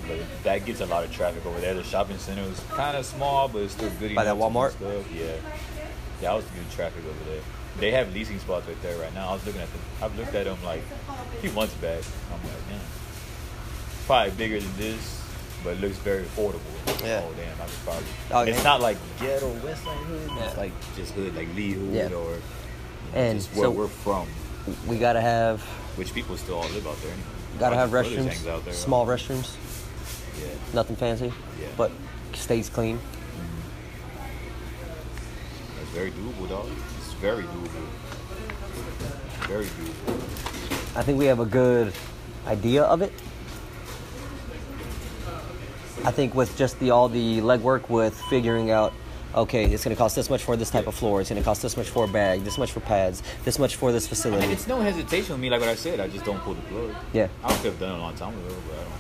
Yeah. 0.08 0.16
But 0.18 0.44
that 0.44 0.66
gets 0.66 0.82
a 0.82 0.86
lot 0.86 1.04
of 1.04 1.12
traffic 1.12 1.46
over 1.46 1.60
there. 1.60 1.74
The 1.74 1.84
shopping 1.84 2.18
center 2.18 2.44
was 2.48 2.60
kind 2.72 2.98
of 2.98 3.06
small, 3.06 3.48
but 3.48 3.64
it's 3.64 3.74
still 3.74 3.90
good. 4.00 4.16
By 4.16 4.24
that 4.26 4.36
enough 4.36 4.48
to 4.48 4.54
do 4.54 4.60
Walmart? 4.60 4.72
Stuff. 5.02 5.12
Yeah. 5.14 5.36
Yeah, 6.22 6.32
I 6.32 6.36
was 6.36 6.46
good 6.46 6.70
traffic 6.72 7.04
over 7.06 7.30
there. 7.32 7.42
They 7.80 7.92
have 7.92 8.14
leasing 8.14 8.40
spots 8.40 8.68
right 8.68 8.82
there 8.82 8.98
right 9.00 9.14
now. 9.16 9.30
I 9.30 9.34
was 9.34 9.46
looking 9.46 9.62
at 9.62 9.72
them. 9.72 9.82
I've 10.02 10.18
looked 10.18 10.36
at 10.36 10.46
them 10.46 10.58
like 10.64 10.82
a 11.10 11.42
few 11.42 11.52
months 11.52 11.74
back. 11.76 12.04
I'm 12.32 12.40
like, 12.44 12.70
man, 12.70 12.80
probably 14.06 14.32
bigger 14.32 14.60
than 14.60 14.78
this, 14.78 15.22
but 15.64 15.72
it 15.78 15.82
looks 15.82 15.98
very 15.98 16.24
affordable. 16.24 16.60
Yeah. 17.04 17.24
Oh 17.26 17.34
damn, 17.34 17.62
I 17.62 17.66
could 17.66 17.84
probably. 17.84 18.06
Oh, 18.32 18.42
it's 18.44 18.64
not 18.64 18.80
like 18.82 18.98
ghetto 19.20 19.50
West 19.66 19.84
Side 19.84 19.98
hood. 19.98 20.32
It's 20.44 20.58
like 20.58 20.72
just 20.96 21.14
hood, 21.14 21.36
like 21.36 21.54
Lee 21.56 21.72
Hood 21.74 21.94
Yeah. 21.94 22.04
or 22.06 22.08
you 22.10 22.12
know, 22.12 22.36
And 23.16 23.40
just 23.40 23.54
where 23.56 23.66
so- 23.66 23.72
we're 23.72 23.88
from. 23.88 24.28
We 24.88 24.98
gotta 24.98 25.20
have 25.22 25.62
Which 25.98 26.14
people 26.14 26.38
still 26.38 26.56
all 26.56 26.70
live 26.70 26.88
out 26.88 26.96
there 27.02 27.12
anyway. 27.12 27.28
gotta 27.60 27.76
have 27.76 27.90
restrooms, 27.90 28.48
out 28.48 28.64
there. 28.66 28.74
small 28.74 29.06
restrooms, 29.06 29.56
Yeah. 30.40 30.48
nothing 30.74 30.96
fancy, 30.96 31.32
Yeah. 31.62 31.68
but 31.78 31.92
stays 32.34 32.70
clean. 32.70 32.98
Mm-hmm. 32.98 34.22
It's 35.82 35.92
very 35.92 36.12
doable, 36.12 36.50
dog. 36.50 36.68
It's 37.00 37.14
very 37.14 37.44
doable. 37.44 37.88
Very 39.48 39.66
doable. 39.66 40.98
I 40.98 41.02
think 41.04 41.18
we 41.20 41.26
have 41.26 41.40
a 41.40 41.46
good 41.46 41.94
idea 42.48 42.84
of 42.84 43.02
it. 43.02 43.12
I 46.06 46.12
think 46.12 46.36
with 46.36 46.58
just 46.58 46.80
the 46.80 46.92
all 46.92 47.08
the 47.08 47.40
legwork 47.40 47.90
with 47.90 48.14
figuring 48.30 48.70
out, 48.72 48.92
okay, 49.36 49.64
it's 49.66 49.84
going 49.86 49.96
to 49.96 49.98
cost 50.00 50.16
this 50.18 50.30
much 50.30 50.44
for 50.44 50.58
this 50.58 50.70
type 50.70 50.86
of 50.88 50.94
floor. 50.96 51.22
It's 51.22 51.30
going 51.30 51.42
to 51.42 51.46
cost 51.46 51.62
this 51.62 51.78
much 51.78 51.90
for 51.90 52.04
a 52.04 52.08
bag, 52.10 52.44
this 52.44 52.58
much 52.58 52.72
for 52.74 52.82
pads, 52.82 53.24
this 53.46 53.58
much 53.58 53.78
for 53.78 53.92
this 53.94 54.06
I 54.06 54.10
facility. 54.10 54.42
mean, 54.48 54.52
it's 54.52 54.68
no 54.68 54.82
hesitation 54.82 55.32
with 55.34 55.40
me. 55.40 55.50
Like 55.50 55.62
what 55.62 55.70
I 55.70 55.76
said, 55.76 56.00
I 56.02 56.10
just 56.10 56.26
don't 56.26 56.40
pull 56.42 56.56
the 56.56 56.62
plug. 56.64 56.94
Yeah. 57.14 57.30
I 57.44 57.56
could 57.56 57.66
have 57.72 57.80
done 57.80 57.94
it 57.94 58.00
a 58.00 58.02
long 58.02 58.16
time 58.16 58.34
ago, 58.34 58.54
but 58.68 58.76
I 58.80 58.84
don't. 58.84 58.92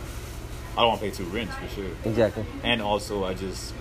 I 0.75 0.81
don't 0.81 0.87
want 0.89 1.01
to 1.01 1.05
pay 1.07 1.11
two 1.15 1.25
rents 1.25 1.53
for 1.55 1.67
sure. 1.67 1.91
exactly. 2.03 2.45
And 2.63 2.81
also, 2.81 3.23
I 3.25 3.33
just 3.35 3.73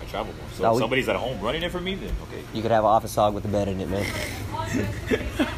I 0.00 0.04
travel 0.10 0.32
more. 0.32 0.46
So 0.54 0.64
Oh, 0.64 0.68
if 0.70 0.74
we- 0.76 0.80
somebody's 0.80 1.08
at 1.08 1.16
home 1.16 1.40
running 1.40 1.62
it 1.62 1.70
for 1.70 1.80
me, 1.80 1.94
then 1.96 2.14
okay. 2.22 2.42
You 2.54 2.62
could 2.62 2.70
have 2.70 2.84
an 2.84 2.90
office 2.90 3.14
hog 3.14 3.34
with 3.34 3.44
a 3.44 3.48
bed 3.48 3.68
in 3.68 3.80
it, 3.80 3.88
man. 3.88 4.06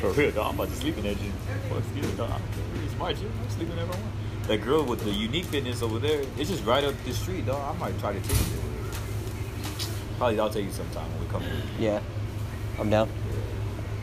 For 0.00 0.10
real, 0.10 0.30
dog. 0.32 0.48
I'm 0.48 0.54
about 0.58 0.68
to 0.70 0.74
sleep 0.76 0.96
in 0.98 1.04
that 1.04 1.16
gym. 1.16 1.32
Fuck, 1.68 1.78
excuse 1.78 2.06
me, 2.08 2.16
dog. 2.16 2.40
It's 2.84 2.96
my 2.98 3.12
gym. 3.12 3.30
I'm 3.42 3.50
sleeping 3.50 3.76
whenever 3.76 3.92
I 3.92 3.96
want. 4.00 4.12
That 4.48 4.56
girl 4.58 4.82
with 4.84 5.04
the 5.04 5.10
unique 5.12 5.44
fitness 5.44 5.82
over 5.82 5.98
there, 6.00 6.22
it's 6.36 6.50
just 6.50 6.64
right 6.64 6.82
up 6.82 6.94
the 7.04 7.12
street, 7.14 7.46
dog. 7.46 7.76
I 7.76 7.78
might 7.78 7.96
try 8.00 8.12
to 8.12 8.20
take 8.20 8.30
you 8.30 8.36
there. 8.36 8.90
Probably 10.18 10.40
I'll 10.40 10.50
take 10.50 10.64
you 10.64 10.72
sometime 10.72 11.08
when 11.12 11.20
we 11.20 11.26
come 11.28 11.42
here. 11.42 11.62
Yeah, 11.78 12.00
I'm 12.80 12.90
down. 12.90 13.08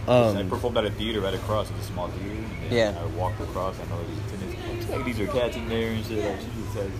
I 0.08 0.12
Um, 0.12 0.50
performed 0.50 0.78
at 0.78 0.86
a 0.86 0.92
theater 0.92 1.20
right 1.22 1.34
across, 1.34 1.70
it's 1.70 1.82
a 1.82 1.84
small 1.92 2.08
theater. 2.08 2.32
And 2.32 2.72
then 2.72 2.96
Yeah. 2.96 3.00
I 3.02 3.06
walked 3.20 3.42
across. 3.42 3.76
I 3.76 3.84
know 3.90 4.00
there's 4.02 4.32
tennis. 4.32 4.39
Like 4.90 5.06
these 5.06 5.20
are 5.20 5.28
cats 5.28 5.56
in 5.56 5.68
there 5.70 5.92
and 5.92 6.06
shit. 6.06 6.24
Like 6.24 6.40
she 6.40 6.62
just 6.62 6.76
has 6.78 6.92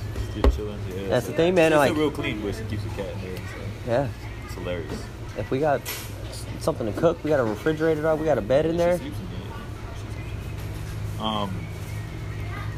just 0.44 0.56
chilling. 0.58 0.80
Yeah, 0.96 1.08
That's 1.10 1.28
the 1.28 1.34
thing, 1.34 1.56
man, 1.56 1.72
It's 1.74 1.78
like- 1.80 1.96
real 1.96 2.12
clean, 2.12 2.42
but 2.42 2.56
she 2.56 2.64
keeps 2.66 2.86
a 2.86 2.90
cat 2.90 3.08
in 3.14 3.22
there 3.22 3.36
stuff. 3.36 3.88
yeah, 3.88 4.08
It's 4.46 4.54
hilarious. 4.56 5.04
if 5.38 5.50
we 5.52 5.60
got 5.60 5.82
something 6.60 6.92
to 6.92 7.00
cook, 7.00 7.24
we 7.24 7.30
got 7.30 7.40
a 7.40 7.44
refrigerator 7.44 8.02
dog, 8.02 8.20
we 8.20 8.26
got 8.26 8.38
a 8.38 8.42
bed 8.42 8.66
in 8.66 8.78
there. 8.78 8.94
in 8.94 8.98
there. 9.00 9.10
She 9.10 9.16
sleeps 9.16 9.20
in 9.20 11.18
there. 11.18 11.26
Um, 11.28 11.66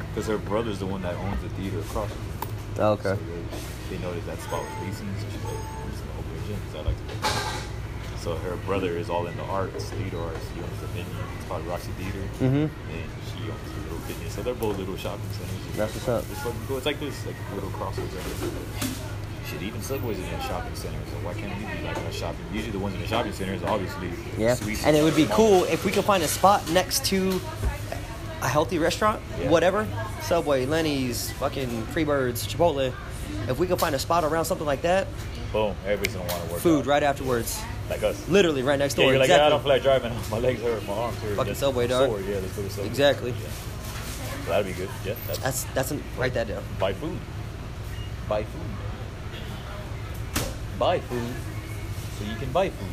because 0.09 0.27
her 0.27 0.37
brother's 0.37 0.79
the 0.79 0.85
one 0.85 1.01
that 1.03 1.15
owns 1.15 1.41
the 1.41 1.49
theater 1.49 1.79
across. 1.79 2.09
from 2.11 2.19
her. 2.77 2.83
Oh, 2.83 2.91
okay. 2.93 3.03
So 3.03 3.15
they, 3.89 3.97
they 3.97 4.03
noticed 4.03 4.27
that 4.27 4.39
spot 4.39 4.63
was 4.63 4.87
leasing, 4.87 5.07
so 5.19 5.25
she's 5.31 5.43
like, 5.43 5.53
I'm 5.53 5.91
just 5.91 6.03
gonna 6.03 6.19
open 6.19 6.31
a 6.31 6.47
gym 6.47 6.59
because 6.67 6.75
I 6.75 6.89
like 6.89 6.97
to. 6.97 7.50
So 8.21 8.35
her 8.35 8.55
brother 8.67 8.97
is 8.97 9.09
all 9.09 9.25
in 9.25 9.35
the 9.35 9.43
arts, 9.43 9.89
theater 9.89 10.19
arts. 10.19 10.45
He 10.55 10.61
owns 10.61 10.79
the 10.79 10.87
venue. 10.87 11.11
It's 11.39 11.47
called 11.47 11.65
Roxy 11.65 11.91
Theater. 11.93 12.19
Mm-hmm. 12.39 12.45
And 12.45 13.09
she 13.25 13.49
owns 13.49 13.73
the 13.75 13.81
little 13.81 13.97
fitness. 14.05 14.33
So 14.35 14.43
they're 14.43 14.53
both 14.53 14.77
little 14.77 14.95
shopping 14.95 15.25
centers. 15.31 15.75
That's 15.75 15.93
what's 15.95 16.07
up. 16.07 16.23
It's 16.29 16.39
fucking 16.41 16.59
cool. 16.67 16.77
It's 16.77 16.85
like 16.85 16.99
this, 16.99 17.25
like 17.25 17.35
a 17.51 17.55
little 17.55 17.71
crossover. 17.71 18.69
Shit, 19.47 19.61
even 19.63 19.81
Subway's 19.81 20.19
in 20.19 20.25
a 20.25 20.41
shopping 20.43 20.75
center. 20.75 20.99
So 21.09 21.17
why 21.25 21.33
can't 21.33 21.57
we 21.57 21.65
be 21.65 21.83
like 21.83 21.97
in 21.97 22.03
a 22.03 22.13
shopping? 22.13 22.45
Usually 22.53 22.71
the 22.71 22.79
ones 22.79 22.93
in 22.93 23.01
the 23.01 23.07
shopping 23.07 23.33
centers, 23.33 23.63
obviously. 23.63 24.09
Yeah, 24.37 24.55
and 24.85 24.95
it 24.95 25.03
would 25.03 25.15
be 25.15 25.25
cool 25.31 25.63
if 25.65 25.83
we 25.83 25.91
could 25.91 26.05
find 26.05 26.21
a 26.21 26.27
spot 26.27 26.69
next 26.69 27.03
to 27.05 27.41
a 28.43 28.47
healthy 28.47 28.77
restaurant, 28.77 29.19
Yeah. 29.39 29.49
whatever, 29.49 29.87
Subway, 30.21 30.65
Lenny's, 30.67 31.31
fucking 31.33 31.69
Freebirds, 31.87 32.45
Chipotle. 32.47 32.93
If 33.49 33.57
we 33.59 33.65
could 33.67 33.79
find 33.79 33.95
a 33.95 33.99
spot 33.99 34.23
around 34.23 34.45
something 34.45 34.65
like 34.65 34.83
that, 34.83 35.07
Boom. 35.51 35.75
Everybody's 35.85 36.15
gonna 36.15 36.27
want 36.31 36.45
to 36.45 36.51
work. 36.53 36.61
food 36.61 36.81
out. 36.81 36.85
right 36.87 37.03
afterwards, 37.03 37.59
Like 37.91 38.03
us. 38.03 38.29
literally 38.29 38.63
right 38.63 38.79
next 38.79 38.93
door. 38.93 39.05
Yeah, 39.05 39.11
you're 39.11 39.19
like, 39.19 39.27
yeah, 39.29 39.35
I 39.35 39.47
exactly. 39.47 39.49
don't 39.51 39.61
feel 39.63 39.91
like 39.91 40.01
driving. 40.01 40.13
My 40.31 40.39
legs 40.39 40.61
hurt. 40.61 40.87
My 40.87 40.93
arms 40.93 41.17
hurt. 41.17 41.35
Fucking 41.35 41.55
Subway, 41.55 41.87
dog. 41.87 42.09
Sword. 42.09 42.25
Yeah, 42.25 42.35
let's 42.35 42.55
go 42.55 42.61
to 42.63 42.69
Subway. 42.69 42.87
Exactly. 42.89 43.31
Yeah. 43.31 43.49
So 44.45 44.49
that'd 44.49 44.65
be 44.65 44.71
good. 44.73 44.89
Yeah. 45.05 45.15
That's, 45.27 45.39
that's 45.39 45.63
that's 45.75 45.91
an, 45.91 46.01
write 46.17 46.33
that 46.35 46.47
down. 46.47 46.63
buy 46.79 46.93
food. 46.93 47.17
Buy 48.29 48.43
food. 48.43 48.61
Buy 50.79 50.99
food, 50.99 51.33
so 52.17 52.23
you 52.25 52.35
can 52.37 52.51
buy 52.51 52.69
food. 52.69 52.87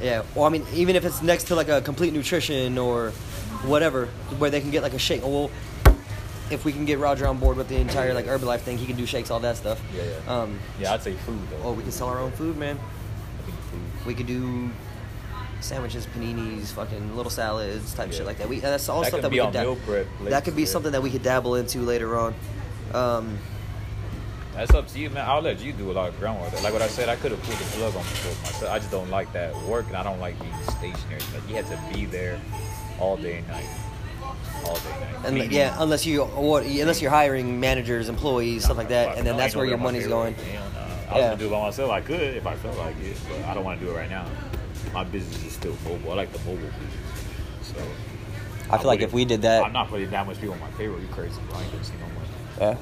Yeah. 0.00 0.22
Well, 0.34 0.44
I 0.44 0.48
mean, 0.50 0.64
even 0.72 0.94
if 0.96 1.04
it's 1.04 1.20
next 1.20 1.44
to 1.48 1.56
like 1.56 1.68
a 1.68 1.80
complete 1.82 2.14
nutrition 2.14 2.78
or 2.78 3.10
whatever, 3.64 4.06
where 4.38 4.50
they 4.50 4.60
can 4.60 4.70
get 4.70 4.82
like 4.82 4.94
a 4.94 4.98
shake. 4.98 5.22
Well, 5.24 5.50
if 6.50 6.64
we 6.64 6.72
can 6.72 6.84
get 6.86 6.98
Roger 7.00 7.26
on 7.26 7.38
board 7.38 7.56
with 7.58 7.68
the 7.68 7.76
entire 7.76 8.14
like 8.14 8.24
Herbalife 8.26 8.60
thing, 8.60 8.78
he 8.78 8.86
can 8.86 8.96
do 8.96 9.04
shakes, 9.04 9.30
all 9.30 9.40
that 9.40 9.56
stuff. 9.56 9.78
Yeah, 9.94 10.04
yeah. 10.04 10.32
Um, 10.32 10.58
Yeah, 10.78 10.94
I'd 10.94 11.02
say 11.02 11.14
food 11.14 11.40
though. 11.50 11.68
or 11.68 11.74
we 11.74 11.82
can 11.82 11.92
sell 11.92 12.08
our 12.08 12.20
own 12.20 12.30
food, 12.32 12.56
man. 12.56 12.78
I 14.08 14.14
think 14.14 14.28
food. 14.28 14.30
We 14.30 14.40
could 14.40 14.70
do 14.70 14.70
sandwiches, 15.60 16.06
paninis, 16.06 16.68
fucking 16.68 17.16
little 17.16 17.30
salads, 17.30 17.94
type 17.94 18.10
Yeah. 18.10 18.18
shit 18.18 18.26
like 18.26 18.38
that. 18.38 18.48
We 18.48 18.60
that's 18.60 18.88
all 18.88 19.02
That 19.02 19.08
stuff 19.08 19.22
that 19.22 19.30
be 19.30 19.40
we 19.40 19.46
could 19.46 19.84
prep 19.84 20.06
That 20.24 20.44
could 20.44 20.56
be 20.56 20.66
something 20.66 20.92
that 20.92 21.02
we 21.02 21.10
could 21.10 21.22
dabble 21.22 21.56
into 21.56 21.80
later 21.80 22.16
on. 22.18 22.34
Um, 22.94 23.38
That's 24.54 24.74
up 24.74 24.88
to 24.88 24.98
you, 24.98 25.10
man. 25.10 25.24
I'll 25.28 25.42
let 25.42 25.60
you 25.60 25.72
do 25.72 25.90
a 25.90 25.92
lot 25.92 26.08
of 26.08 26.18
groundwork. 26.18 26.52
Like 26.62 26.72
what 26.72 26.82
I 26.82 26.88
said, 26.88 27.08
I 27.08 27.16
could 27.16 27.30
have 27.30 27.42
pulled 27.42 27.58
the 27.58 27.64
plug 27.64 27.94
on 27.94 28.04
myself. 28.04 28.70
I 28.70 28.78
just 28.78 28.90
don't 28.90 29.10
like 29.10 29.32
that 29.32 29.54
work, 29.62 29.86
and 29.86 29.96
I 29.96 30.02
don't 30.02 30.18
like 30.18 30.38
being 30.40 30.52
stationary. 30.64 31.20
Like 31.32 31.48
you 31.48 31.54
have 31.56 31.68
to 31.70 31.94
be 31.94 32.06
there 32.06 32.40
all 32.98 33.16
day 33.16 33.38
and 33.38 33.48
night, 33.48 33.66
all 34.64 34.74
day 34.74 34.80
and 35.22 35.34
night. 35.34 35.42
and 35.42 35.52
yeah, 35.52 35.76
unless 35.78 36.04
you 36.04 36.24
unless 36.24 37.00
you're 37.00 37.10
hiring 37.10 37.60
managers, 37.60 38.08
employees, 38.08 38.64
stuff 38.64 38.76
like 38.78 38.88
that, 38.88 39.16
and 39.16 39.26
then 39.26 39.36
no, 39.36 39.42
that's 39.42 39.54
where 39.54 39.64
your 39.64 39.76
way 39.76 39.80
on 39.80 39.80
my 39.80 39.92
money's 39.92 40.08
going. 40.08 40.34
I 41.08 41.14
was 41.14 41.20
Yeah. 41.20 41.28
gonna 41.30 41.36
do 41.38 41.46
it 41.46 41.50
by 41.50 41.60
myself. 41.60 41.90
I 41.90 42.00
could 42.00 42.20
if 42.20 42.46
I 42.46 42.54
felt 42.56 42.76
like 42.78 42.96
it, 43.02 43.16
but 43.28 43.44
I 43.48 43.54
don't 43.54 43.64
want 43.64 43.80
to 43.80 43.86
do 43.86 43.92
it 43.92 43.94
right 43.96 44.10
now. 44.10 44.26
My 44.92 45.04
business 45.04 45.44
is 45.44 45.52
still 45.52 45.76
mobile. 45.84 46.12
I 46.12 46.14
like 46.16 46.32
the 46.32 46.38
mobile 46.40 46.56
business. 46.56 46.94
So 47.62 47.74
I 48.70 48.78
feel 48.78 48.86
like 48.86 49.00
if 49.00 49.12
we 49.12 49.24
did 49.24 49.42
that, 49.42 49.64
I'm 49.64 49.72
not 49.72 49.88
putting 49.88 50.10
that 50.10 50.26
much 50.26 50.38
people 50.40 50.54
on 50.54 50.60
my 50.60 50.68
payroll. 50.76 51.00
You 51.00 51.08
crazy? 51.08 51.34
I 51.54 51.62
ain't 51.62 51.72
gonna 51.72 51.84
see 51.84 51.92
no 52.00 52.06
money. 52.68 52.78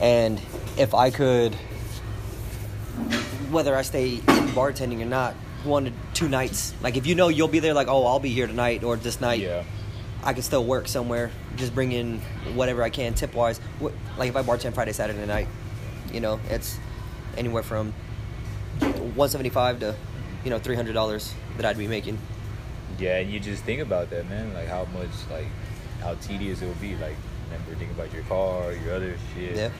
Yeah. 0.00 0.04
And 0.04 0.40
if 0.76 0.94
I 0.94 1.10
could 1.10 1.54
whether 3.50 3.74
I 3.76 3.82
stay 3.82 4.14
in 4.14 4.20
bartending 4.54 5.00
or 5.00 5.06
not, 5.06 5.34
one 5.64 5.84
to 5.86 5.92
two 6.14 6.28
nights. 6.28 6.72
Like 6.82 6.96
if 6.96 7.06
you 7.06 7.14
know 7.14 7.28
you'll 7.28 7.48
be 7.48 7.58
there, 7.60 7.74
like 7.74 7.88
oh 7.88 8.06
I'll 8.06 8.20
be 8.20 8.30
here 8.30 8.46
tonight 8.46 8.82
or 8.84 8.96
this 8.96 9.20
night. 9.20 9.40
Yeah. 9.40 9.62
I 10.22 10.34
can 10.34 10.42
still 10.42 10.64
work 10.64 10.86
somewhere. 10.86 11.30
Just 11.56 11.74
bring 11.74 11.92
in 11.92 12.20
whatever 12.54 12.82
I 12.82 12.90
can 12.90 13.14
tip 13.14 13.34
wise. 13.34 13.58
Like 14.18 14.28
if 14.28 14.36
I 14.36 14.42
bartend 14.42 14.74
Friday, 14.74 14.92
Saturday 14.92 15.24
night, 15.26 15.48
you 16.12 16.20
know, 16.20 16.38
it's 16.50 16.78
anywhere 17.36 17.62
from 17.62 17.92
one 19.14 19.28
seventy 19.28 19.50
five 19.50 19.80
to 19.80 19.94
you 20.44 20.50
know 20.50 20.58
three 20.58 20.76
hundred 20.76 20.92
dollars 20.94 21.34
that 21.56 21.64
I'd 21.66 21.78
be 21.78 21.86
making. 21.88 22.18
Yeah, 22.98 23.18
and 23.18 23.30
you 23.30 23.40
just 23.40 23.62
think 23.64 23.80
about 23.80 24.10
that, 24.10 24.28
man. 24.28 24.52
Like 24.54 24.68
how 24.68 24.84
much, 24.86 25.08
like 25.30 25.46
how 26.02 26.14
tedious 26.16 26.62
it 26.62 26.66
would 26.66 26.80
be. 26.80 26.96
Like 26.96 27.16
remember 27.46 27.70
thinking 27.76 27.90
about 27.90 28.12
your 28.12 28.22
car, 28.24 28.72
your 28.72 28.94
other 28.94 29.16
shit. 29.34 29.56
Yeah. 29.56 29.70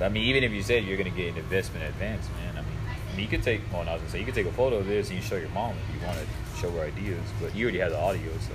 I 0.00 0.08
mean, 0.08 0.24
even 0.24 0.44
if 0.44 0.52
you 0.52 0.62
said 0.62 0.84
you're 0.84 0.96
gonna 0.96 1.10
get 1.10 1.32
an 1.32 1.38
investment 1.38 1.84
advance, 1.84 2.26
man. 2.40 2.56
I 2.56 2.60
mean, 2.60 2.70
I 3.12 3.16
mean, 3.16 3.20
you 3.24 3.28
could 3.28 3.42
take. 3.42 3.60
Well, 3.72 3.82
I 3.88 3.92
was 3.94 4.00
gonna 4.02 4.10
say 4.10 4.18
you 4.20 4.24
could 4.24 4.34
take 4.34 4.46
a 4.46 4.52
photo 4.52 4.76
of 4.76 4.86
this 4.86 5.08
and 5.08 5.16
you 5.18 5.22
show 5.24 5.36
your 5.36 5.48
mom 5.50 5.74
if 5.88 6.00
you 6.00 6.06
want 6.06 6.18
to 6.18 6.60
show 6.60 6.70
her 6.70 6.82
ideas. 6.84 7.20
But 7.40 7.54
you 7.56 7.64
already 7.66 7.78
have 7.80 7.90
the 7.90 7.98
audio, 7.98 8.30
so 8.38 8.52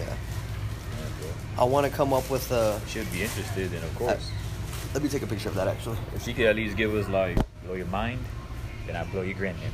Yeah. 0.00 0.04
yeah. 0.06 1.60
I 1.60 1.64
want 1.64 1.86
to 1.86 1.92
come 1.92 2.12
up 2.12 2.30
with 2.30 2.50
a. 2.52 2.80
should 2.86 3.10
be 3.12 3.22
interested. 3.22 3.72
And 3.72 3.82
of 3.82 3.94
course, 3.96 4.30
Let 4.94 5.02
me 5.02 5.08
take 5.08 5.22
a 5.22 5.26
picture 5.26 5.48
of 5.48 5.54
that 5.54 5.68
actually. 5.68 5.98
if 6.14 6.22
she 6.24 6.32
could 6.34 6.46
at 6.46 6.56
least 6.56 6.76
give 6.76 6.94
us 6.94 7.08
like 7.08 7.36
blow 7.64 7.74
your 7.74 7.86
mind, 7.86 8.24
then 8.86 8.96
I 8.96 9.04
blow 9.04 9.22
your 9.22 9.34
granddad. 9.34 9.70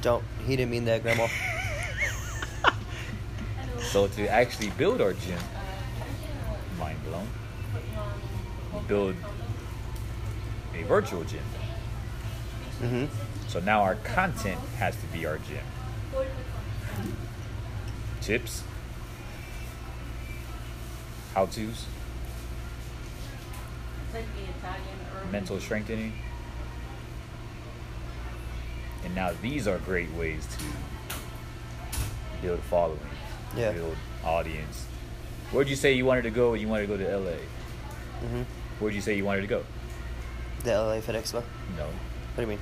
Don't. 0.00 0.24
He 0.46 0.56
didn't 0.56 0.70
mean 0.70 0.84
that, 0.86 1.02
Grandma. 1.02 1.28
So 3.88 4.06
to 4.06 4.28
actually 4.28 4.68
build 4.76 5.00
our 5.00 5.14
gym, 5.14 5.38
mind 6.78 6.98
blown. 7.04 7.26
we 8.74 8.80
Build 8.86 9.16
a 10.74 10.82
virtual 10.82 11.24
gym. 11.24 11.40
Mm-hmm. 12.82 13.48
So 13.48 13.60
now 13.60 13.80
our 13.80 13.94
content 13.94 14.60
has 14.78 14.94
to 14.96 15.06
be 15.06 15.24
our 15.24 15.38
gym. 15.38 15.64
Tips, 18.20 18.62
how 21.34 21.46
to's, 21.46 21.86
mental 25.30 25.60
strengthening. 25.60 26.12
And 29.04 29.14
now 29.14 29.30
these 29.42 29.66
are 29.68 29.78
great 29.78 30.10
ways 30.14 30.46
to 30.46 31.16
build 32.42 32.58
a 32.58 32.62
following, 32.62 32.98
Yeah. 33.56 33.72
build 33.72 33.96
audience. 34.24 34.86
Where'd 35.52 35.68
you 35.68 35.76
say 35.76 35.92
you 35.92 36.04
wanted 36.04 36.22
to 36.22 36.30
go 36.30 36.50
when 36.52 36.60
you 36.60 36.68
wanted 36.68 36.88
to 36.88 36.96
go 36.96 36.96
to 36.98 37.16
LA? 37.18 37.36
Mm-hmm. 38.22 38.42
Where'd 38.80 38.94
you 38.94 39.00
say 39.00 39.14
you 39.16 39.24
wanted 39.24 39.42
to 39.42 39.46
go? 39.46 39.64
The 40.64 40.72
LA 40.72 41.00
Fit 41.00 41.14
Expo. 41.14 41.42
No. 41.76 41.84
What 41.86 41.92
do 42.36 42.42
you 42.42 42.46
mean? 42.48 42.58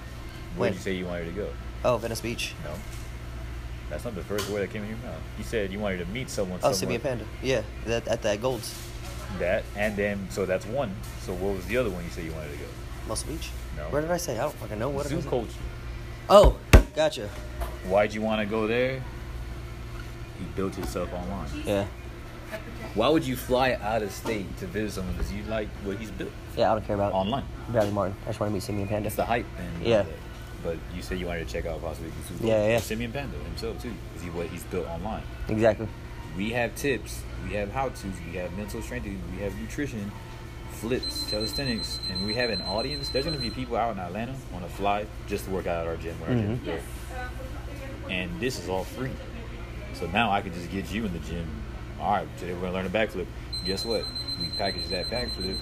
Where'd 0.56 0.70
When? 0.70 0.72
you 0.74 0.78
say 0.78 0.92
you 0.92 1.06
wanted 1.06 1.26
to 1.26 1.32
go? 1.32 1.48
Oh, 1.84 1.96
Venice 1.96 2.20
Beach. 2.20 2.54
No. 2.64 2.70
That's 3.90 4.04
not 4.04 4.14
the 4.14 4.22
first 4.22 4.48
word 4.50 4.62
that 4.62 4.70
came 4.72 4.82
in 4.82 4.88
your 4.90 4.98
mouth. 4.98 5.20
You 5.38 5.44
said 5.44 5.72
you 5.72 5.78
wanted 5.78 5.98
to 5.98 6.06
meet 6.06 6.28
someone. 6.28 6.58
Oh, 6.58 6.72
somewhere. 6.72 6.74
Simeon 6.98 7.00
Panda. 7.00 7.24
Yeah, 7.42 7.62
that 7.86 8.06
at 8.08 8.22
that 8.22 8.40
Golds, 8.42 8.74
That 9.38 9.64
and 9.76 9.96
then 9.96 10.26
so 10.30 10.46
that's 10.46 10.66
one. 10.66 10.94
So 11.22 11.32
what 11.34 11.54
was 11.56 11.66
the 11.66 11.76
other 11.76 11.90
one 11.90 12.04
you 12.04 12.10
said 12.10 12.24
you 12.24 12.32
wanted 12.32 12.52
to 12.52 12.58
go? 12.58 12.64
Muscle 13.08 13.28
Beach. 13.32 13.50
No. 13.76 13.84
Where 13.90 14.00
did 14.02 14.10
I 14.10 14.16
say? 14.16 14.38
I 14.38 14.42
don't 14.42 14.54
fucking 14.54 14.78
know. 14.78 14.88
What 14.88 15.06
Zoo 15.06 15.20
culture. 15.22 15.52
Oh, 16.30 16.56
gotcha. 16.94 17.28
Why'd 17.86 18.14
you 18.14 18.20
want 18.22 18.40
to 18.40 18.46
go 18.46 18.66
there? 18.66 19.02
He 20.38 20.44
built 20.54 20.74
himself 20.74 21.12
online. 21.12 21.48
Yeah. 21.64 21.86
Why 22.94 23.08
would 23.08 23.24
you 23.24 23.36
fly 23.36 23.72
out 23.74 24.02
of 24.02 24.10
state 24.12 24.56
to 24.58 24.66
visit 24.66 24.94
someone 24.96 25.14
because 25.16 25.32
you 25.32 25.42
like 25.44 25.68
what 25.84 25.98
he's 25.98 26.10
built 26.10 26.30
Yeah, 26.56 26.70
I 26.70 26.74
don't 26.76 26.86
care 26.86 26.94
about 26.96 27.12
online? 27.12 27.44
Bradley 27.68 27.90
Martin. 27.92 28.16
I 28.24 28.28
just 28.28 28.40
want 28.40 28.50
to 28.50 28.54
meet 28.54 28.62
Simeon 28.62 28.88
Panda. 28.88 29.06
It's 29.08 29.16
the 29.16 29.24
hype 29.24 29.46
and 29.58 29.86
Yeah. 29.86 30.02
that. 30.02 30.12
But 30.62 30.76
you 30.94 31.02
said 31.02 31.18
you 31.18 31.26
wanted 31.26 31.46
to 31.46 31.52
check 31.52 31.66
out 31.66 31.80
possibly 31.82 32.10
Zoo 32.26 32.34
Yeah, 32.46 32.54
culture. 32.54 32.70
yeah. 32.70 32.78
Simeon 32.80 33.12
Panda 33.12 33.36
himself 33.38 33.80
too, 33.82 33.92
because 34.12 34.24
he 34.24 34.30
what 34.30 34.46
he's 34.46 34.62
built 34.64 34.86
online. 34.88 35.22
Exactly. 35.48 35.86
We 36.36 36.50
have 36.50 36.74
tips, 36.74 37.22
we 37.44 37.54
have 37.54 37.70
how 37.72 37.88
tos, 37.88 38.04
we 38.26 38.36
have 38.36 38.56
mental 38.56 38.82
strength, 38.82 39.06
we 39.06 39.38
have 39.38 39.58
nutrition, 39.58 40.12
flips, 40.72 41.28
calisthenics, 41.30 41.98
and 42.10 42.26
we 42.26 42.34
have 42.34 42.50
an 42.50 42.60
audience. 42.62 43.08
There's 43.08 43.24
gonna 43.24 43.38
be 43.38 43.50
people 43.50 43.76
out 43.76 43.92
in 43.92 43.98
Atlanta 43.98 44.34
on 44.54 44.62
a 44.62 44.68
fly 44.68 45.06
just 45.26 45.46
to 45.46 45.50
work 45.50 45.66
out 45.66 45.82
at 45.82 45.86
our 45.86 45.96
gym 45.96 46.18
where 46.20 46.30
our 46.30 46.36
gym 46.36 46.52
is 46.52 46.58
built. 46.60 46.80
And 48.10 48.38
this 48.40 48.58
is 48.58 48.68
all 48.68 48.84
free. 48.84 49.12
So 49.94 50.06
now 50.08 50.30
I 50.30 50.42
could 50.42 50.52
just 50.52 50.70
get 50.70 50.92
you 50.92 51.06
in 51.06 51.12
the 51.12 51.18
gym. 51.20 51.48
All 51.98 52.12
right, 52.12 52.38
today 52.38 52.52
we're 52.52 52.60
gonna 52.60 52.74
learn 52.74 52.86
a 52.86 52.90
backflip. 52.90 53.26
Guess 53.64 53.86
what? 53.86 54.04
We 54.38 54.48
package 54.58 54.88
that 54.88 55.06
backflip. 55.06 55.58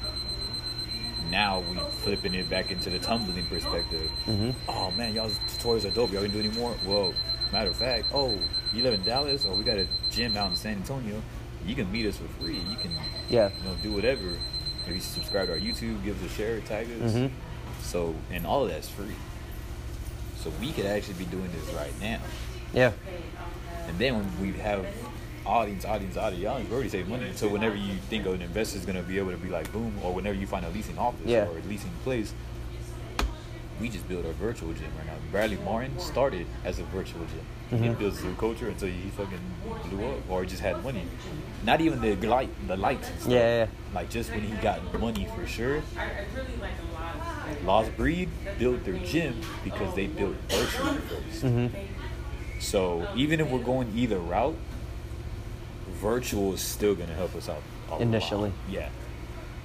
Now 1.31 1.61
we 1.61 1.79
flipping 2.03 2.35
it 2.35 2.51
back 2.51 2.72
into 2.72 2.91
the 2.91 2.99
tumbling 2.99 3.47
perspective. 3.47 4.11
Mm-hmm. 4.27 4.51
Oh 4.68 4.91
man, 4.91 5.14
y'all's 5.14 5.39
tutorials 5.47 5.85
are 5.85 5.91
dope. 5.91 6.12
Y'all 6.12 6.22
can 6.22 6.33
do 6.33 6.41
any 6.41 6.51
more? 6.51 6.75
Well, 6.85 7.14
matter 7.55 7.71
of 7.71 7.77
fact, 7.77 8.07
oh, 8.13 8.37
you 8.73 8.83
live 8.83 8.95
in 8.95 9.03
Dallas, 9.05 9.45
or 9.45 9.55
we 9.55 9.63
got 9.63 9.79
a 9.79 9.87
gym 10.11 10.37
out 10.37 10.51
in 10.51 10.57
San 10.57 10.75
Antonio. 10.77 11.23
You 11.65 11.75
can 11.77 11.91
meet 11.91 12.05
us 12.07 12.17
for 12.17 12.27
free. 12.43 12.57
You 12.59 12.77
can, 12.77 12.91
Yeah. 13.31 13.51
you 13.59 13.69
know, 13.69 13.77
do 13.83 13.93
whatever. 13.93 14.37
If 14.87 14.95
you 14.95 15.01
subscribe 15.01 15.47
to 15.47 15.53
our 15.53 15.59
YouTube, 15.59 16.03
give 16.05 16.23
us 16.23 16.31
a 16.31 16.35
share, 16.35 16.61
tag 16.61 16.89
us. 17.01 17.13
Mhm. 17.13 17.31
So, 17.81 18.15
and 18.33 18.45
all 18.45 18.65
of 18.65 18.71
that's 18.71 18.89
free. 18.89 19.15
So 20.43 20.51
we 20.61 20.73
could 20.73 20.85
actually 20.87 21.15
be 21.15 21.25
doing 21.27 21.49
this 21.53 21.73
right 21.75 21.93
now. 22.01 22.19
Yeah. 22.75 22.93
And 23.87 23.99
then 23.99 24.17
when 24.17 24.41
we 24.53 24.59
have 24.59 24.85
audience, 25.47 25.85
audience, 25.85 26.17
audience, 26.17 26.43
y'all 26.43 26.61
we 26.61 26.71
already 26.75 26.89
save 26.89 27.09
money. 27.09 27.31
So 27.37 27.49
whenever 27.49 27.77
you 27.77 27.95
think 28.11 28.27
of 28.27 28.35
an 28.35 28.43
investor 28.43 28.79
is 28.79 28.85
going 28.85 28.97
to 28.97 29.03
be 29.05 29.19
able 29.19 29.31
to 29.31 29.37
be 29.39 29.49
like 29.49 29.73
boom, 29.73 29.95
or 30.03 30.13
whenever 30.13 30.37
you 30.37 30.47
find 30.47 30.67
a 30.67 30.71
leasing 30.71 30.99
office 30.99 31.21
Yeah. 31.25 31.47
or 31.47 31.59
a 31.59 31.63
leasing 31.69 31.93
place, 32.03 32.35
we 33.81 33.89
just 33.89 34.09
built 34.09 34.25
our 34.25 34.33
virtual 34.33 34.72
gym 34.72 34.91
right 34.97 35.07
now. 35.07 35.14
Bradley 35.33 35.59
Martin 35.64 35.99
started 35.99 36.47
as 36.64 36.79
a 36.79 36.85
virtual 36.85 37.22
gym. 37.27 37.81
He 37.81 37.89
Mhm. 37.89 37.99
built 37.99 38.14
Zoo 38.14 38.35
culture 38.39 38.68
until 38.68 38.89
he 38.89 39.11
fucking 39.16 39.41
blew 39.91 40.05
up, 40.07 40.18
or 40.31 40.45
just 40.45 40.62
had 40.62 40.83
money. 40.85 41.03
Not 41.64 41.81
even 41.81 42.01
the 42.01 42.14
light, 42.29 42.51
the 42.68 42.77
lights. 42.77 43.09
And 43.11 43.20
stuff. 43.20 43.33
Yeah, 43.33 43.57
yeah. 43.64 43.66
Like 43.95 44.11
just 44.11 44.31
when 44.33 44.43
he 44.43 44.53
got 44.62 44.79
money 45.01 45.27
for 45.35 45.47
sure. 45.47 45.83
Lost 47.64 47.97
Breed 47.97 48.29
built 48.59 48.85
their 48.85 48.99
gym 48.99 49.41
because 49.64 49.95
they 49.95 50.07
built 50.07 50.35
virtual 50.49 50.95
1st 50.95 51.45
Mm-hmm. 51.45 52.61
so 52.61 53.07
even 53.16 53.41
if 53.41 53.49
we're 53.51 53.59
going 53.59 53.93
either 53.97 54.18
route, 54.18 54.57
virtual 56.01 56.53
is 56.55 56.61
still 56.61 56.95
gonna 56.95 57.14
help 57.14 57.35
us 57.35 57.49
out 57.49 57.62
a 57.93 58.01
Initially. 58.03 58.51
lot. 58.51 58.59
Yeah, 58.68 58.89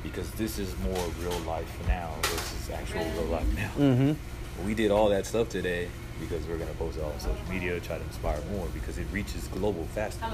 because 0.04 0.30
this 0.32 0.60
is 0.60 0.78
more 0.80 1.06
real 1.22 1.38
life 1.39 1.72
now 1.88 2.14
versus 2.24 2.70
actual 2.72 3.04
real 3.16 3.26
life 3.26 3.56
now. 3.56 3.72
Mm-hmm. 3.78 4.66
We 4.66 4.74
did 4.74 4.91
all 4.91 5.10
that 5.10 5.26
stuff 5.26 5.50
today 5.50 5.88
because 6.20 6.45
we're 6.47 6.58
gonna 6.58 6.74
post 6.74 6.97
it 6.97 7.04
all 7.04 7.12
on 7.12 7.20
social 7.20 7.38
media, 7.50 7.80
try 7.80 7.97
to 7.97 8.04
inspire 8.04 8.39
more 8.52 8.68
because 8.74 8.97
it 8.97 9.08
reaches 9.12 9.47
global 9.47 9.86
faster 9.95 10.26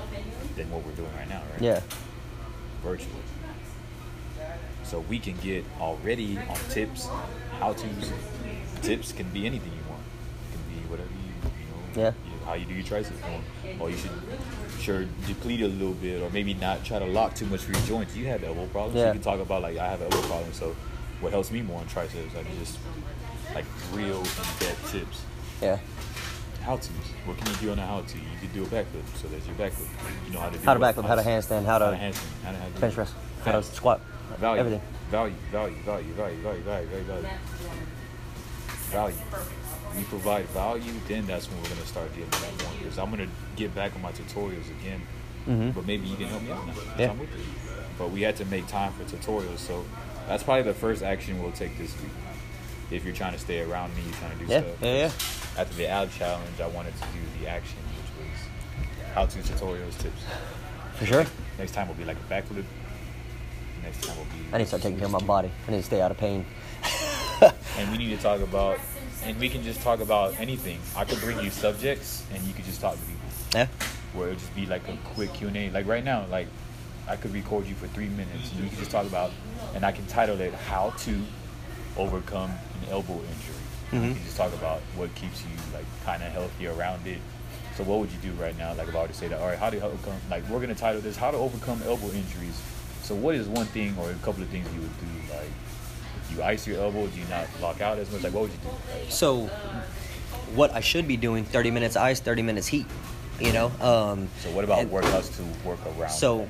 than 0.55 0.69
what 0.71 0.83
we're 0.85 0.93
doing 0.93 1.13
right 1.15 1.29
now, 1.29 1.41
right? 1.53 1.61
Yeah. 1.61 1.81
Virtually. 2.83 3.11
So 4.83 4.99
we 5.01 5.19
can 5.19 5.35
get 5.37 5.65
already 5.79 6.37
on 6.37 6.55
tips, 6.69 7.07
how 7.59 7.73
to 7.73 7.87
tips 8.81 9.11
can 9.11 9.27
be 9.29 9.45
anything 9.45 9.71
you 9.71 9.89
want. 9.89 10.01
It 10.51 10.57
can 10.57 10.81
be 10.83 10.89
whatever 10.89 11.09
you 11.09 11.49
you 11.59 12.01
know 12.01 12.01
Yeah. 12.01 12.13
you- 12.31 12.45
how 12.45 12.53
you 12.53 12.65
do 12.65 12.73
your 12.75 12.83
triceps 12.83 13.17
or, 13.23 13.83
or 13.85 13.89
you 13.89 13.97
should 13.97 14.11
sure 14.79 15.05
deplete 15.27 15.61
a 15.61 15.67
little 15.67 15.93
bit 15.93 16.21
or 16.21 16.29
maybe 16.29 16.53
not 16.53 16.83
try 16.85 16.99
to 16.99 17.05
lock 17.05 17.35
too 17.35 17.45
much 17.47 17.61
for 17.61 17.71
your 17.71 17.81
joints. 17.81 18.15
You 18.15 18.25
have 18.27 18.43
elbow 18.43 18.65
problems. 18.67 18.99
So 18.99 19.05
you 19.07 19.13
can 19.13 19.21
talk 19.21 19.39
about 19.39 19.61
like 19.61 19.77
I 19.77 19.87
have 19.87 20.01
elbow 20.01 20.21
problems. 20.21 20.57
So 20.57 20.75
what 21.21 21.31
helps 21.31 21.51
me 21.51 21.61
more 21.61 21.79
on 21.79 21.87
triceps, 21.87 22.35
I 22.35 22.43
can 22.43 22.57
just 22.59 22.77
like 23.53 23.65
real 23.93 24.19
in-depth 24.19 24.91
tips. 24.91 25.21
Yeah. 25.61 25.79
How 26.61 26.77
to's. 26.77 26.89
What 27.25 27.37
can 27.37 27.47
you 27.47 27.55
do 27.57 27.71
on 27.71 27.79
a 27.79 27.85
how 27.85 28.01
to? 28.01 28.17
You 28.17 28.23
can 28.39 28.51
do 28.53 28.63
a 28.63 28.65
backflip, 28.67 29.05
so 29.21 29.27
that's 29.27 29.45
your 29.45 29.55
backflip. 29.55 29.87
You 30.27 30.33
know 30.33 30.39
how 30.39 30.49
to 30.49 30.57
do 30.57 30.65
How 30.65 30.73
to 30.73 30.79
backflip, 30.79 31.05
how 31.05 31.15
to 31.15 31.21
handstand, 31.21 31.65
how 31.65 31.77
to 31.77 31.85
handstand, 31.85 32.43
how 32.43 32.51
to, 32.51 32.57
how 32.57 32.65
to 32.65 32.81
bench 32.81 32.93
press, 32.95 33.13
how 33.43 33.51
to 33.51 33.63
squat, 33.63 34.01
Value, 34.39 34.59
everything. 34.59 34.81
value, 35.11 35.35
value, 35.51 35.75
value, 35.83 36.13
value, 36.13 36.37
value, 36.37 36.61
value, 36.63 36.87
value, 36.87 37.03
value. 37.03 37.27
Value. 38.89 39.15
We 39.97 40.03
provide 40.03 40.45
value, 40.47 40.91
then 41.07 41.25
that's 41.25 41.49
when 41.49 41.61
we're 41.61 41.69
gonna 41.69 41.85
start 41.85 42.09
dealing 42.13 42.29
with 42.29 42.41
that 42.57 42.63
more. 42.65 42.77
Because 42.79 42.97
I'm 42.99 43.09
gonna 43.09 43.27
get 43.55 43.73
back 43.73 43.95
on 43.95 44.01
my 44.01 44.11
tutorials 44.11 44.69
again, 44.79 45.01
Mm-hmm. 45.47 45.71
but 45.71 45.85
maybe 45.85 46.07
you 46.07 46.15
can 46.15 46.25
help 46.25 46.41
me 46.41 46.51
out 46.51 46.65
now. 46.65 46.73
Yeah. 46.97 47.11
I'm 47.11 47.19
with 47.19 47.29
you. 47.37 47.43
But 47.99 48.09
we 48.09 48.21
had 48.23 48.35
to 48.37 48.45
make 48.45 48.65
time 48.67 48.91
for 48.93 49.03
tutorials, 49.03 49.59
so 49.59 49.85
that's 50.27 50.41
probably 50.43 50.63
the 50.63 50.73
first 50.73 51.03
action 51.03 51.41
we'll 51.41 51.51
take 51.51 51.77
this 51.77 51.93
week. 52.01 52.11
If 52.89 53.05
you're 53.05 53.13
trying 53.13 53.33
to 53.33 53.39
stay 53.39 53.61
around 53.61 53.95
me, 53.95 54.01
you're 54.05 54.13
trying 54.15 54.37
to 54.39 54.45
do 54.45 54.51
Yeah, 54.51 54.59
stuff. 54.61 54.75
yeah, 54.81 54.93
yeah. 54.95 55.61
After 55.61 55.75
the 55.75 55.87
ab 55.87 56.11
challenge, 56.11 56.59
I 56.59 56.67
wanted 56.67 56.93
to 56.95 57.01
do 57.01 57.19
the 57.39 57.47
action, 57.47 57.77
which 57.95 58.27
was 58.27 59.13
how 59.13 59.25
to 59.27 59.39
tutorials 59.39 59.97
tips. 59.99 60.21
For 60.95 61.05
sure. 61.05 61.25
Next 61.59 61.73
time 61.73 61.87
will 61.87 61.95
be 61.95 62.05
like 62.05 62.17
a 62.17 62.33
backflip. 62.33 62.65
Next 63.83 64.03
time 64.03 64.17
will 64.17 64.25
be. 64.25 64.31
I 64.51 64.57
need 64.57 64.63
to 64.63 64.67
start 64.67 64.81
taking 64.81 64.97
care 64.97 65.05
of 65.05 65.11
my 65.11 65.19
body. 65.19 65.51
I 65.67 65.71
need 65.71 65.77
to 65.77 65.83
stay 65.83 66.01
out 66.01 66.09
of 66.11 66.17
pain. 66.17 66.43
and 67.77 67.91
we 67.91 67.97
need 67.99 68.15
to 68.17 68.21
talk 68.21 68.41
about 68.41 68.79
and 69.25 69.39
we 69.39 69.49
can 69.49 69.63
just 69.63 69.81
talk 69.81 69.99
about 69.99 70.39
anything 70.39 70.79
i 70.95 71.03
could 71.03 71.19
bring 71.19 71.39
you 71.39 71.49
subjects 71.49 72.23
and 72.33 72.43
you 72.43 72.53
could 72.53 72.65
just 72.65 72.79
talk 72.81 72.93
to 72.93 72.99
people 72.99 73.29
Yeah. 73.53 73.67
where 74.13 74.27
it 74.27 74.31
would 74.31 74.39
just 74.39 74.55
be 74.55 74.65
like 74.65 74.87
a 74.87 74.97
quick 75.13 75.33
q&a 75.33 75.69
like 75.71 75.87
right 75.87 76.03
now 76.03 76.25
like 76.29 76.47
i 77.07 77.15
could 77.15 77.33
record 77.33 77.65
you 77.67 77.75
for 77.75 77.87
three 77.87 78.09
minutes 78.09 78.51
and 78.51 78.63
you 78.63 78.69
could 78.69 78.79
just 78.79 78.91
talk 78.91 79.05
about 79.05 79.31
and 79.73 79.85
i 79.85 79.91
can 79.91 80.05
title 80.07 80.39
it 80.41 80.53
how 80.53 80.91
to 80.99 81.21
overcome 81.97 82.51
an 82.51 82.89
elbow 82.91 83.13
injury 83.13 83.61
You 83.91 83.99
Mhm. 83.99 84.13
can 84.15 84.23
just 84.25 84.37
talk 84.37 84.53
about 84.53 84.81
what 84.95 85.13
keeps 85.15 85.41
you 85.43 85.49
like 85.73 85.85
kind 86.03 86.21
of 86.23 86.31
healthy 86.31 86.65
around 86.67 87.05
it. 87.07 87.19
So 87.77 87.83
what 87.83 87.99
would 87.99 88.09
you 88.11 88.17
do 88.17 88.31
right 88.41 88.57
now? 88.57 88.73
Like 88.73 88.87
if 88.89 88.95
I 88.95 89.01
were 89.03 89.07
to 89.07 89.13
say 89.13 89.27
that, 89.29 89.39
all 89.39 89.47
right, 89.47 89.59
how 89.59 89.69
do 89.69 89.77
you 89.77 89.83
overcome? 89.83 90.19
Like 90.29 90.43
we're 90.49 90.59
gonna 90.59 90.73
title 90.75 91.01
this 91.01 91.15
"How 91.15 91.29
to 91.29 91.37
Overcome 91.37 91.83
Elbow 91.85 92.09
Injuries." 92.11 92.57
So 93.03 93.13
what 93.15 93.35
is 93.35 93.47
one 93.47 93.67
thing 93.67 93.95
or 93.99 94.09
a 94.09 94.15
couple 94.25 94.41
of 94.41 94.49
things 94.49 94.67
you 94.73 94.81
would 94.81 94.97
do? 94.99 95.11
Like 95.31 95.51
you 96.31 96.43
ice 96.43 96.67
your 96.67 96.81
elbow? 96.81 97.07
Do 97.07 97.19
you 97.19 97.27
not 97.27 97.47
lock 97.61 97.81
out 97.81 97.97
as 97.99 98.11
much? 98.11 98.23
Like 98.23 98.33
what 98.33 98.43
would 98.43 98.51
you 98.51 98.57
do? 98.57 98.69
So, 99.09 99.47
what 100.55 100.71
I 100.73 100.79
should 100.79 101.07
be 101.07 101.17
doing: 101.17 101.45
30 101.45 101.71
minutes 101.71 101.95
ice, 101.95 102.19
30 102.19 102.41
minutes 102.41 102.67
heat. 102.67 102.85
You 103.39 103.51
know. 103.53 103.65
Um, 103.81 104.29
so 104.41 104.49
what 104.51 104.63
about 104.63 104.79
and- 104.79 104.91
workouts 104.91 105.35
to 105.37 105.67
work 105.67 105.79
around 105.97 106.09
So, 106.11 106.47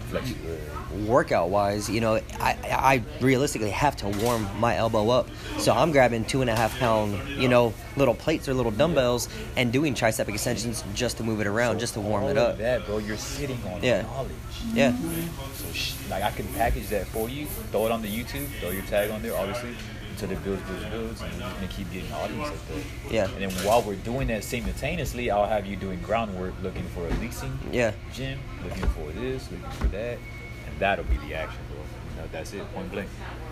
workout 1.08 1.50
wise, 1.50 1.90
you 1.90 2.00
know, 2.00 2.16
I, 2.40 2.58
I 2.72 3.04
realistically 3.22 3.72
have 3.72 3.96
to 3.98 4.08
warm 4.24 4.48
my 4.60 4.76
elbow 4.76 5.10
up. 5.10 5.28
So 5.58 5.74
I'm 5.74 5.92
grabbing 5.92 6.26
two 6.26 6.42
and 6.42 6.50
a 6.50 6.56
half 6.56 6.78
pound, 6.80 7.18
you 7.30 7.48
know, 7.48 7.74
little 7.98 8.14
plates 8.14 8.48
or 8.48 8.54
little 8.54 8.72
dumbbells 8.72 9.28
and 9.56 9.72
doing 9.74 9.94
tricep 9.94 10.28
extensions 10.30 10.84
just 10.94 11.18
to 11.18 11.24
move 11.24 11.42
it 11.42 11.48
around, 11.48 11.80
just 11.80 11.94
to 11.96 12.02
warm 12.02 12.26
it 12.26 12.38
up. 12.38 12.58
That 12.58 12.86
bro, 12.86 13.00
you're 13.00 13.18
sitting 13.18 13.60
on 13.74 13.82
Yeah. 13.84 14.04
knowledge. 14.04 14.32
Yeah. 14.74 14.96
So 15.56 15.66
sh- 15.74 15.94
like 16.10 16.24
I 16.24 16.32
can 16.32 16.48
package 16.50 16.88
that 16.90 17.08
for 17.08 17.30
you, 17.30 17.46
throw 17.72 17.86
it 17.88 17.92
on 17.92 18.02
the 18.02 18.08
YouTube, 18.10 18.48
throw 18.60 18.70
your 18.70 18.84
tag 18.84 19.12
on 19.12 19.22
there, 19.22 19.36
obviously, 19.36 19.76
until 20.16 20.32
it 20.32 20.44
builds, 20.46 20.62
builds, 20.64 20.86
builds, 20.86 21.22
and 21.22 21.34
we're 21.34 21.40
just 21.40 21.56
gonna 21.56 21.68
keep 21.68 21.92
getting 21.92 22.12
audience 22.14 22.48
at 22.48 22.68
that. 22.70 23.14
Yeah. 23.14 23.28
And 23.30 23.52
then 23.52 23.66
while 23.66 23.82
we're 23.82 23.96
doing 23.96 24.28
that 24.28 24.46
simultaneously, 24.46 25.30
I'll 25.30 25.46
have 25.46 25.66
you 25.66 25.76
doing 25.76 26.00
groundwork, 26.02 26.54
looking 26.64 26.86
for 26.96 27.06
a 27.06 27.10
leasing 27.16 27.58
Yeah. 27.72 27.92
gym, 28.14 28.40
looking 28.64 28.88
for 28.90 29.12
this, 29.12 29.52
looking 29.52 29.70
for 29.72 29.88
that, 29.88 30.18
and 30.68 30.80
that'll 30.80 31.04
be 31.06 31.18
the 31.18 31.36
action, 31.36 31.60
bro. 31.70 31.80
You 31.80 32.22
know, 32.22 32.28
that's 32.32 32.54
it, 32.54 32.74
point 32.74 32.92
blank. 32.92 33.10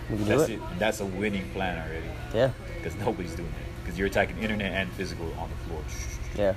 We 0.10 0.16
can 0.18 0.26
do 0.26 0.38
that's 0.38 0.50
it. 0.50 0.60
And 0.72 0.80
that's 0.80 1.00
a 1.02 1.06
winning 1.06 1.50
plan 1.52 1.78
already, 1.86 2.08
Yeah. 2.34 2.52
because 2.78 2.96
nobody's 2.96 3.36
doing 3.36 3.50
that. 3.52 3.84
Because 3.84 4.00
you're 4.00 4.08
attacking 4.08 4.38
internet 4.38 4.72
and 4.72 4.90
physical 4.94 5.26
on 5.38 5.50
the 5.50 5.56
floor. 5.68 5.82
Yeah. 6.38 6.54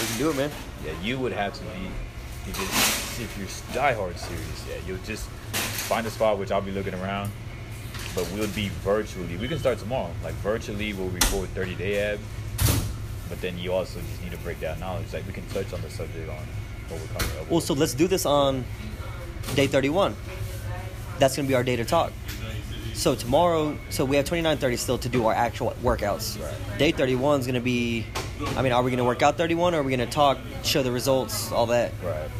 We 0.00 0.06
can 0.08 0.18
do 0.18 0.30
it, 0.30 0.36
man. 0.36 0.50
Yeah, 0.84 0.92
you 1.00 1.16
would 1.20 1.32
have 1.32 1.52
to 1.54 1.60
be 1.60 1.90
if, 2.46 3.20
if 3.20 3.38
you're 3.38 3.46
diehard 3.82 4.16
serious. 4.18 4.66
Yeah, 4.68 4.76
you'll 4.86 5.04
just 5.04 5.28
find 5.88 6.06
a 6.06 6.10
spot 6.10 6.38
which 6.38 6.50
I'll 6.50 6.60
be 6.60 6.70
looking 6.70 6.94
around, 6.94 7.30
but 8.14 8.28
we'll 8.32 8.48
be 8.48 8.68
virtually. 8.82 9.36
We 9.36 9.48
can 9.48 9.58
start 9.58 9.78
tomorrow. 9.78 10.10
Like 10.22 10.34
virtually, 10.34 10.92
we'll 10.92 11.08
record 11.08 11.48
30 11.50 11.74
day 11.76 12.12
ab, 12.12 12.20
but 13.28 13.40
then 13.40 13.58
you 13.58 13.72
also 13.72 14.00
just 14.00 14.22
need 14.22 14.32
to 14.32 14.38
break 14.38 14.60
down 14.60 14.80
knowledge. 14.80 15.12
Like 15.12 15.26
we 15.26 15.32
can 15.32 15.46
touch 15.48 15.72
on 15.72 15.80
the 15.82 15.90
subject 15.90 16.28
on 16.28 16.46
overcoming. 16.92 17.36
elbow 17.38 17.50
Well, 17.50 17.60
so 17.60 17.74
let's 17.74 17.94
do 17.94 18.06
this 18.08 18.26
on 18.26 18.64
day 19.54 19.66
31. 19.66 20.16
That's 21.18 21.36
to 21.36 21.42
be 21.42 21.54
our 21.54 21.62
day 21.62 21.76
to 21.76 21.84
talk. 21.84 22.12
So 22.94 23.14
tomorrow, 23.14 23.76
so 23.90 24.04
we 24.04 24.16
have 24.16 24.24
29, 24.26 24.58
30 24.58 24.76
still 24.76 24.98
to 24.98 25.08
do 25.08 25.26
our 25.26 25.34
actual 25.34 25.70
workouts. 25.82 26.40
Right. 26.40 26.78
Day 26.78 26.92
31 26.92 27.40
is 27.40 27.46
going 27.46 27.54
to 27.54 27.60
be, 27.60 28.06
I 28.56 28.62
mean, 28.62 28.72
are 28.72 28.82
we 28.82 28.90
going 28.90 28.98
to 28.98 29.04
work 29.04 29.22
out 29.22 29.36
31 29.36 29.74
or 29.74 29.80
are 29.80 29.82
we 29.82 29.94
going 29.96 30.06
to 30.08 30.12
talk, 30.14 30.38
show 30.62 30.82
the 30.82 30.92
results, 30.92 31.50
all 31.50 31.66
that? 31.66 31.92
Right. 32.04 32.30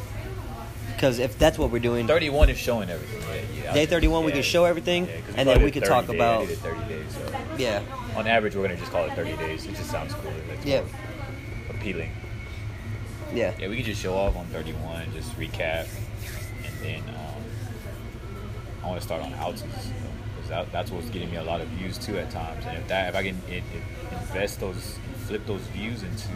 Because 0.93 1.19
if 1.19 1.37
that's 1.37 1.57
what 1.57 1.69
we're 1.71 1.79
doing, 1.79 2.07
31 2.07 2.49
is 2.49 2.57
showing 2.57 2.89
everything. 2.89 3.21
Yeah, 3.55 3.63
yeah. 3.65 3.73
Day 3.73 3.85
31 3.85 4.23
we 4.23 4.31
can 4.31 4.41
show 4.43 4.63
everything, 4.63 5.09
and 5.35 5.49
then 5.49 5.61
we 5.61 5.69
could 5.71 5.83
talk 5.83 6.07
day, 6.07 6.15
about, 6.15 6.41
did 6.47 6.51
it 6.51 6.59
30 6.59 6.79
days. 6.87 7.13
So 7.13 7.39
yeah, 7.57 7.81
on 8.15 8.25
average, 8.25 8.55
we're 8.55 8.61
gonna 8.61 8.77
just 8.77 8.91
call 8.91 9.03
it 9.05 9.13
30 9.13 9.35
days. 9.35 9.65
It 9.65 9.75
just 9.75 9.89
sounds 9.89 10.13
cooler. 10.13 10.33
It's 10.53 10.65
Yeah. 10.65 10.81
more 10.81 10.89
appealing. 11.71 12.11
yeah, 13.33 13.53
Yeah, 13.59 13.67
we 13.67 13.77
could 13.77 13.85
just 13.85 14.01
show 14.01 14.13
off 14.15 14.37
on 14.37 14.45
31 14.45 15.11
just 15.13 15.37
recap, 15.37 15.87
and 16.63 16.73
then 16.81 17.01
um, 17.09 17.43
I 18.83 18.87
want 18.87 19.01
to 19.01 19.05
start 19.05 19.21
on 19.23 19.33
outs 19.33 19.63
because 20.43 20.49
that, 20.49 20.71
that's 20.71 20.91
what's 20.91 21.09
getting 21.09 21.31
me 21.31 21.37
a 21.37 21.43
lot 21.43 21.61
of 21.61 21.67
views 21.69 21.97
too 21.97 22.17
at 22.17 22.29
times. 22.29 22.65
And 22.65 22.77
if 22.77 22.87
that, 22.87 23.09
if 23.09 23.15
I 23.15 23.23
can 23.23 23.37
it, 23.49 23.63
it 23.73 24.13
invest 24.19 24.59
those, 24.59 24.97
flip 25.25 25.45
those 25.45 25.61
views 25.67 26.03
into 26.03 26.27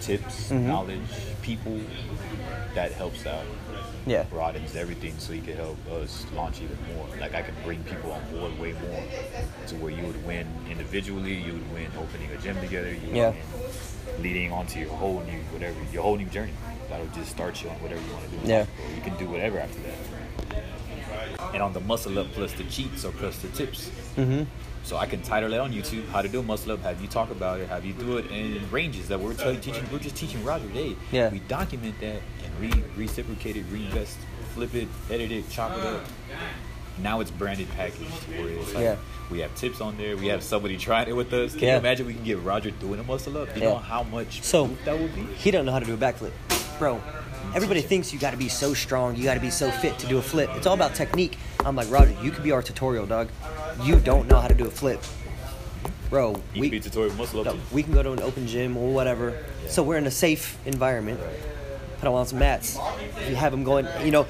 tips, 0.00 0.50
Mhm. 0.50 0.62
knowledge, 0.62 1.00
people, 1.42 1.80
that 2.74 2.92
helps 2.92 3.26
out. 3.26 3.44
yeah, 4.06 4.24
Broadens 4.30 4.74
everything, 4.74 5.12
so 5.18 5.32
he 5.34 5.40
could 5.40 5.56
help 5.56 5.76
us 5.90 6.24
launch 6.34 6.60
even 6.62 6.78
more. 6.96 7.06
Like 7.20 7.34
I 7.34 7.42
can 7.42 7.54
bring 7.62 7.82
people 7.84 8.10
on 8.12 8.22
board 8.32 8.58
way 8.58 8.72
more, 8.72 9.02
to 9.66 9.74
where 9.76 9.90
you 9.90 10.06
would 10.06 10.24
win 10.26 10.46
individually, 10.70 11.34
you 11.34 11.52
would 11.52 11.72
win 11.74 11.88
opening 11.98 12.30
a 12.30 12.40
gym 12.40 12.58
together, 12.60 12.90
you 12.92 13.06
would 13.08 13.16
Yeah. 13.16 13.30
win 13.30 14.22
leading 14.22 14.50
onto 14.52 14.80
your 14.80 14.88
whole 14.90 15.20
new 15.26 15.38
whatever 15.52 15.76
your 15.92 16.02
whole 16.02 16.16
new 16.16 16.24
journey. 16.26 16.52
That'll 16.88 17.06
just 17.08 17.30
start 17.30 17.62
you 17.62 17.68
on 17.68 17.76
whatever 17.82 18.00
you 18.00 18.12
want 18.12 18.30
to 18.30 18.36
do. 18.38 18.48
Yeah. 18.48 18.64
You 18.96 19.02
can 19.02 19.14
do 19.18 19.26
whatever 19.26 19.60
after 19.60 19.78
that. 19.80 19.94
And 21.54 21.62
on 21.62 21.72
the 21.72 21.80
muscle 21.80 22.18
up 22.18 22.26
plus 22.32 22.52
the 22.52 22.64
cheats 22.64 23.04
or 23.04 23.12
plus 23.12 23.38
the 23.38 23.48
tips. 23.48 23.90
mm-hmm, 24.16 24.42
So 24.84 24.96
I 24.96 25.06
can 25.06 25.22
title 25.22 25.52
it 25.52 25.58
on 25.60 25.72
YouTube, 25.72 26.06
how 26.08 26.20
to 26.22 26.28
do 26.28 26.40
a 26.40 26.42
muscle 26.42 26.72
up, 26.72 26.80
have 26.82 27.00
you 27.00 27.08
talk 27.08 27.30
about 27.30 27.60
it, 27.60 27.68
have 27.68 27.84
you 27.84 27.92
do 27.94 28.18
it 28.18 28.30
in 28.30 28.70
ranges 28.70 29.08
that 29.08 29.18
we're 29.18 29.34
tell- 29.34 29.54
teaching. 29.56 29.84
We're 29.90 29.98
just 29.98 30.16
teaching 30.16 30.44
Roger 30.44 30.66
today. 30.68 30.96
Yeah. 31.10 31.30
We 31.30 31.38
document 31.40 31.94
that 32.00 32.20
and 32.44 32.60
re 32.60 32.72
reciprocate 32.96 33.56
it, 33.56 33.64
reinvest, 33.70 34.16
flip 34.54 34.74
it, 34.74 34.88
edit 35.10 35.32
it, 35.32 35.48
chop 35.50 35.76
it 35.78 35.84
up. 35.84 36.04
Now 37.02 37.20
it's 37.20 37.30
branded 37.30 37.68
packaged 37.70 38.10
where 38.28 38.48
it's 38.48 38.74
like 38.74 38.82
Yeah. 38.82 38.96
we 39.30 39.38
have 39.40 39.54
tips 39.54 39.80
on 39.80 39.96
there. 39.96 40.16
We 40.16 40.26
have 40.28 40.42
somebody 40.42 40.76
trying 40.76 41.08
it 41.08 41.12
with 41.16 41.32
us. 41.32 41.52
Can 41.52 41.62
Yeah. 41.62 41.72
you 41.74 41.78
imagine 41.78 42.06
we 42.06 42.14
can 42.14 42.24
get 42.24 42.40
Roger 42.40 42.70
doing 42.72 42.98
a 43.00 43.04
muscle 43.04 43.38
up? 43.38 43.54
You 43.56 43.62
Yeah. 43.62 43.68
know 43.70 43.78
how 43.78 44.02
much 44.02 44.42
So- 44.42 44.68
that 44.84 44.98
would 44.98 45.14
be? 45.14 45.22
he 45.36 45.50
doesn't 45.50 45.64
know 45.66 45.72
how 45.72 45.78
to 45.78 45.86
do 45.86 45.94
a 45.94 45.96
backflip, 45.96 46.32
bro. 46.78 47.00
Everybody 47.54 47.80
thinks 47.80 48.12
you 48.12 48.18
got 48.18 48.30
to 48.32 48.36
be 48.36 48.48
so 48.48 48.74
strong, 48.74 49.16
you 49.16 49.24
got 49.24 49.34
to 49.34 49.40
be 49.40 49.50
so 49.50 49.70
fit 49.70 49.98
to 50.00 50.06
do 50.06 50.18
a 50.18 50.22
flip. 50.22 50.50
It's 50.54 50.66
all 50.66 50.74
about 50.74 50.94
technique. 50.94 51.38
I'm 51.64 51.74
like 51.76 51.90
Roger, 51.90 52.14
you 52.22 52.30
could 52.30 52.44
be 52.44 52.52
our 52.52 52.62
tutorial, 52.62 53.06
dog. 53.06 53.28
You 53.82 53.96
don't 53.96 54.28
know 54.28 54.38
how 54.40 54.48
to 54.48 54.54
do 54.54 54.66
a 54.66 54.70
flip, 54.70 55.02
bro. 56.10 56.32
You 56.54 56.60
we, 56.60 56.68
can 56.68 56.78
be 56.78 56.80
tutorial 56.80 57.14
muscle 57.16 57.44
No, 57.44 57.56
we 57.72 57.82
can 57.82 57.92
go 57.92 58.02
to 58.02 58.12
an 58.12 58.20
open 58.20 58.46
gym 58.46 58.76
or 58.76 58.92
whatever. 58.92 59.30
Yeah. 59.64 59.70
So 59.70 59.82
we're 59.82 59.96
in 59.98 60.06
a 60.06 60.10
safe 60.10 60.58
environment. 60.66 61.20
Put 62.00 62.08
on 62.08 62.26
some 62.26 62.38
mats. 62.38 62.78
You 63.28 63.34
have 63.34 63.52
him 63.52 63.64
going, 63.64 63.86
you 64.04 64.10
know, 64.12 64.26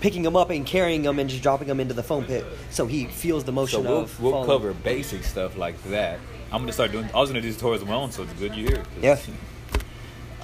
picking 0.00 0.24
him 0.24 0.36
up 0.36 0.48
and 0.50 0.64
carrying 0.64 1.04
him 1.04 1.18
and 1.18 1.28
just 1.28 1.42
dropping 1.42 1.68
him 1.68 1.80
into 1.80 1.92
the 1.92 2.02
foam 2.02 2.24
pit, 2.24 2.46
so 2.70 2.86
he 2.86 3.04
feels 3.06 3.44
the 3.44 3.50
So 3.50 3.54
motion 3.54 3.84
we'll, 3.84 3.98
of. 4.00 4.20
we'll 4.20 4.32
falling. 4.32 4.46
cover 4.48 4.72
basic 4.72 5.24
stuff 5.24 5.56
like 5.58 5.80
that. 5.84 6.18
I'm 6.52 6.62
gonna 6.62 6.72
start 6.72 6.92
doing. 6.92 7.08
I 7.14 7.18
was 7.20 7.28
gonna 7.28 7.42
do 7.42 7.52
tutorials 7.52 7.82
on 7.82 7.88
my 7.88 7.94
own, 7.94 8.10
so 8.10 8.22
it's 8.22 8.32
good 8.34 8.52
here. 8.52 8.76
'cause, 8.76 8.84
Yeah. 9.02 9.16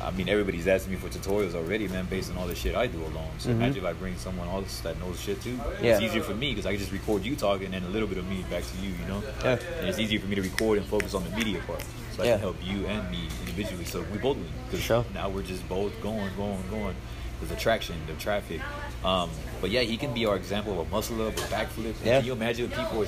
I 0.07 0.13
mean, 0.13 0.29
everybody's 0.29 0.69
asking 0.69 0.93
me 0.93 0.99
for 0.99 1.09
tutorials 1.09 1.55
already, 1.57 1.89
man, 1.89 2.07
based 2.07 2.31
on 2.31 2.39
all 2.39 2.47
the 2.47 2.55
shit 2.55 2.77
I 2.77 2.87
do 2.87 2.99
alone. 3.03 3.29
So 3.39 3.49
Mhm. 3.49 3.53
imagine 3.55 3.79
if 3.79 3.85
I 3.85 3.93
bring 3.93 4.17
someone 4.17 4.47
else 4.49 4.79
that 4.81 4.99
knows 5.01 5.21
shit 5.21 5.43
too. 5.43 5.59
Yeah. 5.83 5.95
It's 5.95 6.01
easier 6.03 6.23
for 6.23 6.35
me 6.35 6.51
because 6.51 6.65
I 6.65 6.71
can 6.71 6.79
just 6.79 6.93
record 6.93 7.25
you 7.25 7.35
talking 7.35 7.75
and 7.75 7.85
a 7.85 7.89
little 7.89 8.07
bit 8.07 8.19
of 8.19 8.27
me 8.29 8.45
back 8.49 8.63
to 8.63 8.77
you, 8.87 8.91
you 8.91 9.05
know? 9.09 9.21
Yeah. 9.43 9.59
And 9.81 9.89
it's 9.89 9.99
easier 9.99 10.21
for 10.21 10.27
me 10.29 10.37
to 10.37 10.43
record 10.43 10.79
and 10.79 10.87
focus 10.87 11.13
on 11.15 11.25
the 11.25 11.31
media 11.31 11.61
part. 11.67 11.83
So 12.17 12.23
I 12.23 12.27
Yeah. 12.27 12.33
can 12.35 12.41
help 12.43 12.57
you 12.65 12.87
and 12.87 13.11
me 13.11 13.29
individually. 13.41 13.85
So 13.85 14.05
we 14.13 14.19
both 14.19 14.37
win. 14.37 14.49
'Cause 14.71 14.81
Sure. 14.81 15.05
now 15.13 15.29
we're 15.29 15.43
just 15.43 15.69
both 15.69 15.93
going, 16.01 16.31
going, 16.37 16.63
going. 16.71 16.95
There's 17.41 17.51
attraction, 17.51 17.97
traction, 17.97 18.07
the 18.07 18.23
traffic. 18.23 18.61
Um, 19.05 19.29
but 19.61 19.71
yeah, 19.71 19.81
he 19.83 19.97
can 19.99 20.15
be 20.15 20.25
our 20.25 20.37
example 20.37 20.73
of 20.81 20.87
a 20.87 20.91
muscle 20.91 21.21
up, 21.27 21.37
a 21.37 21.41
backflip. 21.53 21.95
Yeah. 22.05 22.19
Can 22.19 22.27
you 22.27 22.33
imagine 22.33 22.67
if 22.71 22.79
people 22.79 23.03
are 23.03 23.07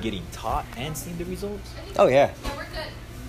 getting 0.00 0.22
taught 0.32 0.66
and 0.76 0.96
seeing 0.96 1.18
the 1.18 1.24
results? 1.24 1.68
Oh 1.98 2.06
yeah. 2.06 2.30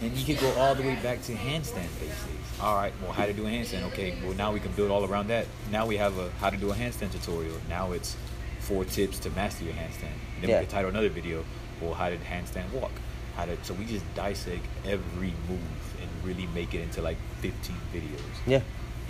And 0.01 0.15
you 0.15 0.25
could 0.25 0.39
go 0.39 0.51
all 0.59 0.75
the 0.75 0.83
way 0.83 0.95
back 1.01 1.23
to 1.23 1.33
handstand 1.33 1.89
basics. 1.99 2.42
All 2.63 2.75
right, 2.75 2.93
well, 3.03 3.11
how 3.11 3.25
to 3.25 3.33
do 3.33 3.45
a 3.45 3.49
handstand? 3.49 3.83
Okay, 3.91 4.15
well, 4.23 4.33
now 4.35 4.53
we 4.53 4.61
can 4.61 4.71
build 4.71 4.89
all 4.89 5.03
around 5.03 5.27
that. 5.27 5.47
Now 5.69 5.85
we 5.85 5.97
have 5.97 6.17
a 6.17 6.29
how 6.39 6.49
to 6.49 6.55
do 6.55 6.71
a 6.71 6.73
handstand 6.73 7.11
tutorial. 7.11 7.57
Now 7.67 7.91
it's 7.91 8.15
four 8.59 8.85
tips 8.85 9.19
to 9.19 9.29
master 9.31 9.65
your 9.65 9.73
handstand. 9.73 10.15
And 10.35 10.41
then 10.43 10.49
Yeah. 10.49 10.59
we 10.59 10.65
could 10.65 10.69
title 10.69 10.89
another 10.89 11.09
video, 11.09 11.43
well, 11.81 11.93
how 11.93 12.09
to 12.09 12.15
handstand 12.15 12.71
walk. 12.71 12.93
How 13.35 13.43
to 13.45 13.57
so 13.63 13.73
we 13.73 13.83
just 13.83 14.05
dissect 14.15 14.63
every 14.85 15.33
move 15.49 15.81
and 16.01 16.09
really 16.23 16.47
make 16.55 16.73
it 16.73 16.79
into 16.79 17.01
like 17.01 17.17
15 17.41 17.75
videos. 17.93 18.21
Yeah. 18.47 18.61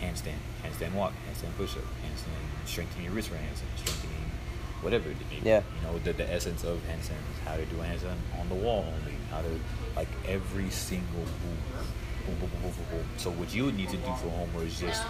Handstand, 0.01 0.41
handstand 0.63 0.93
walk, 0.93 1.13
handstand 1.29 1.55
push 1.55 1.77
up, 1.77 1.83
handstand 2.01 2.67
strengthening 2.67 3.05
your 3.05 3.13
wrist 3.13 3.29
for 3.29 3.35
handstand, 3.35 3.69
strengthening 3.77 4.31
whatever 4.81 5.09
it 5.11 5.17
may 5.29 5.39
be. 5.41 5.47
Yeah. 5.47 5.61
You 5.77 5.87
know, 5.87 5.99
the, 5.99 6.13
the 6.13 6.33
essence 6.33 6.63
of 6.63 6.79
handstand 6.89 7.21
is 7.31 7.39
how 7.45 7.55
to 7.57 7.65
do 7.65 7.79
a 7.81 7.83
handstand 7.83 8.17
on 8.39 8.49
the 8.49 8.55
wall 8.55 8.83
only, 8.99 9.13
how 9.29 9.41
to 9.43 9.59
like 9.95 10.09
every 10.27 10.71
single 10.71 11.19
move. 11.19 11.85
Boom, 12.25 12.35
boom, 12.39 12.49
boom, 12.49 12.61
boom, 12.61 12.71
boom, 12.71 12.85
boom. 12.99 13.05
So 13.17 13.29
what 13.31 13.53
you 13.53 13.65
would 13.65 13.75
need 13.77 13.89
to 13.89 13.97
do 13.97 14.13
for 14.13 14.29
homework 14.29 14.65
is 14.67 14.79
just 14.79 15.01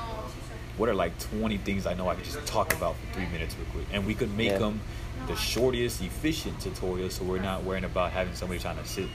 what 0.78 0.90
are 0.90 0.96
like 0.96 1.18
20 1.38 1.58
things 1.60 1.86
I 1.86 1.94
know 1.94 2.10
I 2.10 2.16
could 2.16 2.24
just 2.26 2.44
talk 2.48 2.74
about 2.74 2.96
for 2.96 3.14
three 3.14 3.28
minutes 3.28 3.56
real 3.56 3.68
quick, 3.72 3.86
and 3.94 4.06
we 4.06 4.16
could 4.16 4.36
make 4.36 4.52
Yeah. 4.54 4.58
them 4.60 4.82
the 5.28 5.36
shortest, 5.36 6.02
efficient 6.02 6.60
tutorial, 6.60 7.10
so 7.10 7.24
we're 7.24 7.40
not 7.40 7.64
worrying 7.64 7.84
about 7.86 8.12
having 8.12 8.34
somebody 8.34 8.60
trying 8.60 8.78
to 8.78 8.86
sit. 8.86 9.08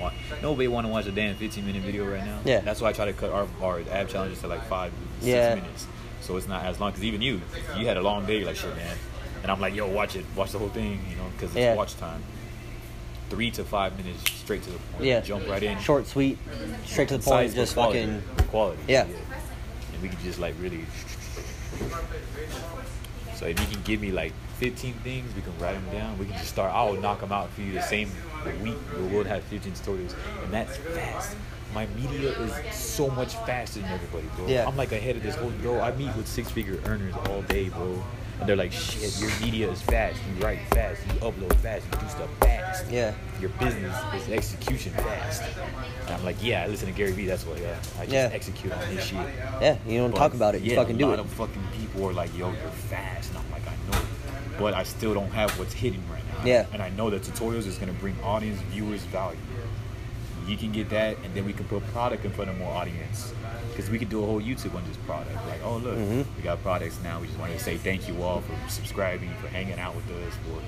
Watch. 0.00 0.14
Nobody 0.42 0.66
want 0.66 0.86
to 0.86 0.92
watch 0.92 1.06
a 1.06 1.12
damn 1.12 1.36
15 1.36 1.64
minute 1.66 1.82
video 1.82 2.10
right 2.10 2.24
now. 2.24 2.40
Yeah. 2.44 2.60
That's 2.60 2.80
why 2.80 2.88
I 2.88 2.92
try 2.92 3.04
to 3.04 3.12
cut 3.12 3.30
our, 3.30 3.46
our 3.62 3.80
ab 3.92 4.08
challenges 4.08 4.40
to 4.40 4.48
like 4.48 4.64
five, 4.66 4.92
six 5.20 5.26
Yeah. 5.28 5.54
minutes, 5.54 5.86
so 6.22 6.36
it's 6.36 6.48
not 6.48 6.64
as 6.64 6.80
long. 6.80 6.90
Because 6.90 7.04
even 7.04 7.20
you, 7.22 7.40
you 7.76 7.86
had 7.86 7.96
a 7.98 8.02
long 8.02 8.24
day, 8.26 8.42
like 8.44 8.56
shit, 8.56 8.74
man. 8.74 8.96
And 9.42 9.52
I'm 9.52 9.60
like, 9.60 9.74
yo, 9.74 9.86
watch 9.86 10.16
it, 10.16 10.24
watch 10.34 10.52
the 10.52 10.58
whole 10.58 10.70
thing, 10.70 11.04
you 11.10 11.16
know, 11.16 11.26
because 11.36 11.50
it's 11.50 11.58
Yeah. 11.58 11.74
watch 11.74 11.96
time. 11.98 12.22
Three 13.34 13.50
to 13.52 13.64
five 13.64 13.96
minutes 13.96 14.30
straight 14.32 14.62
to 14.62 14.70
the 14.70 14.78
point. 14.78 15.04
Yeah. 15.04 15.20
Jump 15.20 15.48
right 15.48 15.62
in. 15.62 15.78
Short, 15.80 16.06
sweet, 16.06 16.38
straight 16.84 17.08
to 17.08 17.18
the 17.18 17.24
point. 17.24 17.50
for 17.50 17.56
Just 17.56 17.74
quality. 17.74 18.00
fucking. 18.06 18.46
quality. 18.48 18.82
Yeah. 18.88 19.02
And 19.04 20.02
we 20.02 20.08
can 20.08 20.18
just 20.22 20.38
like 20.38 20.54
really. 20.60 20.84
So 23.34 23.46
if 23.46 23.58
you 23.60 23.66
can 23.66 23.82
give 23.82 24.00
me 24.00 24.12
like 24.12 24.32
15 24.58 24.94
things. 25.04 25.34
We 25.34 25.42
can 25.42 25.56
write 25.58 25.74
them 25.74 25.90
down. 25.92 26.18
We 26.18 26.26
can 26.26 26.34
just 26.34 26.48
start. 26.48 26.72
I'll 26.72 26.94
knock 26.94 27.20
them 27.20 27.32
out 27.32 27.50
for 27.50 27.60
you 27.62 27.72
the 27.72 27.82
same 27.82 28.08
week. 28.62 28.76
We'll 29.10 29.24
have 29.24 29.42
15 29.44 29.72
tutorials, 29.72 30.14
and 30.42 30.52
that's 30.52 30.76
fast. 30.76 31.36
My 31.74 31.86
media 31.88 32.30
is 32.30 32.74
so 32.74 33.10
much 33.10 33.34
faster 33.34 33.80
than 33.80 33.90
everybody, 33.90 34.26
bro. 34.36 34.46
Yeah. 34.46 34.66
I'm 34.66 34.76
like 34.76 34.92
ahead 34.92 35.16
of 35.16 35.22
this 35.22 35.34
whole 35.34 35.50
bro. 35.50 35.80
I 35.80 35.94
meet 35.96 36.14
with 36.16 36.28
six 36.28 36.50
figure 36.50 36.78
earners 36.84 37.14
all 37.28 37.42
day, 37.42 37.68
bro. 37.68 38.02
And 38.40 38.48
they're 38.48 38.56
like, 38.56 38.72
shit, 38.72 39.18
your 39.20 39.30
media 39.40 39.70
is 39.70 39.80
fast. 39.80 40.18
You 40.28 40.44
write 40.44 40.58
fast. 40.70 41.00
You 41.06 41.12
upload 41.20 41.54
fast. 41.56 41.84
You 41.92 41.98
do 42.00 42.08
stuff 42.08 42.30
fast. 42.40 42.84
Yeah. 42.90 43.14
Your 43.40 43.50
business 43.50 43.96
is 44.14 44.28
execution 44.28 44.92
fast. 44.92 45.42
And 46.06 46.10
I'm 46.10 46.24
like, 46.24 46.36
yeah, 46.42 46.64
I 46.64 46.66
listen 46.66 46.86
to 46.88 46.92
Gary 46.94 47.12
Vee. 47.12 47.26
That's 47.26 47.46
what, 47.46 47.60
yeah. 47.60 47.68
Uh, 47.68 48.00
I 48.00 48.04
just 48.04 48.10
Yeah. 48.12 48.30
execute 48.32 48.72
on 48.72 48.86
his 48.88 49.04
shit. 49.04 49.18
Yeah, 49.60 49.76
you 49.86 49.98
don't 49.98 50.10
But, 50.10 50.18
talk 50.18 50.34
about 50.34 50.54
it. 50.54 50.62
You 50.62 50.72
yeah, 50.72 50.76
fucking 50.78 50.96
a 50.96 50.98
do 50.98 51.06
lot 51.06 51.14
it. 51.14 51.20
of 51.20 51.30
fucking 51.30 51.62
people 51.78 52.08
are 52.08 52.12
like, 52.12 52.36
yo, 52.36 52.48
you're 52.50 52.56
fast. 52.90 53.30
And 53.30 53.38
I'm 53.38 53.50
like, 53.52 53.62
I 53.68 53.90
know. 53.92 54.04
But 54.58 54.74
I 54.74 54.82
still 54.82 55.14
don't 55.14 55.30
have 55.32 55.56
what's 55.58 55.72
hitting 55.74 56.02
right 56.10 56.22
now. 56.38 56.44
Yeah. 56.44 56.66
And 56.72 56.82
I 56.82 56.90
know 56.90 57.10
that 57.10 57.22
tutorials 57.22 57.66
is 57.66 57.76
going 57.78 57.92
to 57.94 57.98
bring 58.00 58.16
audience, 58.22 58.60
viewers 58.70 59.02
value. 59.02 59.38
You 60.46 60.56
can 60.58 60.72
get 60.72 60.90
that, 60.90 61.16
and 61.24 61.32
then 61.34 61.46
we 61.46 61.52
can 61.54 61.64
put 61.66 61.82
product 61.92 62.24
in 62.24 62.30
front 62.32 62.50
of 62.50 62.58
more 62.58 62.70
audience. 62.72 63.32
Because 63.74 63.90
we 63.90 63.98
could 63.98 64.08
do 64.08 64.22
a 64.22 64.26
whole 64.26 64.40
YouTube 64.40 64.74
on 64.76 64.86
just 64.86 65.04
product. 65.04 65.34
Like, 65.48 65.60
oh, 65.64 65.78
look, 65.78 65.96
Mhm. 65.98 66.24
we 66.36 66.42
got 66.42 66.62
products 66.62 66.98
now. 67.02 67.18
We 67.20 67.26
just 67.26 67.38
wanted 67.40 67.58
to 67.58 67.64
say 67.64 67.76
thank 67.76 68.06
you 68.06 68.22
all 68.22 68.40
for 68.40 68.54
subscribing, 68.70 69.30
for 69.40 69.48
hanging 69.48 69.80
out 69.80 69.96
with 69.96 70.08
us, 70.10 70.34
for 70.46 70.60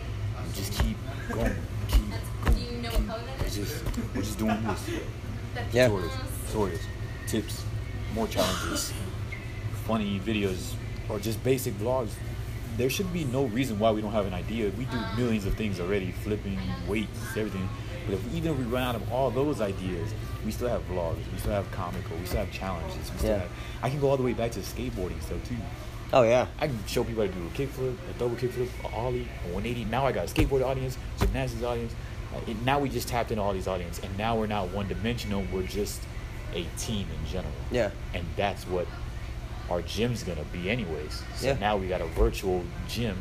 just 0.54 0.72
keep 0.82 0.96
going. 1.32 1.54
Keep 1.88 2.00
going. 2.10 2.56
Do 2.56 2.60
you 2.74 2.82
know 2.82 2.88
what 2.90 3.06
color 3.06 3.22
that 3.38 3.46
It's 3.46 3.56
is? 3.58 3.68
just, 3.82 3.84
we're 4.14 4.22
just 4.22 4.38
doing 4.38 4.62
this 4.64 4.90
Yeah. 5.72 5.88
tutorials, 5.88 6.10
tutorials, 6.52 6.80
tips, 7.28 7.62
more 8.12 8.26
challenges, 8.26 8.92
funny 9.86 10.18
videos, 10.18 10.72
or 11.08 11.20
just 11.20 11.42
basic 11.44 11.78
vlogs. 11.78 12.08
There 12.76 12.90
should 12.90 13.12
be 13.12 13.24
no 13.24 13.44
reason 13.44 13.78
why 13.78 13.92
we 13.92 14.00
don't 14.02 14.12
have 14.12 14.26
an 14.26 14.34
idea. 14.34 14.70
We 14.76 14.84
do 14.86 14.98
millions 15.16 15.46
of 15.46 15.54
things 15.54 15.78
already, 15.78 16.10
flipping, 16.24 16.58
weights, 16.88 17.20
everything. 17.36 17.68
But 18.04 18.14
if, 18.16 18.34
even 18.34 18.52
if 18.52 18.58
we 18.58 18.64
run 18.64 18.82
out 18.82 18.94
of 18.96 19.12
all 19.12 19.30
those 19.30 19.60
ideas, 19.60 20.10
we 20.46 20.52
still 20.52 20.68
have 20.68 20.88
vlogs, 20.88 21.18
we 21.32 21.38
still 21.38 21.50
have 21.52 21.70
comical, 21.72 22.16
we 22.16 22.24
still 22.24 22.38
have 22.38 22.50
challenges. 22.52 23.10
We 23.12 23.18
still 23.18 23.30
Yeah. 23.32 23.38
have, 23.40 23.50
I 23.82 23.90
can 23.90 24.00
go 24.00 24.08
all 24.10 24.16
the 24.16 24.22
way 24.22 24.32
back 24.32 24.52
to 24.52 24.60
skateboarding 24.60 25.20
stuff 25.22 25.38
too. 25.46 25.56
Oh 26.12 26.22
yeah. 26.22 26.46
I 26.60 26.68
can 26.68 26.78
show 26.86 27.02
people 27.02 27.26
how 27.26 27.32
to 27.32 27.36
do 27.38 27.46
a 27.46 27.50
kickflip, 27.50 27.96
a 28.08 28.18
double 28.18 28.36
kickflip, 28.36 28.68
a 28.84 28.88
ollie, 28.94 29.28
a 29.44 29.52
180. 29.52 29.84
Now 29.86 30.06
I 30.06 30.12
got 30.12 30.30
a 30.30 30.32
skateboard 30.32 30.64
audience, 30.64 30.96
gymnastics 31.18 31.64
audience. 31.64 31.92
Uh, 32.34 32.38
it- 32.50 32.62
now 32.64 32.78
we 32.78 32.88
just 32.88 33.08
tapped 33.08 33.32
into 33.32 33.42
all 33.42 33.52
these 33.52 33.66
audiences, 33.66 34.02
and 34.04 34.16
now 34.16 34.36
we're 34.36 34.46
not 34.46 34.68
one 34.70 34.86
dimensional. 34.86 35.44
We're 35.52 35.64
just 35.64 36.00
a 36.54 36.64
team 36.78 37.06
in 37.10 37.30
general. 37.30 37.52
Yeah. 37.72 37.90
And 38.14 38.24
that's 38.36 38.64
what 38.68 38.86
our 39.68 39.82
gym's 39.82 40.22
gonna 40.22 40.44
be, 40.52 40.70
anyways. 40.70 41.22
So 41.34 41.48
Yeah. 41.48 41.54
now 41.58 41.76
we 41.76 41.88
got 41.88 42.00
a 42.00 42.06
virtual 42.06 42.62
gym, 42.88 43.16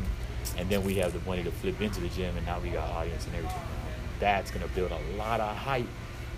and 0.56 0.70
then 0.70 0.84
we 0.84 0.94
have 0.96 1.12
the 1.12 1.20
money 1.28 1.42
to 1.42 1.50
flip 1.50 1.80
into 1.80 2.00
the 2.00 2.08
gym, 2.08 2.36
and 2.36 2.46
now 2.46 2.60
we 2.60 2.68
got 2.70 2.88
audience 2.90 3.26
and 3.26 3.34
everything. 3.34 3.58
That's 4.20 4.52
gonna 4.52 4.68
build 4.68 4.92
a 4.92 5.18
lot 5.18 5.40
of 5.40 5.56
hype, 5.56 5.88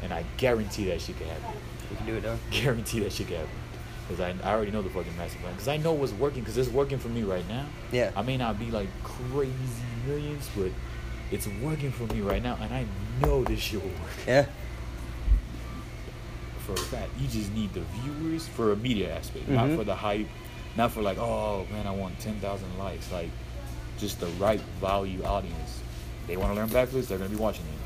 and 0.02 0.12
I 0.12 0.24
guarantee 0.36 0.86
that 0.86 1.00
shit 1.00 1.16
can 1.18 1.28
happen 1.28 1.54
You 1.90 1.96
can 1.96 2.06
do 2.06 2.14
it 2.16 2.22
though. 2.22 2.38
guarantee 2.50 3.00
that 3.00 3.12
shit 3.12 3.28
can 3.28 3.36
happen. 3.36 3.50
Because 4.08 4.20
I, 4.20 4.34
I 4.48 4.52
already 4.54 4.70
know 4.70 4.80
the 4.82 4.88
fucking 4.90 5.16
master 5.18 5.38
plan. 5.40 5.52
Because 5.52 5.68
I 5.68 5.76
know 5.76 5.92
what's 5.92 6.12
working. 6.14 6.40
Because 6.40 6.56
it's 6.56 6.70
working 6.70 6.98
for 6.98 7.08
me 7.08 7.22
right 7.24 7.46
now. 7.48 7.66
Yeah. 7.92 8.10
I 8.16 8.22
may 8.22 8.36
not 8.38 8.58
be 8.58 8.70
like 8.70 8.88
crazy 9.04 9.52
millions, 10.06 10.48
but 10.56 10.70
it's 11.30 11.46
working 11.62 11.92
for 11.92 12.04
me 12.14 12.22
right 12.22 12.42
now. 12.42 12.56
And 12.60 12.72
I 12.72 12.86
know 13.20 13.44
this 13.44 13.60
shit 13.60 13.82
will 13.82 13.90
work 13.90 14.26
Yeah. 14.26 14.46
for 16.66 16.72
a 16.72 16.76
fact. 16.76 17.10
You 17.18 17.28
just 17.28 17.52
need 17.52 17.72
the 17.74 17.80
viewers 18.02 18.46
for 18.48 18.72
a 18.72 18.76
media 18.76 19.14
aspect, 19.14 19.48
not 19.48 19.68
Mhm. 19.68 19.76
for 19.76 19.84
the 19.84 19.94
hype, 19.94 20.28
not 20.76 20.92
for 20.92 21.02
like, 21.02 21.18
oh 21.18 21.66
man, 21.70 21.86
I 21.86 21.90
want 21.90 22.18
10,000 22.20 22.78
likes. 22.78 23.10
Like, 23.12 23.30
just 23.98 24.20
the 24.20 24.26
right 24.38 24.60
value 24.80 25.22
audience. 25.24 25.80
They 26.26 26.36
want 26.36 26.50
to 26.52 26.54
learn 26.54 26.68
backflips, 26.68 27.08
they're 27.08 27.18
going 27.18 27.30
to 27.30 27.36
be 27.36 27.42
watching 27.42 27.64
it. 27.64 27.77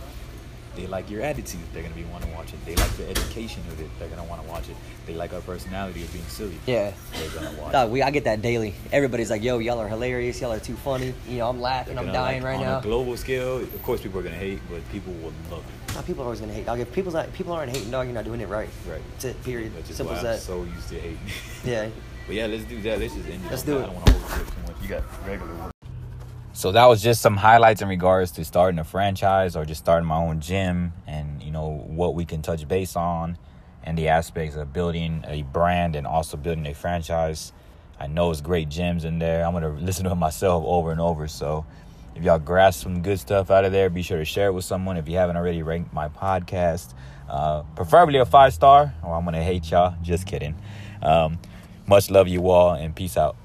They 0.74 0.86
like 0.86 1.10
your 1.10 1.22
attitude, 1.22 1.60
they're 1.72 1.82
going 1.82 1.94
to 1.94 2.00
be 2.00 2.06
want 2.06 2.24
to 2.24 2.30
watch 2.30 2.52
it. 2.52 2.64
They 2.64 2.74
like 2.76 2.90
the 2.96 3.08
education 3.08 3.62
of 3.70 3.80
it, 3.80 3.88
they're 3.98 4.08
going 4.08 4.22
to 4.22 4.28
want 4.28 4.42
to 4.42 4.48
watch 4.48 4.68
it. 4.68 4.76
They 5.06 5.14
like 5.14 5.32
our 5.34 5.40
personality 5.42 6.02
of 6.02 6.12
being 6.12 6.24
silly. 6.26 6.58
Yeah. 6.66 6.92
They're 7.12 7.28
going 7.30 7.54
to 7.54 7.60
watch 7.60 7.72
Dog, 7.72 7.90
we 7.90 8.02
I 8.02 8.10
get 8.10 8.24
that 8.24 8.40
daily. 8.40 8.74
Everybody's 8.90 9.30
like, 9.30 9.42
"Yo, 9.42 9.58
y'all 9.58 9.78
are 9.78 9.88
hilarious. 9.88 10.40
Y'all 10.40 10.52
are 10.52 10.60
too 10.60 10.76
funny." 10.76 11.12
You 11.28 11.38
know, 11.38 11.48
I'm 11.48 11.60
laughing. 11.60 11.96
They're 11.96 12.04
I'm 12.04 12.12
dying 12.12 12.42
like, 12.42 12.52
right 12.52 12.60
on 12.60 12.72
now. 12.72 12.78
a 12.78 12.82
global 12.82 13.16
scale, 13.16 13.58
of 13.58 13.82
course, 13.82 14.00
people 14.00 14.20
are 14.20 14.22
gonna 14.22 14.34
hate, 14.34 14.60
but 14.70 14.80
people 14.90 15.12
will 15.14 15.32
love 15.50 15.64
it. 15.66 15.94
Nah, 15.94 16.02
people 16.02 16.22
are 16.22 16.26
always 16.26 16.40
gonna 16.40 16.54
hate. 16.54 16.66
Dog, 16.66 16.80
if 16.80 16.90
people's 16.92 17.14
not, 17.14 17.30
people 17.34 17.52
aren't 17.52 17.70
hating, 17.70 17.90
dog, 17.90 18.06
you're 18.06 18.14
not 18.14 18.24
doing 18.24 18.40
it 18.40 18.48
right. 18.48 18.68
Right. 18.88 19.02
That's 19.12 19.24
it. 19.26 19.44
Period. 19.44 19.74
That's 19.74 19.88
just 19.88 19.98
Simple 19.98 20.14
as 20.16 20.20
I'm 20.20 20.30
that. 20.32 20.40
so 20.40 20.62
used 20.64 20.88
to 20.88 20.98
hating. 20.98 21.18
Yeah. 21.64 21.88
But 22.24 22.36
yeah, 22.36 22.46
let's 22.46 22.62
do 22.64 22.80
that. 22.82 23.00
Let's 23.00 23.14
just 23.14 23.28
end 23.28 23.44
it. 23.44 23.50
Let's 23.50 23.62
do 23.64 23.72
that. 23.72 23.78
it. 23.78 23.82
I 23.82 23.86
don't 23.86 23.94
want 23.96 24.06
to 24.06 24.12
hold 24.12 24.30
you 24.30 24.46
up 24.46 24.54
too 24.54 24.72
much. 24.72 24.82
You 24.82 24.88
got 24.88 25.26
regular 25.26 25.54
work. 25.56 25.72
So 26.54 26.70
that 26.72 26.84
was 26.84 27.02
just 27.02 27.22
some 27.22 27.36
highlights 27.38 27.80
in 27.80 27.88
regards 27.88 28.30
to 28.32 28.44
starting 28.44 28.78
a 28.78 28.84
franchise 28.84 29.56
or 29.56 29.64
just 29.64 29.80
starting 29.80 30.06
my 30.06 30.16
own 30.16 30.40
gym 30.40 30.92
and 31.06 31.42
you 31.42 31.50
know 31.50 31.82
what 31.86 32.14
we 32.14 32.26
can 32.26 32.42
touch 32.42 32.68
base 32.68 32.94
on 32.94 33.38
and 33.84 33.96
the 33.96 34.08
aspects 34.08 34.54
of 34.56 34.70
building 34.70 35.24
a 35.26 35.42
brand 35.42 35.96
and 35.96 36.06
also 36.06 36.36
building 36.36 36.66
a 36.66 36.74
franchise. 36.74 37.52
I 37.98 38.06
know 38.06 38.30
it's 38.30 38.42
great 38.42 38.68
gyms 38.68 39.04
in 39.04 39.18
there. 39.18 39.46
I'm 39.46 39.54
gonna 39.54 39.70
listen 39.80 40.04
to 40.04 40.12
it 40.12 40.16
myself 40.16 40.62
over 40.66 40.92
and 40.92 41.00
over. 41.00 41.26
So 41.26 41.64
if 42.14 42.22
y'all 42.22 42.38
grasp 42.38 42.82
some 42.82 43.00
good 43.00 43.18
stuff 43.18 43.50
out 43.50 43.64
of 43.64 43.72
there, 43.72 43.88
be 43.88 44.02
sure 44.02 44.18
to 44.18 44.24
share 44.24 44.48
it 44.48 44.52
with 44.52 44.66
someone. 44.66 44.98
If 44.98 45.08
you 45.08 45.16
haven't 45.16 45.36
already 45.38 45.62
ranked 45.62 45.94
my 45.94 46.08
podcast, 46.08 46.92
uh, 47.30 47.62
preferably 47.74 48.18
a 48.18 48.26
five 48.26 48.52
star, 48.52 48.94
or 49.02 49.14
I'm 49.14 49.24
gonna 49.24 49.42
hate 49.42 49.70
y'all. 49.70 49.94
Just 50.02 50.26
kidding. 50.26 50.54
Um, 51.00 51.38
much 51.86 52.10
love 52.10 52.28
you 52.28 52.48
all 52.50 52.74
and 52.74 52.94
peace 52.94 53.16
out. 53.16 53.36